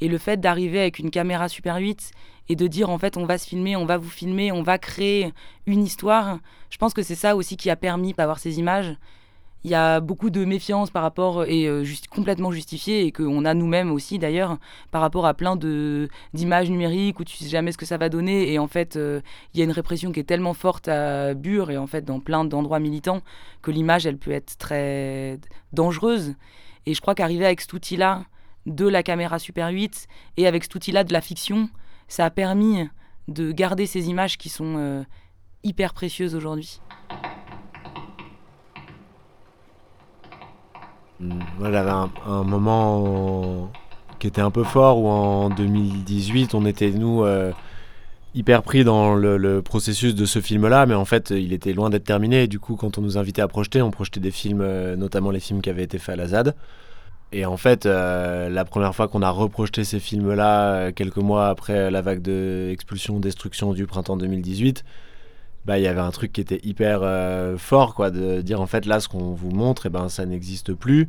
Et 0.00 0.08
le 0.08 0.18
fait 0.18 0.40
d'arriver 0.40 0.80
avec 0.80 0.98
une 0.98 1.10
caméra 1.10 1.48
Super 1.48 1.76
8 1.76 2.12
et 2.48 2.56
de 2.56 2.66
dire 2.66 2.90
en 2.90 2.98
fait 2.98 3.16
on 3.16 3.24
va 3.24 3.38
se 3.38 3.48
filmer, 3.48 3.76
on 3.76 3.86
va 3.86 3.96
vous 3.96 4.10
filmer, 4.10 4.52
on 4.52 4.62
va 4.62 4.78
créer 4.78 5.32
une 5.66 5.82
histoire, 5.82 6.38
je 6.70 6.78
pense 6.78 6.94
que 6.94 7.02
c'est 7.02 7.14
ça 7.14 7.36
aussi 7.36 7.56
qui 7.56 7.70
a 7.70 7.76
permis 7.76 8.12
d'avoir 8.12 8.38
ces 8.38 8.58
images. 8.58 8.96
il 9.62 9.70
y 9.70 9.74
a 9.74 10.00
beaucoup 10.00 10.28
de 10.28 10.44
méfiance 10.44 10.90
par 10.90 11.02
rapport 11.02 11.44
et 11.44 11.66
euh, 11.66 11.84
juste 11.84 12.08
complètement 12.08 12.50
justifiée 12.52 13.06
et 13.06 13.12
qu'on 13.12 13.46
a 13.46 13.54
nous-mêmes 13.54 13.90
aussi 13.92 14.18
d'ailleurs 14.18 14.58
par 14.90 15.00
rapport 15.00 15.24
à 15.24 15.32
plein 15.32 15.56
de 15.56 16.08
d'images 16.34 16.68
numériques 16.68 17.18
où 17.20 17.24
tu 17.24 17.36
sais 17.36 17.48
jamais 17.48 17.72
ce 17.72 17.78
que 17.78 17.86
ça 17.86 17.96
va 17.96 18.10
donner 18.10 18.52
et 18.52 18.58
en 18.58 18.68
fait 18.68 18.96
euh, 18.96 19.22
il 19.54 19.60
y 19.60 19.62
a 19.62 19.64
une 19.64 19.72
répression 19.72 20.12
qui 20.12 20.20
est 20.20 20.24
tellement 20.24 20.54
forte 20.54 20.88
à 20.88 21.32
Bure 21.32 21.70
et 21.70 21.78
en 21.78 21.86
fait 21.86 22.04
dans 22.04 22.20
plein 22.20 22.44
d'endroits 22.44 22.80
militants 22.80 23.22
que 23.62 23.70
l'image 23.70 24.04
elle 24.04 24.18
peut 24.18 24.32
être 24.32 24.58
très 24.58 25.38
dangereuse 25.72 26.34
et 26.84 26.92
je 26.92 27.00
crois 27.00 27.14
qu'arriver 27.14 27.46
avec 27.46 27.62
cet 27.62 27.72
outil-là 27.72 28.24
de 28.66 28.86
la 28.86 29.02
caméra 29.02 29.38
Super 29.38 29.68
8 29.68 30.06
et 30.36 30.46
avec 30.46 30.64
cet 30.64 30.74
outil-là 30.74 31.04
de 31.04 31.12
la 31.12 31.20
fiction, 31.20 31.68
ça 32.08 32.24
a 32.24 32.30
permis 32.30 32.88
de 33.28 33.52
garder 33.52 33.86
ces 33.86 34.08
images 34.08 34.38
qui 34.38 34.48
sont 34.48 34.74
euh, 34.76 35.02
hyper 35.62 35.94
précieuses 35.94 36.34
aujourd'hui. 36.34 36.80
Moi, 41.20 41.70
j'avais 41.70 41.90
un, 41.90 42.10
un 42.26 42.42
moment 42.42 43.70
qui 44.18 44.26
était 44.26 44.40
un 44.40 44.50
peu 44.50 44.64
fort 44.64 44.98
où 44.98 45.08
en 45.08 45.50
2018, 45.50 46.54
on 46.54 46.66
était, 46.66 46.90
nous, 46.90 47.24
euh, 47.24 47.52
hyper 48.34 48.62
pris 48.62 48.84
dans 48.84 49.14
le, 49.14 49.36
le 49.36 49.62
processus 49.62 50.14
de 50.14 50.24
ce 50.24 50.40
film-là, 50.40 50.86
mais 50.86 50.94
en 50.94 51.04
fait, 51.04 51.30
il 51.30 51.52
était 51.52 51.72
loin 51.72 51.88
d'être 51.88 52.04
terminé. 52.04 52.44
Et 52.44 52.46
du 52.46 52.58
coup, 52.58 52.76
quand 52.76 52.98
on 52.98 53.00
nous 53.00 53.16
invitait 53.16 53.42
à 53.42 53.48
projeter, 53.48 53.80
on 53.80 53.90
projetait 53.90 54.20
des 54.20 54.30
films, 54.30 54.60
euh, 54.60 54.96
notamment 54.96 55.30
les 55.30 55.40
films 55.40 55.62
qui 55.62 55.70
avaient 55.70 55.84
été 55.84 55.98
faits 55.98 56.14
à 56.14 56.16
la 56.16 56.28
ZAD. 56.28 56.56
Et 57.36 57.46
en 57.46 57.56
fait, 57.56 57.84
euh, 57.84 58.48
la 58.48 58.64
première 58.64 58.94
fois 58.94 59.08
qu'on 59.08 59.20
a 59.20 59.30
reprojeté 59.30 59.82
ces 59.82 59.98
films-là, 59.98 60.74
euh, 60.74 60.92
quelques 60.92 61.16
mois 61.16 61.48
après 61.48 61.90
la 61.90 62.00
vague 62.00 62.22
de 62.22 62.76
destruction 63.18 63.72
du 63.72 63.86
printemps 63.86 64.16
2018, 64.16 64.84
bah, 65.64 65.76
il 65.80 65.82
y 65.82 65.88
avait 65.88 66.00
un 66.00 66.12
truc 66.12 66.32
qui 66.32 66.40
était 66.40 66.60
hyper 66.62 67.00
euh, 67.02 67.58
fort, 67.58 67.96
quoi, 67.96 68.12
de 68.12 68.40
dire 68.40 68.60
en 68.60 68.66
fait 68.68 68.86
là, 68.86 69.00
ce 69.00 69.08
qu'on 69.08 69.32
vous 69.32 69.50
montre, 69.50 69.86
et 69.86 69.88
ben, 69.88 70.08
ça 70.08 70.26
n'existe 70.26 70.74
plus. 70.74 71.08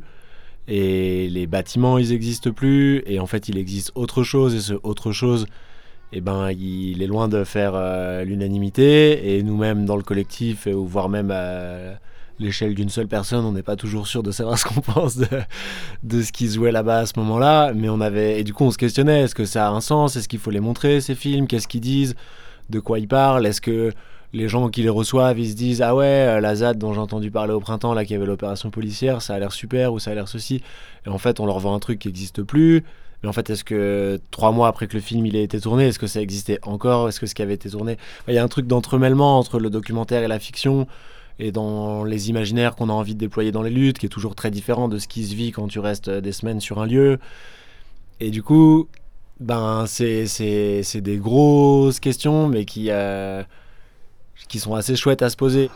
Et 0.66 1.28
les 1.28 1.46
bâtiments, 1.46 1.96
ils 1.96 2.08
n'existent 2.10 2.50
plus. 2.50 3.04
Et 3.06 3.20
en 3.20 3.26
fait, 3.26 3.48
il 3.48 3.56
existe 3.56 3.92
autre 3.94 4.24
chose. 4.24 4.56
Et 4.56 4.60
ce 4.60 4.74
autre 4.82 5.12
chose, 5.12 5.46
et 6.12 6.20
ben, 6.20 6.50
il 6.50 7.04
est 7.04 7.06
loin 7.06 7.28
de 7.28 7.44
faire 7.44 7.74
l'unanimité. 8.24 9.36
Et 9.36 9.44
nous-mêmes, 9.44 9.86
dans 9.86 9.96
le 9.96 10.02
collectif, 10.02 10.66
ou 10.66 10.86
voire 10.86 11.08
même 11.08 11.30
l'échelle 12.38 12.74
d'une 12.74 12.88
seule 12.88 13.08
personne, 13.08 13.44
on 13.44 13.52
n'est 13.52 13.62
pas 13.62 13.76
toujours 13.76 14.06
sûr 14.06 14.22
de 14.22 14.30
savoir 14.30 14.58
ce 14.58 14.64
qu'on 14.64 14.80
pense 14.80 15.16
de, 15.16 16.22
ce 16.22 16.32
qui 16.32 16.48
se 16.48 16.56
jouait 16.56 16.72
là-bas 16.72 17.00
à 17.00 17.06
ce 17.06 17.14
moment-là. 17.18 17.72
Mais 17.74 17.88
on 17.88 18.00
avait. 18.00 18.40
Et 18.40 18.44
du 18.44 18.52
coup, 18.52 18.64
on 18.64 18.70
se 18.70 18.78
questionnait 18.78 19.22
est-ce 19.22 19.34
que 19.34 19.44
ça 19.44 19.68
a 19.68 19.70
un 19.70 19.80
sens? 19.80 20.16
Est-ce 20.16 20.28
qu'il 20.28 20.38
faut 20.38 20.50
les 20.50 20.60
montrer, 20.60 21.00
ces 21.00 21.14
films? 21.14 21.46
Qu'est-ce 21.46 21.68
qu'ils 21.68 21.80
disent? 21.80 22.14
De 22.70 22.80
quoi 22.80 22.98
ils 22.98 23.08
parlent? 23.08 23.46
Est-ce 23.46 23.60
que 23.60 23.92
les 24.32 24.48
gens 24.48 24.68
qui 24.68 24.82
les 24.82 24.88
reçoivent, 24.88 25.38
ils 25.38 25.50
se 25.50 25.54
disent 25.54 25.82
ah 25.82 25.94
ouais, 25.94 26.04
euh, 26.04 26.40
la 26.40 26.56
ZAD 26.56 26.78
dont 26.78 26.92
j'ai 26.92 27.00
entendu 27.00 27.30
parler 27.30 27.52
au 27.52 27.60
printemps, 27.60 27.94
là, 27.94 28.04
qui 28.04 28.14
avait 28.14 28.26
l'opération 28.26 28.70
policière, 28.70 29.22
ça 29.22 29.34
a 29.34 29.38
l'air 29.38 29.52
super 29.52 29.92
ou 29.92 29.98
ça 29.98 30.10
a 30.10 30.14
l'air 30.14 30.28
ceci? 30.28 30.62
Et 31.06 31.08
en 31.08 31.18
fait, 31.18 31.40
on 31.40 31.46
leur 31.46 31.58
vend 31.60 31.74
un 31.74 31.78
truc 31.78 32.00
qui 32.00 32.08
n'existe 32.08 32.42
plus. 32.42 32.82
Mais 33.22 33.28
en 33.28 33.32
fait, 33.32 33.48
est-ce 33.48 33.64
que 33.64 34.20
trois 34.30 34.52
mois 34.52 34.68
après 34.68 34.88
que 34.88 34.94
le 34.94 35.00
film 35.00 35.24
il 35.26 35.36
ait 35.36 35.42
été 35.42 35.60
tourné, 35.60 35.88
est-ce 35.88 35.98
que 35.98 36.06
ça 36.06 36.20
existait 36.20 36.58
encore? 36.62 37.08
Est-ce 37.08 37.20
que 37.20 37.26
ce 37.26 37.34
qui 37.34 37.42
avait 37.42 37.54
été 37.54 37.70
tourné? 37.70 37.96
Il 38.28 38.34
y 38.34 38.38
a 38.38 38.44
un 38.44 38.48
truc 38.48 38.66
d'entremêlement 38.66 39.38
entre 39.38 39.58
le 39.58 39.70
documentaire 39.70 40.22
et 40.22 40.28
la 40.28 40.38
fiction 40.38 40.86
et 41.38 41.52
dans 41.52 42.04
les 42.04 42.30
imaginaires 42.30 42.76
qu'on 42.76 42.88
a 42.88 42.92
envie 42.92 43.14
de 43.14 43.18
déployer 43.18 43.52
dans 43.52 43.62
les 43.62 43.70
luttes, 43.70 43.98
qui 43.98 44.06
est 44.06 44.10
toujours 44.10 44.34
très 44.34 44.50
différent 44.50 44.88
de 44.88 44.98
ce 44.98 45.06
qui 45.06 45.24
se 45.24 45.34
vit 45.34 45.52
quand 45.52 45.68
tu 45.68 45.78
restes 45.78 46.08
des 46.10 46.32
semaines 46.32 46.60
sur 46.60 46.80
un 46.80 46.86
lieu. 46.86 47.18
Et 48.20 48.30
du 48.30 48.42
coup, 48.42 48.88
ben, 49.40 49.84
c'est 49.86 51.00
des 51.00 51.16
grosses 51.18 52.00
questions, 52.00 52.48
mais 52.48 52.64
qui, 52.64 52.86
euh, 52.90 53.42
qui 54.48 54.58
sont 54.58 54.74
assez 54.74 54.96
chouettes 54.96 55.22
à 55.22 55.28
se 55.28 55.36
poser. 55.36 55.70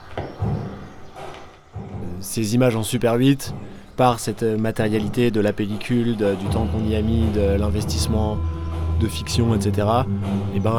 Ces 2.21 2.55
images 2.55 2.77
en 2.77 2.83
Super 2.83 3.15
8, 3.15 3.55
par 3.97 4.19
cette 4.19 4.43
matérialité 4.43 5.31
de 5.31 5.41
la 5.41 5.53
pellicule, 5.53 6.17
du 6.17 6.47
temps 6.51 6.67
qu'on 6.67 6.89
y 6.89 6.95
a 6.95 7.03
mis, 7.03 7.31
de 7.35 7.59
l'investissement 7.59 8.39
de 9.01 9.07
fiction, 9.09 9.55
etc., 9.55 9.87
et 10.55 10.61
ben, 10.61 10.75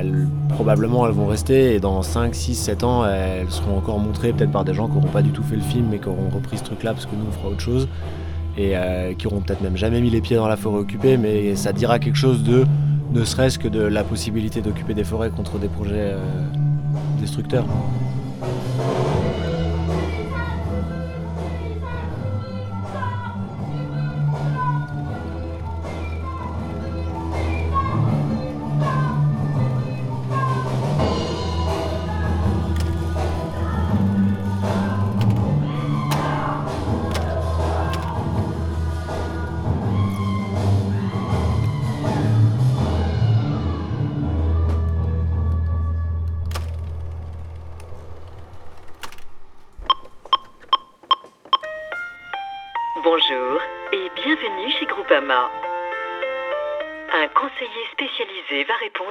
elles- 0.00 0.26
probablement 0.54 1.06
elles 1.06 1.12
vont 1.14 1.26
rester 1.26 1.74
et 1.74 1.80
dans 1.80 2.02
5, 2.02 2.34
6, 2.34 2.54
7 2.54 2.82
ans, 2.84 3.04
elles 3.06 3.50
seront 3.50 3.76
encore 3.78 3.98
montrées 3.98 4.32
peut-être 4.32 4.50
par 4.50 4.64
des 4.64 4.74
gens 4.74 4.88
qui 4.88 4.94
n'auront 4.94 5.08
pas 5.08 5.22
du 5.22 5.30
tout 5.30 5.42
fait 5.42 5.56
le 5.56 5.62
film 5.62 5.86
mais 5.90 5.98
qui 5.98 6.08
auront 6.08 6.28
repris 6.34 6.56
ce 6.58 6.64
truc-là 6.64 6.92
parce 6.94 7.04
que 7.06 7.14
nous 7.14 7.26
on 7.28 7.32
fera 7.32 7.48
autre 7.48 7.60
chose 7.60 7.86
et 8.56 8.72
euh, 8.74 9.12
qui 9.12 9.26
auront 9.26 9.40
peut-être 9.40 9.60
même 9.60 9.76
jamais 9.76 10.00
mis 10.00 10.08
les 10.10 10.20
pieds 10.22 10.36
dans 10.36 10.48
la 10.48 10.56
forêt 10.56 10.78
occupée, 10.78 11.16
mais 11.18 11.54
ça 11.56 11.72
dira 11.74 11.98
quelque 11.98 12.16
chose 12.16 12.42
de 12.42 12.64
ne 13.12 13.22
serait-ce 13.24 13.58
que 13.58 13.68
de 13.68 13.80
la 13.82 14.02
possibilité 14.02 14.62
d'occuper 14.62 14.94
des 14.94 15.04
forêts 15.04 15.28
contre 15.30 15.58
des 15.58 15.68
projets 15.68 16.12
euh, 16.14 16.18
destructeurs. 17.20 17.66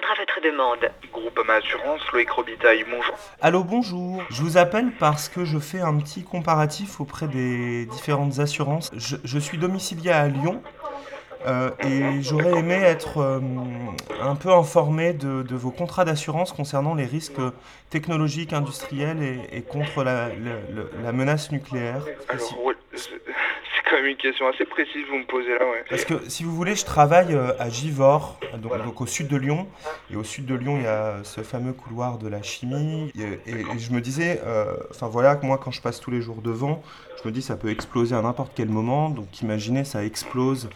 Répondre 0.06 0.12
à 0.12 0.20
votre 0.20 0.42
demande. 0.42 0.92
Groupama 1.12 1.54
Assurance, 1.56 2.02
Loïc 2.12 2.30
Robitaille, 2.30 2.86
bonjour. 2.90 3.16
Allô, 3.42 3.64
bonjour. 3.64 4.24
Je 4.30 4.42
vous 4.42 4.58
appelle 4.58 4.92
parce 5.00 5.30
que 5.30 5.46
je 5.46 5.58
fais 5.58 5.82
un 5.82 5.98
petit 5.98 6.24
comparatif 6.24 7.00
auprès 7.00 7.28
des 7.28 7.86
différentes 7.86 8.40
assurances. 8.40 8.92
Je, 8.96 9.18
je 9.24 9.40
suis 9.40 9.58
domicilié 9.58 10.12
à 10.12 10.28
Lyon 10.28 10.62
euh, 11.46 11.70
et 11.88 12.22
j'aurais 12.22 12.60
aimé 12.60 12.74
être 12.76 13.20
euh, 13.20 13.40
un 14.22 14.36
peu 14.36 14.52
informé 14.52 15.14
de, 15.14 15.44
de 15.44 15.56
vos 15.56 15.72
contrats 15.72 16.06
d'assurance 16.06 16.52
concernant 16.52 16.96
les 16.96 17.06
risques 17.06 17.40
technologiques, 17.90 18.54
industriels 18.54 19.22
et, 19.22 19.58
et 19.58 19.62
contre 19.62 20.04
la, 20.04 20.30
menace 21.12 21.52
nucléaire. 21.52 22.04
Si- 22.38 22.54
Alors, 22.54 22.74
c'est 22.98 23.90
quand 23.90 23.98
même 23.98 24.06
une 24.08 24.18
question 24.18 24.48
assez 24.48 24.66
précise 24.66 25.04
que 25.06 25.10
vous 25.12 25.18
me 25.20 25.26
posez 25.26 25.50
là, 25.52 25.66
ouais. 25.66 25.84
Parce 25.90 26.06
que 26.06 26.14
si 26.30 26.44
vous 26.44 26.56
voulez, 26.56 26.76
je 26.76 26.86
travaille 26.86 27.34
euh, 27.36 27.52
à 27.60 27.70
Givors, 27.70 28.40
donc, 28.58 28.72
donc 28.84 29.02
au 29.02 29.06
sud 29.06 29.28
de 29.28 29.38
Lyon. 29.38 29.68
Et 30.12 30.16
au 30.16 30.24
sud 30.24 30.46
de 30.46 30.56
Lyon, 30.56 30.78
il 30.78 30.84
y 30.84 30.88
a 30.88 31.18
ce 31.24 31.42
fameux 31.42 31.74
couloir 31.74 32.18
de 32.18 32.28
la 32.28 32.42
chimie. 32.42 33.12
Et, 33.18 33.52
et- 33.52 33.60
et 33.62 33.80
je 33.80 33.92
me 33.94 34.02
disais, 34.02 34.42
euh, 34.46 34.74
enfin 34.92 35.08
voilà, 35.08 35.36
que 35.36 35.46
moi 35.46 35.58
quand 35.58 35.72
je 35.72 35.82
passe 35.82 36.00
tous 36.00 36.10
les 36.12 36.22
jours 36.22 36.42
devant, 36.42 36.82
je 37.22 37.28
me 37.28 37.32
dis 37.34 37.42
ça 37.42 37.56
peut 37.58 37.70
exploser 37.70 38.16
à 38.16 38.22
n'importe 38.22 38.54
quel 38.56 38.70
moment. 38.70 39.10
Donc 39.10 39.42
imaginez, 39.42 39.84
ça 39.84 40.04
explose. 40.04 40.70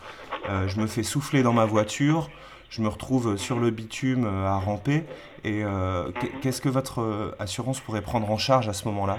Euh, 0.47 0.67
je 0.67 0.79
me 0.79 0.87
fais 0.87 1.03
souffler 1.03 1.43
dans 1.43 1.53
ma 1.53 1.65
voiture. 1.65 2.29
Je 2.69 2.81
me 2.81 2.87
retrouve 2.87 3.35
sur 3.37 3.59
le 3.59 3.71
bitume 3.71 4.25
euh, 4.25 4.45
à 4.47 4.57
ramper. 4.57 5.03
Et 5.43 5.63
euh, 5.63 6.11
qu'est- 6.19 6.39
qu'est-ce 6.41 6.61
que 6.61 6.69
votre 6.69 7.01
euh, 7.01 7.35
assurance 7.39 7.79
pourrait 7.79 8.01
prendre 8.01 8.29
en 8.29 8.37
charge 8.37 8.69
à 8.69 8.73
ce 8.73 8.85
moment-là? 8.89 9.17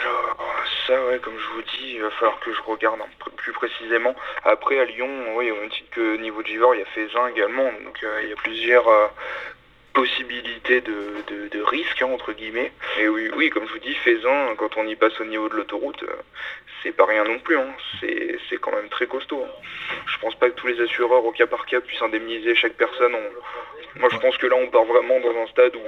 Alors, 0.00 0.36
ça, 0.86 1.06
ouais, 1.06 1.18
comme 1.18 1.34
je 1.38 1.54
vous 1.54 1.62
dis, 1.62 1.94
il 1.94 2.02
va 2.02 2.10
falloir 2.10 2.38
que 2.40 2.52
je 2.52 2.60
regarde 2.62 2.98
plus 3.36 3.52
précisément. 3.52 4.14
Après, 4.44 4.78
à 4.78 4.84
Lyon, 4.84 5.08
oui, 5.36 5.50
au 5.50 5.56
même 5.56 5.70
titre 5.70 5.90
que 5.92 6.16
niveau 6.18 6.42
Givor, 6.44 6.74
il 6.74 6.80
y 6.80 6.82
a 6.82 6.86
Faisin 6.86 7.26
également. 7.28 7.64
Donc, 7.84 8.04
il 8.22 8.28
y 8.28 8.32
a 8.32 8.36
plusieurs 8.36 8.84
possibilités 9.94 10.80
de, 10.80 11.48
de, 11.50 11.62
risques, 11.62 12.02
hein, 12.02 12.10
entre 12.12 12.32
guillemets. 12.32 12.72
Et 12.98 13.08
oui, 13.08 13.30
oui, 13.36 13.50
comme 13.50 13.66
je 13.66 13.72
vous 13.72 13.78
dis, 13.78 13.94
Faisin, 13.94 14.54
quand 14.58 14.76
on 14.76 14.86
y 14.86 14.96
passe 14.96 15.18
au 15.20 15.24
niveau 15.24 15.48
de 15.48 15.54
l'autoroute, 15.54 16.04
c'est 16.82 16.92
pas 16.92 17.06
rien 17.06 17.24
non 17.24 17.38
plus. 17.38 17.56
Hein. 17.58 17.74
C'est 18.00 18.56
quand 18.60 18.72
même 18.74 18.88
très 18.88 19.06
costaud. 19.06 19.42
hein. 19.44 19.50
Je 20.06 20.18
pense 20.18 20.34
pas 20.36 20.50
que 20.50 20.54
tous 20.56 20.66
les 20.66 20.80
assureurs, 20.80 21.24
au 21.24 21.32
cas 21.32 21.46
par 21.46 21.64
cas, 21.66 21.80
puissent 21.80 22.02
indemniser 22.02 22.54
chaque 22.54 22.74
personne. 22.74 23.14
On- 23.14 24.00
Moi, 24.00 24.08
je 24.12 24.18
pense 24.18 24.36
que 24.38 24.46
là, 24.46 24.56
on 24.56 24.68
part 24.68 24.84
vraiment 24.84 25.20
dans 25.20 25.36
un 25.42 25.46
stade 25.48 25.74
où... 25.76 25.80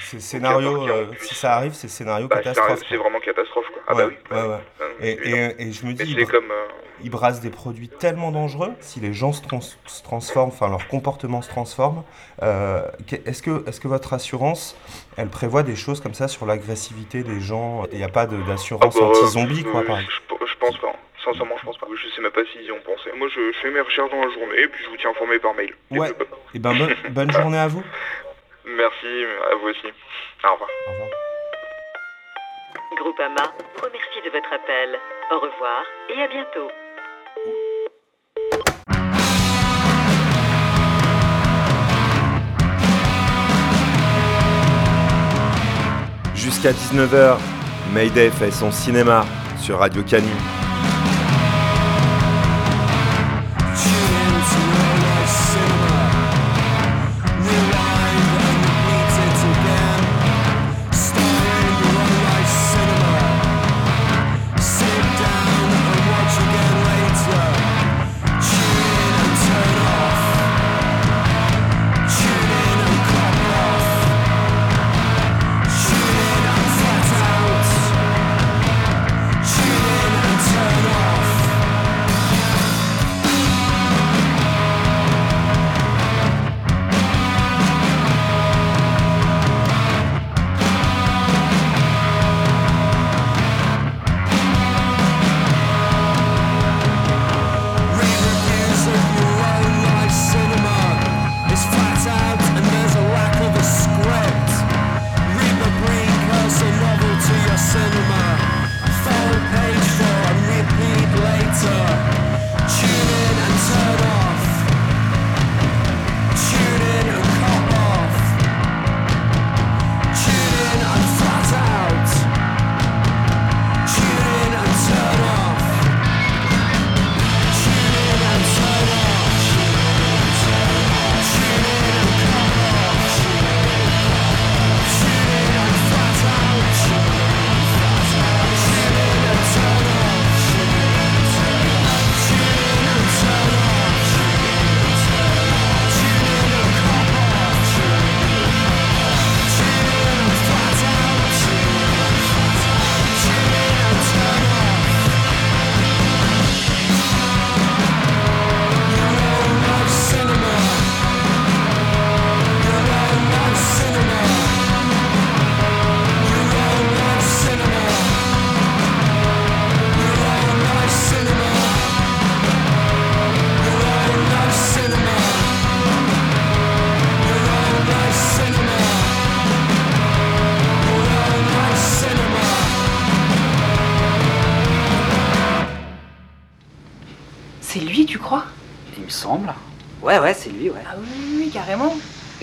C'est 0.00 0.20
scénario, 0.20 0.88
euh, 0.88 1.06
si 1.20 1.34
ça 1.34 1.54
arrive, 1.54 1.72
c'est 1.74 1.88
scénario 1.88 2.28
Bah, 2.28 2.36
catastrophe. 2.36 2.80
c'est 2.88 2.96
vraiment 2.96 3.20
catastrophe, 3.20 3.66
quoi. 3.72 3.82
Ah 3.88 3.94
Ouais, 3.94 4.04
bah 4.04 4.10
oui. 4.30 4.36
ouais, 4.36 4.42
ouais. 4.48 4.58
Euh, 4.80 4.88
Et, 5.00 5.12
évidemment. 5.12 5.52
et- 5.58 5.62
et 5.68 5.72
je 5.72 5.86
me 5.86 5.92
dis, 5.92 6.14
ils, 6.16 6.26
comme, 6.26 6.50
euh, 6.50 6.64
ils 7.02 7.10
brassent 7.10 7.40
des 7.40 7.50
produits 7.50 7.88
tellement 7.88 8.30
dangereux, 8.30 8.72
si 8.80 9.00
les 9.00 9.12
gens 9.12 9.32
se, 9.32 9.42
trans- 9.42 9.60
se 9.60 10.02
transforment, 10.02 10.48
enfin 10.50 10.68
leur 10.68 10.86
comportement 10.88 11.40
se 11.42 11.48
transforme, 11.48 12.04
euh, 12.42 12.82
est-ce 13.26 13.42
que, 13.42 13.64
est 13.68 13.80
que 13.80 13.88
votre 13.88 14.12
assurance, 14.12 14.76
elle 15.16 15.28
prévoit 15.28 15.62
des 15.62 15.76
choses 15.76 16.00
comme 16.00 16.14
ça 16.14 16.28
sur 16.28 16.46
l'agressivité 16.46 17.22
des 17.22 17.40
gens? 17.40 17.84
Il 17.92 17.98
n'y 17.98 18.04
a 18.04 18.08
pas 18.08 18.26
d'assurance 18.26 18.94
Ah 18.96 19.00
bah, 19.00 19.06
anti-zombie, 19.06 19.64
quoi, 19.64 19.82
par 19.84 19.98
exemple 19.98 20.12
Je, 20.40 20.46
je 20.46 20.56
pense 20.58 20.78
pas. 20.78 20.92
Sincèrement, 21.24 21.54
je 21.60 21.64
pense 21.64 21.78
pas. 21.78 21.86
Je 21.94 22.08
sais 22.16 22.20
même 22.20 22.32
pas 22.32 22.40
s'ils 22.52 22.62
y 22.66 22.72
ont 22.72 22.80
pensé. 22.84 23.08
Moi, 23.16 23.28
je, 23.32 23.52
fais 23.62 23.70
mes 23.70 23.80
recherches 23.80 24.10
dans 24.10 24.20
la 24.24 24.28
journée 24.32 24.58
et 24.60 24.66
puis 24.66 24.82
je 24.84 24.90
vous 24.90 24.96
tiens 24.96 25.10
informé 25.10 25.38
par 25.38 25.54
mail. 25.54 25.72
Ouais. 25.92 26.12
Et 26.52 26.58
ben, 26.58 26.74
bonne 27.10 27.30
journée 27.30 27.58
à 27.58 27.68
vous. 27.68 27.82
Merci, 28.64 29.24
à 29.50 29.54
vous 29.56 29.68
aussi. 29.68 29.88
Au 30.44 30.52
revoir. 30.52 30.70
Au 30.86 30.92
revoir. 30.92 31.08
Groupama 32.96 33.52
remercie 33.82 34.22
de 34.24 34.30
votre 34.30 34.52
appel. 34.52 34.98
Au 35.30 35.40
revoir 35.40 35.84
et 36.08 36.22
à 36.22 36.28
bientôt. 36.28 36.70
Jusqu'à 46.34 46.72
19h, 46.72 47.38
Mayday 47.92 48.30
fait 48.30 48.50
son 48.50 48.70
cinéma 48.70 49.24
sur 49.58 49.78
Radio 49.78 50.02
Canu. 50.02 50.61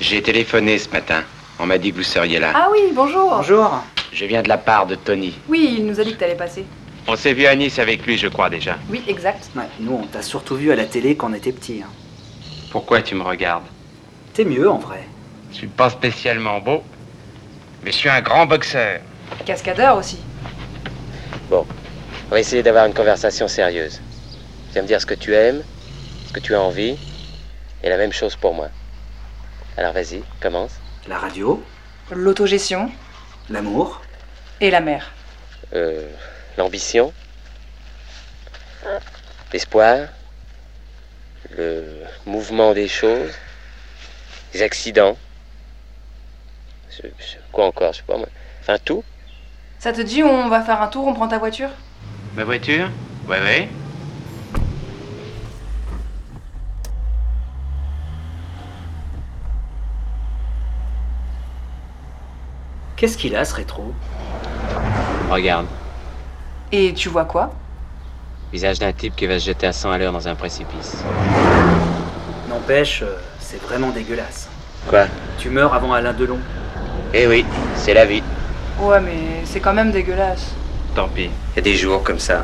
J'ai 0.10 0.24
téléphoné 0.24 0.80
ce 0.80 0.90
matin. 0.90 1.22
On 1.60 1.68
m'a 1.68 1.78
dit 1.78 1.92
que 1.92 1.98
vous 1.98 2.04
seriez 2.04 2.40
là. 2.40 2.52
Ah 2.56 2.70
oui, 2.72 2.80
bonjour. 2.96 3.30
Bonjour. 3.30 3.84
Je 4.12 4.26
viens 4.26 4.42
de 4.42 4.50
la 4.50 4.58
part 4.58 4.88
de 4.88 4.96
Tony. 4.96 5.36
Oui, 5.48 5.76
il 5.78 5.86
nous 5.86 6.00
a 6.00 6.04
dit 6.04 6.14
que 6.14 6.18
t'allais 6.18 6.34
passer. 6.34 6.66
On 7.08 7.16
s'est 7.16 7.34
vu 7.34 7.46
à 7.46 7.56
Nice 7.56 7.78
avec 7.78 8.08
lui, 8.08 8.18
je 8.18 8.28
crois 8.28 8.50
déjà. 8.50 8.80
Oui, 8.90 9.04
exact. 9.08 9.52
Ouais, 9.56 9.68
nous, 9.80 9.94
on 9.94 10.08
t'a 10.08 10.24
surtout 10.24 10.56
vu 10.56 10.72
à 10.72 10.76
la 10.76 10.86
télé 10.86 11.16
quand 11.16 11.30
on 11.30 11.36
était 11.36 11.52
petit. 11.52 11.84
Hein. 11.84 11.92
Pourquoi 12.72 13.04
tu 13.04 13.14
me 13.14 13.22
regardes? 13.22 13.66
T'es 14.34 14.46
mieux, 14.46 14.68
en 14.68 14.80
vrai. 14.80 15.04
Je 15.52 15.58
suis 15.58 15.68
pas 15.68 15.92
spécialement 15.92 16.60
beau, 16.60 16.82
mais 17.84 17.92
je 17.92 17.98
suis 17.98 18.10
un 18.10 18.22
grand 18.22 18.48
boxeur. 18.48 19.02
Cascadeur 19.46 19.96
aussi. 19.96 20.18
Bon, 21.52 21.68
on 22.30 22.32
va 22.32 22.40
essayer 22.40 22.64
d'avoir 22.64 22.88
une 22.88 22.96
conversation 22.96 23.48
sérieuse. 23.48 24.02
Tu 24.70 24.76
vas 24.76 24.82
me 24.82 24.88
dire 24.88 25.00
ce 25.00 25.06
que 25.06 25.14
tu 25.14 25.36
aimes, 25.36 25.62
ce 26.26 26.34
que 26.34 26.40
tu 26.40 26.56
as 26.56 26.62
envie, 26.62 26.98
et 27.84 27.90
la 27.90 27.98
même 27.98 28.12
chose 28.12 28.36
pour 28.36 28.56
moi. 28.56 28.70
Alors 29.78 29.94
vas-y, 29.94 30.24
commence. 30.40 30.80
La 31.08 31.18
radio, 31.18 31.64
L'autogestion 32.12 32.92
l'amour, 33.50 34.02
et 34.62 34.70
la 34.72 34.80
mer. 34.82 35.12
Euh, 35.74 36.10
l'ambition, 36.58 37.14
l'espoir, 39.54 40.10
le 41.52 42.04
mouvement 42.26 42.74
des 42.74 42.88
choses, 42.88 43.34
les 44.54 44.62
accidents. 44.62 45.18
Je- 46.90 47.08
je- 47.08 47.38
quoi 47.52 47.66
encore, 47.66 47.94
je 47.94 47.98
sais 48.00 48.04
pas 48.06 48.18
moi. 48.18 48.28
Enfin 48.62 48.78
tout. 48.84 49.04
Ça 49.80 49.92
te 49.94 50.02
dit, 50.02 50.24
on 50.24 50.48
va 50.48 50.62
faire 50.62 50.82
un 50.82 50.88
tour, 50.88 51.08
on 51.08 51.14
prend 51.14 51.28
ta 51.28 51.40
voiture? 51.40 51.70
Ma 52.36 52.44
voiture? 52.44 52.92
Ouais, 53.28 53.40
ouais. 53.40 53.70
Qu'est-ce 63.00 63.18
qu'il 63.18 63.34
a 63.38 63.46
ce 63.46 63.56
rétro? 63.56 63.94
Regarde, 65.32 65.68
Et 66.72 66.94
tu 66.94 67.08
vois 67.08 67.24
quoi? 67.24 67.52
Visage 68.52 68.80
d'un 68.80 68.92
type 68.92 69.16
qui 69.16 69.26
va 69.26 69.40
se 69.40 69.46
jeter 69.46 69.68
à 69.68 69.72
100 69.72 69.92
à 69.92 69.98
l'heure 69.98 70.12
dans 70.12 70.28
un 70.28 70.36
précipice. 70.36 70.98
N'empêche, 72.50 73.04
euh, 73.04 73.16
c'est 73.40 73.62
vraiment 73.62 73.90
dégueulasse. 73.92 74.50
Quoi? 74.88 75.06
Tu 75.38 75.50
meurs 75.50 75.74
avant 75.74 75.94
Alain 75.94 76.14
Delon. 76.14 76.40
Eh 77.14 77.26
oui, 77.28 77.46
c'est 77.76 77.94
la 77.94 78.06
vie. 78.06 78.22
Ouais, 78.80 79.00
mais 79.00 79.44
c'est 79.46 79.62
quand 79.62 79.74
même 79.74 79.92
dégueulasse. 79.92 80.54
Tant 80.94 81.08
pis. 81.08 81.30
Il 81.54 81.56
y 81.56 81.60
a 81.60 81.62
des 81.62 81.76
jours 81.76 82.04
comme 82.04 82.20
ça. 82.20 82.44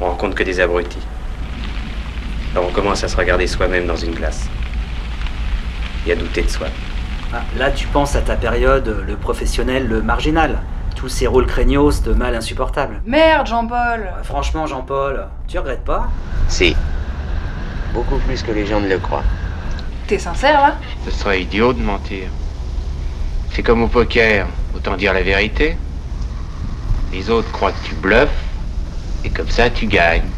On 0.00 0.06
rencontre 0.06 0.34
que 0.34 0.42
des 0.42 0.58
abrutis. 0.58 0.98
Alors 2.52 2.66
on 2.68 2.72
commence 2.72 3.04
à 3.04 3.08
se 3.08 3.16
regarder 3.16 3.46
soi-même 3.46 3.86
dans 3.86 3.96
une 3.96 4.14
glace. 4.14 4.48
Et 6.06 6.12
à 6.12 6.16
douter 6.16 6.42
de 6.42 6.48
soi. 6.48 6.66
Ah, 7.32 7.42
là, 7.56 7.70
tu 7.70 7.86
penses 7.86 8.16
à 8.16 8.22
ta 8.22 8.34
période, 8.34 8.88
euh, 8.88 9.04
le 9.06 9.14
professionnel, 9.16 9.86
le 9.86 10.02
marginal. 10.02 10.58
Tous 10.96 11.08
ces 11.08 11.28
rôles 11.28 11.46
craignos 11.46 12.02
de 12.02 12.12
mal 12.12 12.34
insupportable. 12.34 13.00
Merde, 13.06 13.46
Jean-Paul 13.46 14.10
Franchement, 14.24 14.66
Jean-Paul, 14.66 15.28
tu 15.46 15.58
regrettes 15.58 15.84
pas 15.84 16.08
Si. 16.48 16.76
Beaucoup 17.94 18.18
plus 18.18 18.42
que 18.42 18.50
les 18.50 18.66
gens 18.66 18.80
ne 18.80 18.88
le 18.88 18.98
croient. 18.98 19.22
T'es 20.08 20.18
sincère 20.18 20.60
là? 20.60 20.74
Ce 21.04 21.12
serait 21.12 21.42
idiot 21.42 21.72
de 21.72 21.80
mentir. 21.80 22.28
C'est 23.52 23.62
comme 23.62 23.82
au 23.82 23.88
poker, 23.88 24.46
autant 24.74 24.96
dire 24.96 25.14
la 25.14 25.22
vérité. 25.22 25.76
Les 27.12 27.30
autres 27.30 27.50
croient 27.52 27.72
que 27.72 27.88
tu 27.88 27.94
bluffes, 27.94 28.28
et 29.24 29.30
comme 29.30 29.48
ça 29.48 29.70
tu 29.70 29.86
gagnes. 29.86 30.28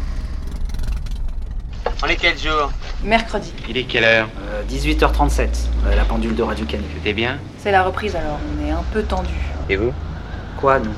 On 2.03 2.07
est 2.07 2.15
quel 2.15 2.37
jour 2.37 2.71
Mercredi. 3.03 3.53
Il 3.69 3.77
est 3.77 3.83
quelle 3.83 4.03
heure 4.03 4.27
Euh, 4.51 4.61
18h37, 4.69 5.47
euh, 5.87 5.95
la 5.95 6.05
pendule 6.05 6.35
de 6.35 6.43
Radio 6.43 6.65
Canu. 6.65 6.83
C'était 6.95 7.13
bien 7.13 7.37
C'est 7.59 7.71
la 7.71 7.83
reprise 7.83 8.15
alors, 8.15 8.39
on 8.57 8.65
est 8.65 8.71
un 8.71 8.83
peu 8.93 9.03
tendu. 9.03 9.33
Et 9.69 9.75
vous 9.75 9.93
Quoi, 10.59 10.79
nous 10.79 10.91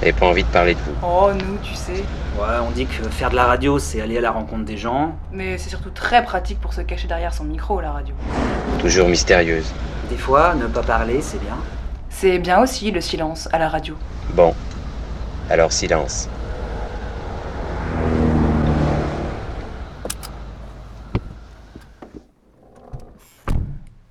J'avais 0.00 0.12
pas 0.12 0.26
envie 0.26 0.42
de 0.44 0.48
parler 0.48 0.74
de 0.74 0.80
vous. 0.80 0.92
Oh, 1.02 1.30
nous, 1.32 1.58
tu 1.62 1.74
sais. 1.74 2.02
Ouais, 2.38 2.56
on 2.66 2.70
dit 2.70 2.86
que 2.86 3.08
faire 3.10 3.30
de 3.30 3.36
la 3.36 3.44
radio, 3.44 3.78
c'est 3.78 4.00
aller 4.00 4.18
à 4.18 4.20
la 4.20 4.30
rencontre 4.30 4.64
des 4.64 4.76
gens. 4.76 5.16
Mais 5.32 5.58
c'est 5.58 5.68
surtout 5.70 5.90
très 5.90 6.24
pratique 6.24 6.60
pour 6.60 6.72
se 6.74 6.80
cacher 6.80 7.06
derrière 7.08 7.34
son 7.34 7.44
micro, 7.44 7.80
la 7.80 7.92
radio. 7.92 8.14
Toujours 8.80 9.08
mystérieuse. 9.08 9.66
Des 10.08 10.16
fois, 10.16 10.54
ne 10.54 10.66
pas 10.66 10.82
parler, 10.82 11.20
c'est 11.22 11.40
bien. 11.40 11.56
C'est 12.08 12.38
bien 12.38 12.60
aussi 12.60 12.90
le 12.90 13.00
silence 13.00 13.48
à 13.52 13.58
la 13.58 13.68
radio. 13.68 13.96
Bon. 14.34 14.54
Alors 15.48 15.72
silence. 15.72 16.28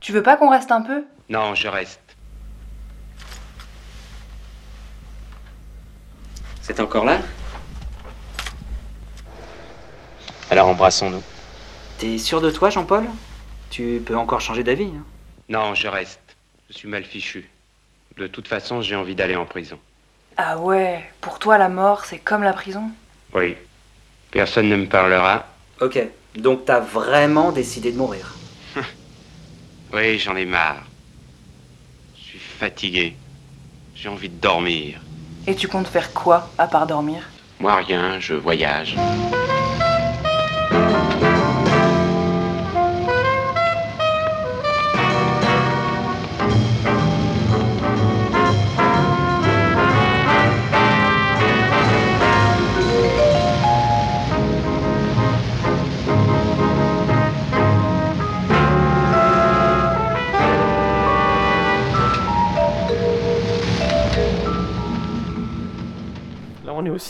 Tu 0.10 0.14
veux 0.14 0.24
pas 0.24 0.38
qu'on 0.38 0.50
reste 0.50 0.72
un 0.72 0.82
peu? 0.82 1.06
Non, 1.30 1.54
je 1.54 1.68
reste. 1.68 2.02
C'est 6.64 6.80
encore 6.80 7.06
là? 7.06 7.20
Alors 10.50 10.68
embrassons-nous. 10.70 11.22
T'es 12.00 12.18
sûr 12.18 12.42
de 12.42 12.50
toi, 12.50 12.72
Jean-Paul? 12.72 13.06
Tu 13.70 14.02
peux 14.04 14.18
encore 14.18 14.42
changer 14.42 14.64
d'avis. 14.64 14.86
hein? 14.98 15.04
Non, 15.48 15.76
je 15.76 15.88
reste. 15.88 16.36
Je 16.72 16.74
suis 16.76 16.88
mal 16.88 17.04
fichu. 17.04 17.48
De 18.18 18.26
toute 18.26 18.48
façon, 18.48 18.82
j'ai 18.82 18.96
envie 18.96 19.14
d'aller 19.14 19.36
en 19.36 19.46
prison. 19.46 19.78
Ah 20.38 20.58
ouais, 20.58 21.08
pour 21.22 21.38
toi 21.38 21.60
la 21.60 21.70
mort 21.70 22.06
c'est 22.06 22.18
comme 22.18 22.42
la 22.42 22.54
prison? 22.54 22.90
Oui. 23.36 23.56
Personne 24.32 24.70
ne 24.70 24.76
me 24.76 24.88
parlera. 24.88 25.46
Ok, 25.82 26.00
donc 26.36 26.66
t'as 26.66 26.80
vraiment 26.80 27.52
décidé 27.52 27.92
de 27.92 27.98
mourir. 28.00 28.39
Oui, 29.94 30.20
j'en 30.20 30.36
ai 30.36 30.46
marre. 30.46 30.84
Je 32.16 32.22
suis 32.22 32.40
fatigué. 32.40 33.16
J'ai 33.96 34.10
envie 34.10 34.30
de 34.30 34.40
dormir. 34.40 35.02
Et 35.48 35.56
tu 35.56 35.68
comptes 35.68 35.88
faire 35.88 36.14
quoi 36.14 36.50
à 36.58 36.68
part 36.68 36.86
dormir? 36.86 37.28
Moi, 37.60 37.76
rien, 37.76 38.20
je 38.20 38.36
voyage. 38.36 38.96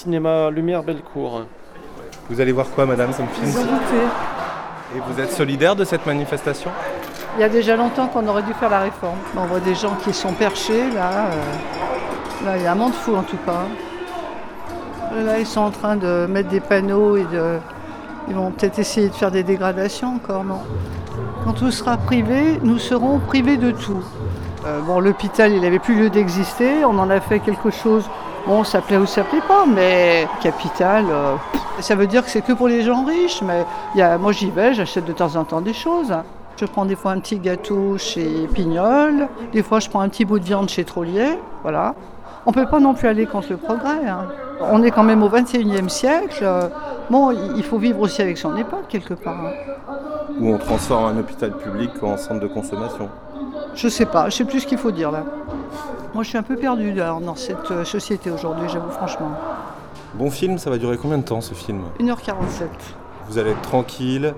Cinéma 0.04 0.50
Lumière 0.50 0.82
Bellecour. 0.84 1.41
Vous 2.30 2.39
allez 2.39 2.54
voir 2.54 2.68
quoi, 2.74 2.86
madame, 2.86 3.14
comme 3.14 3.28
film 3.28 3.50
Égalité. 3.50 4.06
Et 4.95 5.00
vous 5.06 5.20
êtes 5.20 5.32
solidaire 5.32 5.76
de 5.76 5.84
cette 5.84 6.06
manifestation? 6.06 6.72
Il 7.38 7.41
y 7.41 7.43
a 7.43 7.50
déjà 7.50 7.76
longtemps 7.76 8.08
qu'on 8.08 8.26
aurait 8.28 8.43
dû 8.43 8.54
faire 8.54 8.70
la 8.70 8.80
réforme. 8.80 9.18
On 9.36 9.45
voit 9.45 9.60
des 9.60 9.76
gens 9.76 9.95
qui 10.04 10.14
sont 10.14 10.32
perchés, 10.34 10.89
là. 10.95 11.26
euh, 11.26 12.45
Là, 12.45 12.58
il 12.58 12.64
y 12.64 12.68
a 12.68 12.72
un 12.72 12.76
monde 12.76 12.93
fou, 12.93 13.14
en 13.16 13.24
tout 13.24 13.38
cas. 13.45 13.66
Là, 15.22 15.38
ils 15.39 15.45
sont 15.45 15.62
en 15.62 15.72
train 15.72 15.97
de 15.97 16.28
mettre 16.30 16.47
des 16.50 16.62
panneaux 16.62 17.18
et 17.18 17.26
de... 17.26 17.58
Ils 18.30 18.36
vont 18.36 18.52
peut-être 18.52 18.80
essayer 18.80 19.10
de 19.10 19.14
faire 19.14 19.32
des 19.32 19.43
dégradations 19.43 20.16
encore, 20.16 20.45
non 20.45 20.62
Quand 21.43 21.54
tout 21.54 21.72
sera 21.72 21.97
privé, 21.97 22.60
nous 22.64 22.78
serons 22.78 23.20
privés 23.20 23.58
de 23.58 23.72
tout. 23.72 24.04
Euh, 24.66 24.80
bon, 24.82 25.00
l'hôpital, 25.02 25.52
il 25.52 25.62
n'avait 25.62 25.80
plus 25.80 25.95
lieu 25.95 26.10
d'exister. 26.10 26.86
On 26.86 26.97
en 27.00 27.10
a 27.10 27.20
fait 27.20 27.39
quelque 27.39 27.70
chose. 27.72 28.06
Bon, 28.50 28.64
ça 28.64 28.82
plaît 28.82 28.97
ou 28.97 29.06
ça 29.06 29.24
plaît 29.24 29.43
pas, 29.47 29.66
mais 29.68 30.28
capital, 30.41 31.06
euh, 31.08 31.36
ça 31.82 31.93
veut 31.93 32.08
dire 32.08 32.24
que 32.24 32.32
c'est 32.32 32.41
que 32.41 32.54
pour 32.54 32.68
les 32.68 32.82
gens 32.82 33.06
riches. 33.06 33.43
Mais 33.43 33.64
il 33.93 34.00
y 34.00 34.02
a, 34.02 34.18
moi, 34.18 34.32
j'y 34.32 34.50
vais, 34.50 34.74
j'achète 34.74 35.06
de 35.06 35.14
temps 35.14 35.36
en 35.36 35.43
temps 35.43 35.62
des 35.62 35.74
choses. 35.74 36.12
Je 36.58 36.66
prends 36.66 36.86
des 36.86 36.95
fois 36.95 37.12
un 37.12 37.20
petit 37.20 37.38
gâteau 37.38 37.97
chez 38.00 38.47
Pignol, 38.54 39.28
des 39.54 39.62
fois 39.64 39.80
je 39.80 39.88
prends 39.89 40.02
un 40.02 40.10
petit 40.10 40.26
bout 40.26 40.39
de 40.39 40.43
viande 40.43 40.68
chez 40.68 40.84
Trollier, 40.84 41.39
voilà. 41.62 41.93
On 42.45 42.50
ne 42.50 42.56
peut 42.56 42.66
pas 42.66 42.80
non 42.82 42.93
plus 42.95 43.08
aller 43.08 43.28
contre 43.28 43.47
le 43.52 43.58
progrès. 43.58 44.06
hein. 44.08 44.26
On 44.60 44.84
est 44.84 44.91
quand 44.91 45.04
même 45.04 45.24
au 45.24 45.30
21e 45.30 45.88
siècle. 45.88 46.39
euh, 46.41 46.68
Bon, 47.10 47.32
il 47.32 47.64
faut 47.64 47.78
vivre 47.78 48.02
aussi 48.02 48.22
avec 48.22 48.38
son 48.38 48.58
époque 48.58 48.88
quelque 48.89 49.14
part. 49.14 49.36
hein. 49.36 49.54
Où 50.39 50.50
on 50.54 50.58
transforme 50.58 51.06
un 51.06 51.20
hôpital 51.20 51.52
public 51.54 51.91
en 52.04 52.18
centre 52.18 52.41
de 52.41 52.47
consommation 52.47 53.08
Je 53.74 53.88
sais 53.88 54.06
pas, 54.06 54.30
je 54.30 54.36
sais 54.38 54.45
plus 54.45 54.60
ce 54.62 54.68
qu'il 54.68 54.78
faut 54.80 54.91
dire 54.91 55.12
là. 55.12 55.24
Moi, 56.14 56.24
je 56.24 56.30
suis 56.30 56.38
un 56.38 56.43
peu 56.43 56.55
perdu 56.55 56.91
là, 56.93 57.18
dans 57.24 57.36
cette 57.36 57.70
euh, 57.72 57.86
société 57.86 58.32
aujourd'hui, 58.32 58.68
j'avoue 58.68 58.89
franchement. 58.89 59.32
Bon 60.16 60.32
film, 60.32 60.57
ça 60.57 60.70
va 60.70 60.78
durer 60.78 60.97
combien 60.97 61.20
de 61.20 61.24
temps 61.24 61.41
ce 61.41 61.53
film 61.53 61.84
1h47. 61.99 62.68
Vous 63.30 63.38
allez 63.38 63.51
être 63.51 63.62
tranquille, 63.62 64.34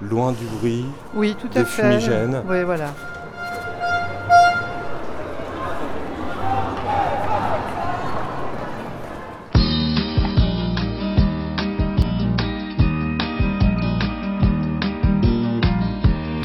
loin 0.00 0.32
du 0.32 0.44
bruit, 0.46 0.84
Oui, 1.14 1.36
tout 1.40 1.48
des 1.48 1.60
à 1.60 1.64
fait. 1.64 1.82
fumigènes. 1.82 2.42
Oui, 2.48 2.62
voilà. 2.62 2.86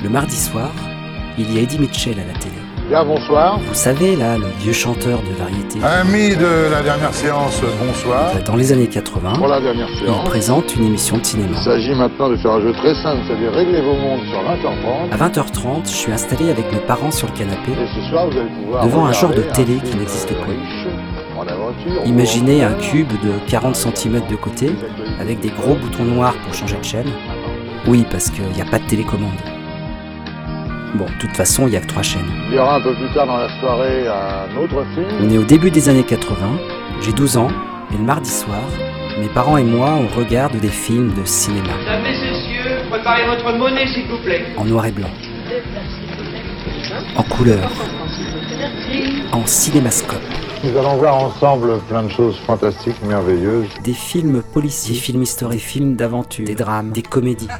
Le 0.03 0.09
mardi 0.09 0.36
soir, 0.36 0.72
il 1.38 1.53
y 1.53 1.57
a 1.59 1.61
Eddie 1.61 1.80
Mitchell 1.80 2.20
à 2.20 2.26
la 2.26 2.34
télé. 2.34 2.55
Bien, 2.89 3.03
bonsoir. 3.03 3.59
Vous 3.59 3.73
savez, 3.73 4.15
là, 4.15 4.38
le 4.38 4.45
vieux 4.59 4.71
chanteur 4.73 5.19
de 5.23 5.33
variété. 5.39 5.79
Amis 5.83 6.36
de 6.36 6.69
la 6.71 6.83
dernière 6.83 7.13
séance, 7.13 7.59
bonsoir. 7.83 8.31
Dans 8.45 8.55
les 8.55 8.71
années 8.71 8.88
80, 8.88 9.33
Pour 9.38 9.47
la 9.47 9.59
dernière 9.59 9.88
il 9.89 10.23
présente 10.29 10.75
une 10.75 10.86
émission 10.86 11.17
de 11.17 11.25
cinéma. 11.25 11.57
il 11.57 11.63
s'agit 11.63 11.95
maintenant 11.95 12.29
de 12.29 12.38
faire 12.38 12.51
un 12.51 12.61
jeu 12.61 12.73
très 12.73 12.93
simple, 12.93 13.21
c'est-à-dire 13.25 13.51
régler 13.53 13.81
vos 13.81 13.95
montres 13.95 14.25
sur 14.25 14.39
20h30. 14.39 15.11
À 15.11 15.17
20h30, 15.17 15.86
je 15.86 15.95
suis 15.95 16.11
installé 16.11 16.51
avec 16.51 16.71
mes 16.71 16.79
parents 16.79 17.09
sur 17.09 17.27
le 17.27 17.33
canapé, 17.33 17.71
Et 17.71 17.88
ce 17.88 18.09
soir, 18.09 18.29
vous 18.29 18.38
allez 18.38 18.49
pouvoir 18.63 18.86
devant 18.86 19.05
un 19.07 19.13
genre 19.13 19.31
de 19.33 19.41
télé 19.41 19.77
qui 19.83 19.97
n'existe 19.97 20.29
plus. 20.29 22.05
Imaginez 22.05 22.63
un 22.63 22.73
cube 22.73 23.09
de 23.23 23.31
40 23.49 23.75
cm 23.75 24.21
de 24.29 24.36
côté, 24.36 24.71
avec 25.19 25.39
des 25.39 25.49
gros 25.49 25.73
boutons 25.75 26.05
noirs 26.05 26.36
pour 26.43 26.53
changer 26.53 26.77
de 26.77 26.83
chaîne. 26.86 27.09
Oui, 27.88 28.05
parce 28.11 28.29
qu'il 28.29 28.45
n'y 28.55 28.61
a 28.61 28.65
pas 28.65 28.79
de 28.79 28.86
télécommande. 28.86 29.31
Bon, 30.96 31.06
de 31.06 31.12
toute 31.20 31.36
façon, 31.36 31.68
il 31.68 31.72
n'y 31.72 31.76
a 31.76 31.82
que 31.82 31.88
trois 31.88 32.04
chaînes. 32.04 32.26
Il 32.50 32.56
y 32.56 32.60
aura 32.60 32.78
un 32.78 32.82
peu 32.82 32.93
plus 32.96 33.10
tard 33.14 33.28
dans 33.28 33.36
la 33.38 33.50
soirée 33.60 34.08
un 34.08 34.56
autre 34.58 34.86
film. 34.93 35.06
On 35.22 35.30
est 35.30 35.38
au 35.38 35.43
début 35.43 35.70
des 35.70 35.89
années 35.89 36.04
80, 36.06 36.36
j'ai 37.02 37.12
12 37.12 37.36
ans, 37.38 37.50
et 37.93 37.98
le 37.98 38.04
mardi 38.04 38.30
soir, 38.30 38.62
mes 39.20 39.28
parents 39.28 39.58
et 39.58 39.64
moi, 39.66 39.89
on 40.00 40.08
regarde 40.18 40.56
des 40.58 40.70
films 40.70 41.14
de 41.14 41.26
cinéma, 41.26 41.68
Mesdames, 41.80 42.02
Messieurs, 42.04 42.78
préparez 42.89 43.26
votre 43.28 43.58
monnaie, 43.58 43.88
s'il 43.88 44.08
vous 44.08 44.20
plaît. 44.24 44.46
en 44.58 44.64
noir 44.64 44.86
et 44.86 44.91
blanc, 44.93 45.10
en 47.18 47.24
couleur, 47.24 47.70
en 49.34 49.46
cinémascope. 49.46 50.22
Nous 50.64 50.78
allons 50.78 50.96
voir 50.96 51.16
ensemble 51.18 51.78
plein 51.89 52.04
de 52.04 52.10
choses 52.10 52.38
fantastiques, 52.48 52.96
merveilleuses. 53.04 53.68
Des 53.84 53.93
films 53.93 54.41
policiers, 54.54 54.96
des 54.96 55.02
films 55.02 55.24
historiques, 55.24 55.60
des 55.60 55.66
films 55.66 55.96
d'aventure, 55.96 56.46
des 56.46 56.56
drames, 56.56 56.91
des 56.91 57.02
comédies. 57.04 57.50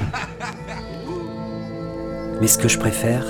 Mais 2.42 2.48
ce 2.48 2.58
que 2.58 2.68
je 2.68 2.78
préfère, 2.78 3.24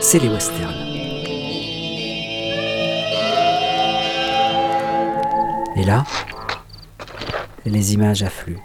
c'est 0.00 0.18
les 0.20 0.28
westerns. 0.28 0.72
Et 5.76 5.84
là, 5.84 6.04
les 7.66 7.94
images 7.94 8.22
affluent. 8.22 8.62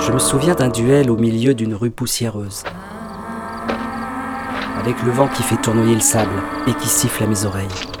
Je 0.00 0.12
me 0.12 0.18
souviens 0.18 0.54
d'un 0.54 0.68
duel 0.68 1.10
au 1.10 1.16
milieu 1.16 1.54
d'une 1.54 1.74
rue 1.74 1.90
poussiéreuse. 1.90 2.64
Avec 4.78 5.02
le 5.02 5.12
vent 5.12 5.28
qui 5.28 5.42
fait 5.42 5.56
tournoyer 5.56 5.94
le 5.94 6.00
sable 6.00 6.42
et 6.66 6.74
qui 6.74 6.88
siffle 6.88 7.22
à 7.22 7.26
mes 7.26 7.44
oreilles. 7.46 7.93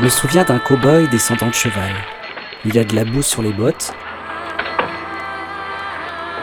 Je 0.00 0.04
me 0.06 0.10
souviens 0.10 0.44
d'un 0.44 0.58
cow-boy 0.58 1.10
descendant 1.10 1.48
de 1.48 1.52
cheval. 1.52 1.92
Il 2.64 2.78
a 2.78 2.84
de 2.84 2.96
la 2.96 3.04
boue 3.04 3.20
sur 3.20 3.42
les 3.42 3.52
bottes 3.52 3.92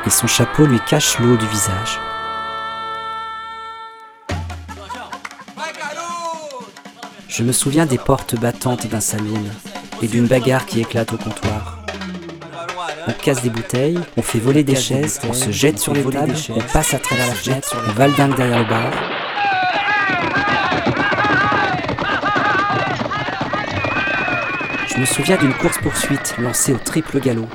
et 0.06 0.12
son 0.12 0.28
chapeau 0.28 0.68
lui 0.68 0.80
cache 0.88 1.18
l'eau 1.18 1.36
du 1.36 1.48
visage. 1.48 2.00
Je 7.28 7.42
me 7.42 7.52
souviens 7.52 7.88
des 7.88 7.98
portes 7.98 8.40
battantes 8.40 8.86
d'un 8.86 9.02
saloon 9.02 9.44
et 10.04 10.08
d'une 10.08 10.28
bagarre 10.28 10.68
qui 10.68 10.82
éclate 10.82 11.12
au 11.14 11.18
comptoir. 11.18 11.80
On 13.08 13.12
casse 13.12 13.42
des 13.42 13.50
bouteilles, 13.50 14.00
on 14.18 14.22
fait 14.22 14.40
voler 14.40 14.64
des 14.64 14.76
chaises, 14.76 15.20
on 15.28 15.34
se 15.34 15.50
jette 15.50 15.80
sur 15.80 15.96
les 15.96 16.04
tables, 16.04 16.36
on 16.52 16.62
passe 16.62 16.94
à 16.94 17.00
travers 17.00 17.26
la 17.26 17.34
fenêtre, 17.34 17.76
on 17.88 17.92
valdingue 17.94 18.36
derrière 18.36 18.60
le 18.60 18.70
bar. 18.70 19.17
Je 24.98 25.02
me 25.02 25.06
souviens 25.06 25.38
d'une 25.38 25.54
course-poursuite 25.54 26.34
lancée 26.40 26.74
au 26.74 26.80
triple 26.80 27.20
galop. 27.20 27.48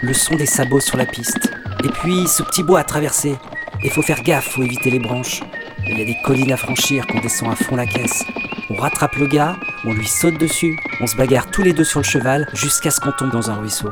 Le 0.00 0.14
son 0.14 0.36
des 0.36 0.46
sabots 0.46 0.80
sur 0.80 0.96
la 0.96 1.04
piste. 1.04 1.52
Et 1.84 1.88
puis 1.88 2.26
ce 2.26 2.42
petit 2.42 2.62
bois 2.62 2.80
à 2.80 2.84
traverser. 2.84 3.36
Et 3.84 3.90
faut 3.90 4.00
faire 4.00 4.22
gaffe, 4.22 4.48
faut 4.48 4.62
éviter 4.62 4.90
les 4.90 4.98
branches. 4.98 5.42
Il 5.86 5.98
y 5.98 6.00
a 6.00 6.06
des 6.06 6.16
collines 6.24 6.50
à 6.50 6.56
franchir 6.56 7.06
qu'on 7.06 7.20
descend 7.20 7.52
à 7.52 7.56
fond 7.56 7.76
la 7.76 7.84
caisse. 7.84 8.24
On 8.70 8.76
rattrape 8.76 9.16
le 9.16 9.26
gars, 9.26 9.54
on 9.84 9.92
lui 9.92 10.06
saute 10.06 10.38
dessus, 10.38 10.78
on 11.02 11.06
se 11.06 11.14
bagarre 11.14 11.50
tous 11.50 11.62
les 11.62 11.74
deux 11.74 11.84
sur 11.84 12.00
le 12.00 12.06
cheval 12.06 12.48
jusqu'à 12.54 12.90
ce 12.90 13.00
qu'on 13.00 13.12
tombe 13.12 13.32
dans 13.32 13.50
un 13.50 13.56
ruisseau. 13.56 13.90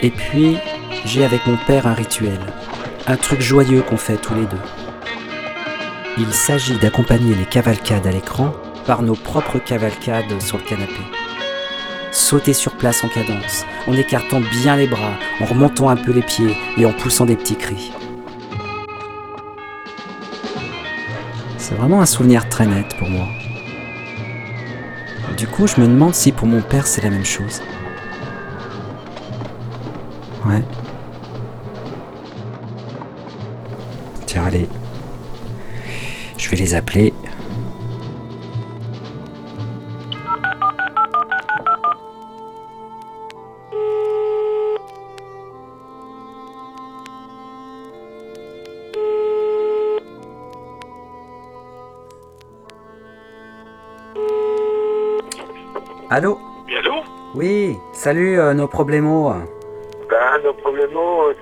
Et 0.00 0.10
puis, 0.10 0.56
j'ai 1.04 1.26
avec 1.26 1.46
mon 1.46 1.58
père 1.66 1.86
un 1.86 1.92
rituel, 1.92 2.40
un 3.06 3.18
truc 3.18 3.42
joyeux 3.42 3.82
qu'on 3.82 3.98
fait 3.98 4.16
tous 4.16 4.34
les 4.34 4.46
deux. 4.46 4.81
Il 6.18 6.30
s'agit 6.34 6.76
d'accompagner 6.76 7.34
les 7.34 7.46
cavalcades 7.46 8.06
à 8.06 8.10
l'écran 8.10 8.52
par 8.86 9.00
nos 9.00 9.14
propres 9.14 9.58
cavalcades 9.58 10.42
sur 10.42 10.58
le 10.58 10.62
canapé. 10.64 11.00
Sauter 12.10 12.52
sur 12.52 12.76
place 12.76 13.02
en 13.02 13.08
cadence, 13.08 13.64
en 13.86 13.94
écartant 13.94 14.40
bien 14.40 14.76
les 14.76 14.86
bras, 14.86 15.14
en 15.40 15.46
remontant 15.46 15.88
un 15.88 15.96
peu 15.96 16.12
les 16.12 16.20
pieds 16.20 16.54
et 16.76 16.84
en 16.84 16.92
poussant 16.92 17.24
des 17.24 17.36
petits 17.36 17.56
cris. 17.56 17.92
C'est 21.56 21.74
vraiment 21.76 22.02
un 22.02 22.06
souvenir 22.06 22.46
très 22.50 22.66
net 22.66 22.94
pour 22.98 23.08
moi. 23.08 23.26
Du 25.38 25.46
coup, 25.46 25.66
je 25.66 25.80
me 25.80 25.86
demande 25.86 26.14
si 26.14 26.30
pour 26.30 26.46
mon 26.46 26.60
père 26.60 26.86
c'est 26.86 27.02
la 27.02 27.10
même 27.10 27.24
chose. 27.24 27.62
Ouais. 30.44 30.62
Tiens, 34.26 34.44
allez. 34.44 34.68
Je 36.52 36.58
vais 36.58 36.64
les 36.64 36.74
appeler. 36.74 37.14
Allô 56.10 56.38
Oui, 56.66 56.76
allô 56.76 56.92
Oui, 57.34 57.78
salut 57.94 58.38
euh, 58.38 58.52
nos 58.52 58.68
problèmes. 58.68 59.04
Ben, 59.06 60.42
nos 60.44 60.52
problèmes, 60.52 60.90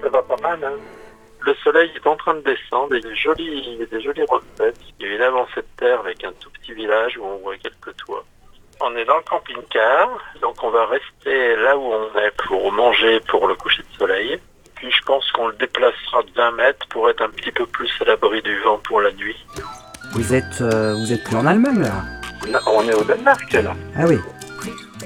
ça 0.05 0.09
va 0.09 0.23
pas 0.23 0.37
mal. 0.41 0.63
Hein. 0.63 1.00
Le 1.43 1.55
soleil 1.65 1.91
est 1.97 2.07
en 2.07 2.17
train 2.17 2.35
de 2.35 2.41
descendre 2.41 2.95
et 2.95 2.99
il 2.99 3.05
y 3.05 3.07
a 3.07 3.11
des 3.11 3.17
jolies, 3.17 3.87
des 3.91 4.01
jolies 4.03 4.25
recettes. 4.29 4.79
Il 4.99 5.07
y 5.07 5.11
a 5.11 5.15
une 5.17 5.23
avancée 5.23 5.57
de 5.57 5.67
terre 5.79 6.01
avec 6.01 6.23
un 6.25 6.33
tout 6.39 6.51
petit 6.51 6.73
village 6.75 7.17
où 7.19 7.25
on 7.25 7.39
voit 7.39 7.57
quelques 7.57 7.97
toits. 7.97 8.25
On 8.83 8.95
est 8.97 9.05
dans 9.05 9.17
le 9.17 9.23
camping-car, 9.23 10.09
donc 10.41 10.63
on 10.63 10.71
va 10.71 10.87
rester 10.87 11.57
là 11.57 11.77
où 11.77 11.83
on 11.83 12.19
est 12.19 12.31
pour 12.47 12.73
manger 12.73 13.21
pour 13.29 13.47
le 13.49 13.55
coucher 13.55 13.83
de 13.83 13.99
soleil. 13.99 14.39
Puis 14.77 14.91
je 14.91 15.03
pense 15.05 15.31
qu'on 15.33 15.49
le 15.49 15.55
déplacera 15.57 16.23
de 16.23 16.31
20 16.35 16.51
mètres 16.53 16.87
pour 16.89 17.09
être 17.11 17.23
un 17.23 17.29
petit 17.29 17.53
peu 17.53 17.67
plus 17.67 17.91
à 18.01 18.05
l'abri 18.05 18.41
du 18.43 18.59
vent 18.61 18.79
pour 18.79 19.01
la 19.01 19.13
nuit. 19.13 19.37
Vous 20.13 20.35
êtes, 20.35 20.61
euh, 20.63 20.95
vous 20.95 21.13
êtes 21.13 21.23
plus 21.25 21.37
en 21.37 21.47
Allemagne 21.47 21.83
là 21.83 22.03
Non, 22.49 22.59
on 22.67 22.89
est 22.89 22.95
au 22.95 23.05
Danemark 23.05 23.53
là. 23.53 23.75
Ah 23.97 24.05
oui. 24.07 24.19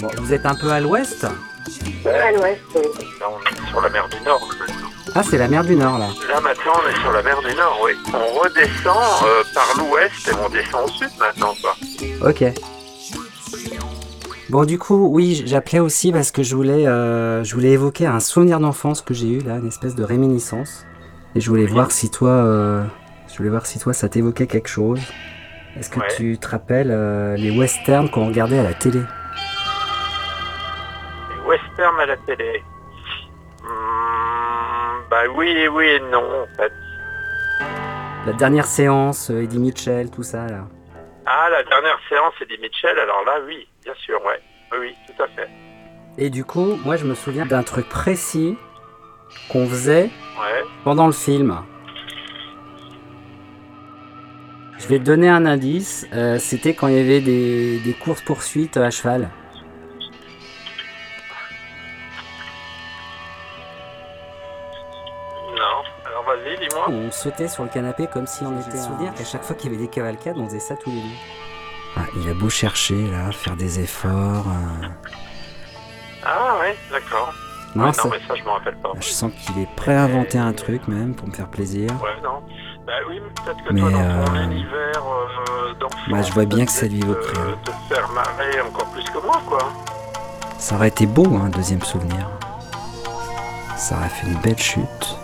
Bon, 0.00 0.08
vous 0.18 0.32
êtes 0.32 0.46
un 0.46 0.54
peu 0.54 0.70
à 0.70 0.80
l'ouest 0.80 1.24
À 1.24 2.32
l'ouest, 2.32 2.60
Là, 3.20 3.28
on 3.28 3.40
est 3.40 3.68
sur 3.70 3.80
la 3.80 3.88
mer 3.90 4.08
du 4.08 4.20
Nord 4.24 4.48
maintenant. 4.58 4.93
Ah, 5.16 5.22
c'est 5.22 5.38
la 5.38 5.46
mer 5.48 5.62
du 5.64 5.76
Nord 5.76 5.98
là. 5.98 6.08
Là 6.28 6.40
maintenant 6.40 6.72
on 6.84 6.88
est 6.90 7.00
sur 7.00 7.12
la 7.12 7.22
mer 7.22 7.40
du 7.40 7.54
Nord, 7.54 7.78
oui. 7.84 7.92
On 8.12 8.40
redescend 8.40 8.96
euh, 9.24 9.42
par 9.54 9.66
l'ouest 9.78 10.28
et 10.28 10.32
on 10.44 10.48
descend 10.48 10.84
au 10.84 10.88
sud 10.88 11.08
maintenant 11.18 11.54
quoi. 11.60 11.76
Ok. 12.28 12.44
Bon, 14.50 14.64
du 14.64 14.78
coup, 14.78 15.08
oui, 15.10 15.42
j'appelais 15.46 15.78
aussi 15.80 16.12
parce 16.12 16.30
que 16.30 16.42
je 16.42 16.54
voulais, 16.54 16.86
euh, 16.86 17.42
je 17.44 17.54
voulais 17.54 17.70
évoquer 17.70 18.06
un 18.06 18.20
souvenir 18.20 18.60
d'enfance 18.60 19.00
que 19.00 19.14
j'ai 19.14 19.28
eu 19.28 19.38
là, 19.40 19.56
une 19.56 19.68
espèce 19.68 19.94
de 19.94 20.04
réminiscence. 20.04 20.84
Et 21.34 21.40
je 21.40 21.48
voulais 21.48 21.66
voir 21.66 21.90
si 21.90 22.10
toi, 22.10 22.28
euh, 22.30 22.84
je 23.32 23.36
voulais 23.38 23.48
voir 23.48 23.66
si 23.66 23.78
toi, 23.78 23.92
ça 23.94 24.08
t'évoquait 24.08 24.46
quelque 24.46 24.68
chose. 24.68 25.00
Est-ce 25.76 25.88
que 25.90 25.98
Ouais. 25.98 26.06
tu 26.16 26.38
te 26.38 26.46
rappelles 26.48 26.90
euh, 26.92 27.36
les 27.36 27.50
westerns 27.56 28.10
qu'on 28.10 28.26
regardait 28.26 28.58
à 28.58 28.62
la 28.62 28.74
télé? 28.74 29.00
Les 31.30 31.48
westerns 31.48 31.98
à 32.00 32.06
la 32.06 32.16
télé. 32.18 32.62
Hmm, 33.64 35.08
bah 35.10 35.22
oui, 35.36 35.68
oui 35.68 35.86
et 35.86 36.00
non 36.10 36.42
en 36.42 36.56
fait. 36.56 36.72
La 38.26 38.32
dernière 38.32 38.66
séance, 38.66 39.30
euh, 39.30 39.42
Eddie 39.42 39.58
Mitchell, 39.58 40.10
tout 40.10 40.22
ça 40.22 40.46
là. 40.46 40.64
Ah, 41.26 41.48
la 41.50 41.62
dernière 41.64 41.98
séance, 42.08 42.34
Eddie 42.42 42.58
Mitchell, 42.60 42.98
alors 42.98 43.22
là, 43.24 43.34
oui, 43.46 43.66
bien 43.82 43.94
sûr, 43.94 44.22
ouais. 44.24 44.40
Oui, 44.72 44.78
oui, 44.80 44.94
tout 45.06 45.22
à 45.22 45.26
fait. 45.28 45.48
Et 46.18 46.30
du 46.30 46.44
coup, 46.44 46.76
moi, 46.84 46.96
je 46.96 47.04
me 47.06 47.14
souviens 47.14 47.46
d'un 47.46 47.62
truc 47.62 47.88
précis 47.88 48.56
qu'on 49.50 49.66
faisait 49.66 50.10
Ouais. 50.40 50.62
pendant 50.84 51.06
le 51.06 51.12
film. 51.12 51.56
Je 54.78 54.86
vais 54.88 54.98
te 54.98 55.04
donner 55.04 55.28
un 55.28 55.46
indice. 55.46 56.06
euh, 56.12 56.38
C'était 56.38 56.74
quand 56.74 56.88
il 56.88 56.94
y 56.96 57.00
avait 57.00 57.20
des, 57.20 57.78
des 57.78 57.94
courses-poursuites 57.94 58.76
à 58.76 58.90
cheval. 58.90 59.30
Sautait 67.24 67.48
sur 67.48 67.62
le 67.62 67.70
canapé 67.70 68.06
comme 68.12 68.26
si 68.26 68.44
on 68.44 68.58
était. 68.60 68.76
souvenir 68.78 69.14
qu'à 69.14 69.24
chaque 69.24 69.44
fois 69.44 69.56
qu'il 69.56 69.72
y 69.72 69.74
avait 69.74 69.82
des 69.82 69.88
cavalcades, 69.90 70.36
on 70.38 70.46
faisait 70.46 70.60
ça 70.60 70.76
tous 70.76 70.90
les 70.90 71.00
deux. 71.00 71.16
Ah, 71.96 72.00
il 72.16 72.28
a 72.28 72.34
beau 72.34 72.50
chercher 72.50 73.06
là, 73.10 73.30
faire 73.32 73.56
des 73.56 73.80
efforts. 73.80 74.46
euh, 74.48 74.86
Ah 76.24 76.58
ouais, 76.60 76.76
d'accord. 76.90 77.32
Non, 77.74 77.86
Ouais, 77.86 77.92
ça- 77.92 78.04
non, 78.04 78.10
mais 78.10 78.20
ça, 78.28 78.34
je 78.36 78.44
m'en 78.44 78.54
rappelle 78.54 78.76
pas. 78.76 78.92
Je 79.00 79.08
sens 79.08 79.32
qu'il 79.32 79.58
est 79.60 79.68
prêt 79.74 79.94
à 79.94 80.02
inventer 80.04 80.38
un 80.38 80.52
truc 80.52 80.86
même 80.86 81.14
pour 81.14 81.26
me 81.28 81.32
faire 81.32 81.48
plaisir. 81.48 81.90
Ouais, 82.02 82.10
non. 82.22 82.42
Bah 82.86 82.92
oui, 83.08 83.18
mais 83.22 83.42
peut-être 83.42 83.64
que 83.64 83.72
Mais, 83.72 83.80
toi, 83.80 83.90
dans 83.90 84.24
ton 84.26 84.34
euh, 84.36 84.42
univers 84.44 85.02
euh, 85.02 85.74
d'enfant, 85.80 85.96
Bah, 86.10 86.22
je 86.22 86.32
vois 86.32 86.44
bien 86.44 86.66
que 86.66 86.70
ça 86.72 86.80
peut-être, 86.80 86.92
lui 86.92 87.00
évoquerait. 87.00 87.38
euh, 87.38 87.54
te 87.64 87.94
faire 87.94 88.08
marrer 88.10 88.60
encore 88.60 88.86
plus 88.90 89.04
que 89.04 89.18
moi, 89.24 89.40
quoi. 89.46 89.58
Ça 90.58 90.76
aurait 90.76 90.88
été 90.88 91.06
beau, 91.06 91.26
un 91.36 91.48
deuxième 91.48 91.82
souvenir. 91.82 92.28
Ça 93.76 93.96
aurait 93.96 94.08
fait 94.10 94.26
une 94.26 94.38
belle 94.40 94.58
chute. 94.58 95.16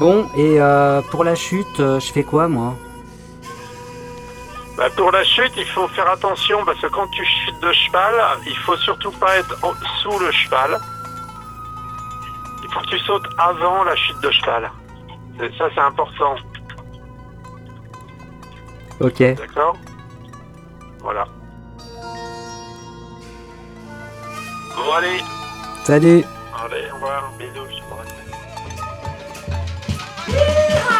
Bon, 0.00 0.26
et 0.34 0.58
euh, 0.58 1.02
pour 1.10 1.24
la 1.24 1.34
chute, 1.34 1.78
euh, 1.78 2.00
je 2.00 2.10
fais 2.10 2.22
quoi 2.24 2.48
moi? 2.48 2.74
Bah, 4.78 4.88
pour 4.96 5.10
la 5.12 5.22
chute, 5.24 5.52
il 5.58 5.66
faut 5.66 5.86
faire 5.88 6.08
attention 6.08 6.64
parce 6.64 6.80
que 6.80 6.86
quand 6.86 7.06
tu 7.08 7.22
chutes 7.22 7.60
de 7.60 7.70
cheval, 7.72 8.14
il 8.46 8.56
faut 8.64 8.76
surtout 8.78 9.10
pas 9.12 9.36
être 9.36 9.54
en- 9.62 9.74
sous 10.00 10.18
le 10.18 10.30
cheval. 10.32 10.80
Il 12.64 12.72
faut 12.72 12.80
que 12.80 12.86
tu 12.86 12.98
sautes 13.00 13.26
avant 13.36 13.84
la 13.84 13.94
chute 13.94 14.18
de 14.22 14.30
cheval. 14.30 14.70
C'est- 15.38 15.58
Ça, 15.58 15.64
c'est 15.74 15.80
important. 15.80 16.34
Ok. 19.00 19.18
D'accord? 19.34 19.76
Voilà. 21.00 21.26
Bon, 24.76 24.92
allez. 24.96 25.20
Salut 25.84 26.24
Allez, 26.64 26.84
au 26.90 26.94
revoir. 26.94 27.30
Bisous, 27.38 27.66
Yeehaw! 30.32 30.99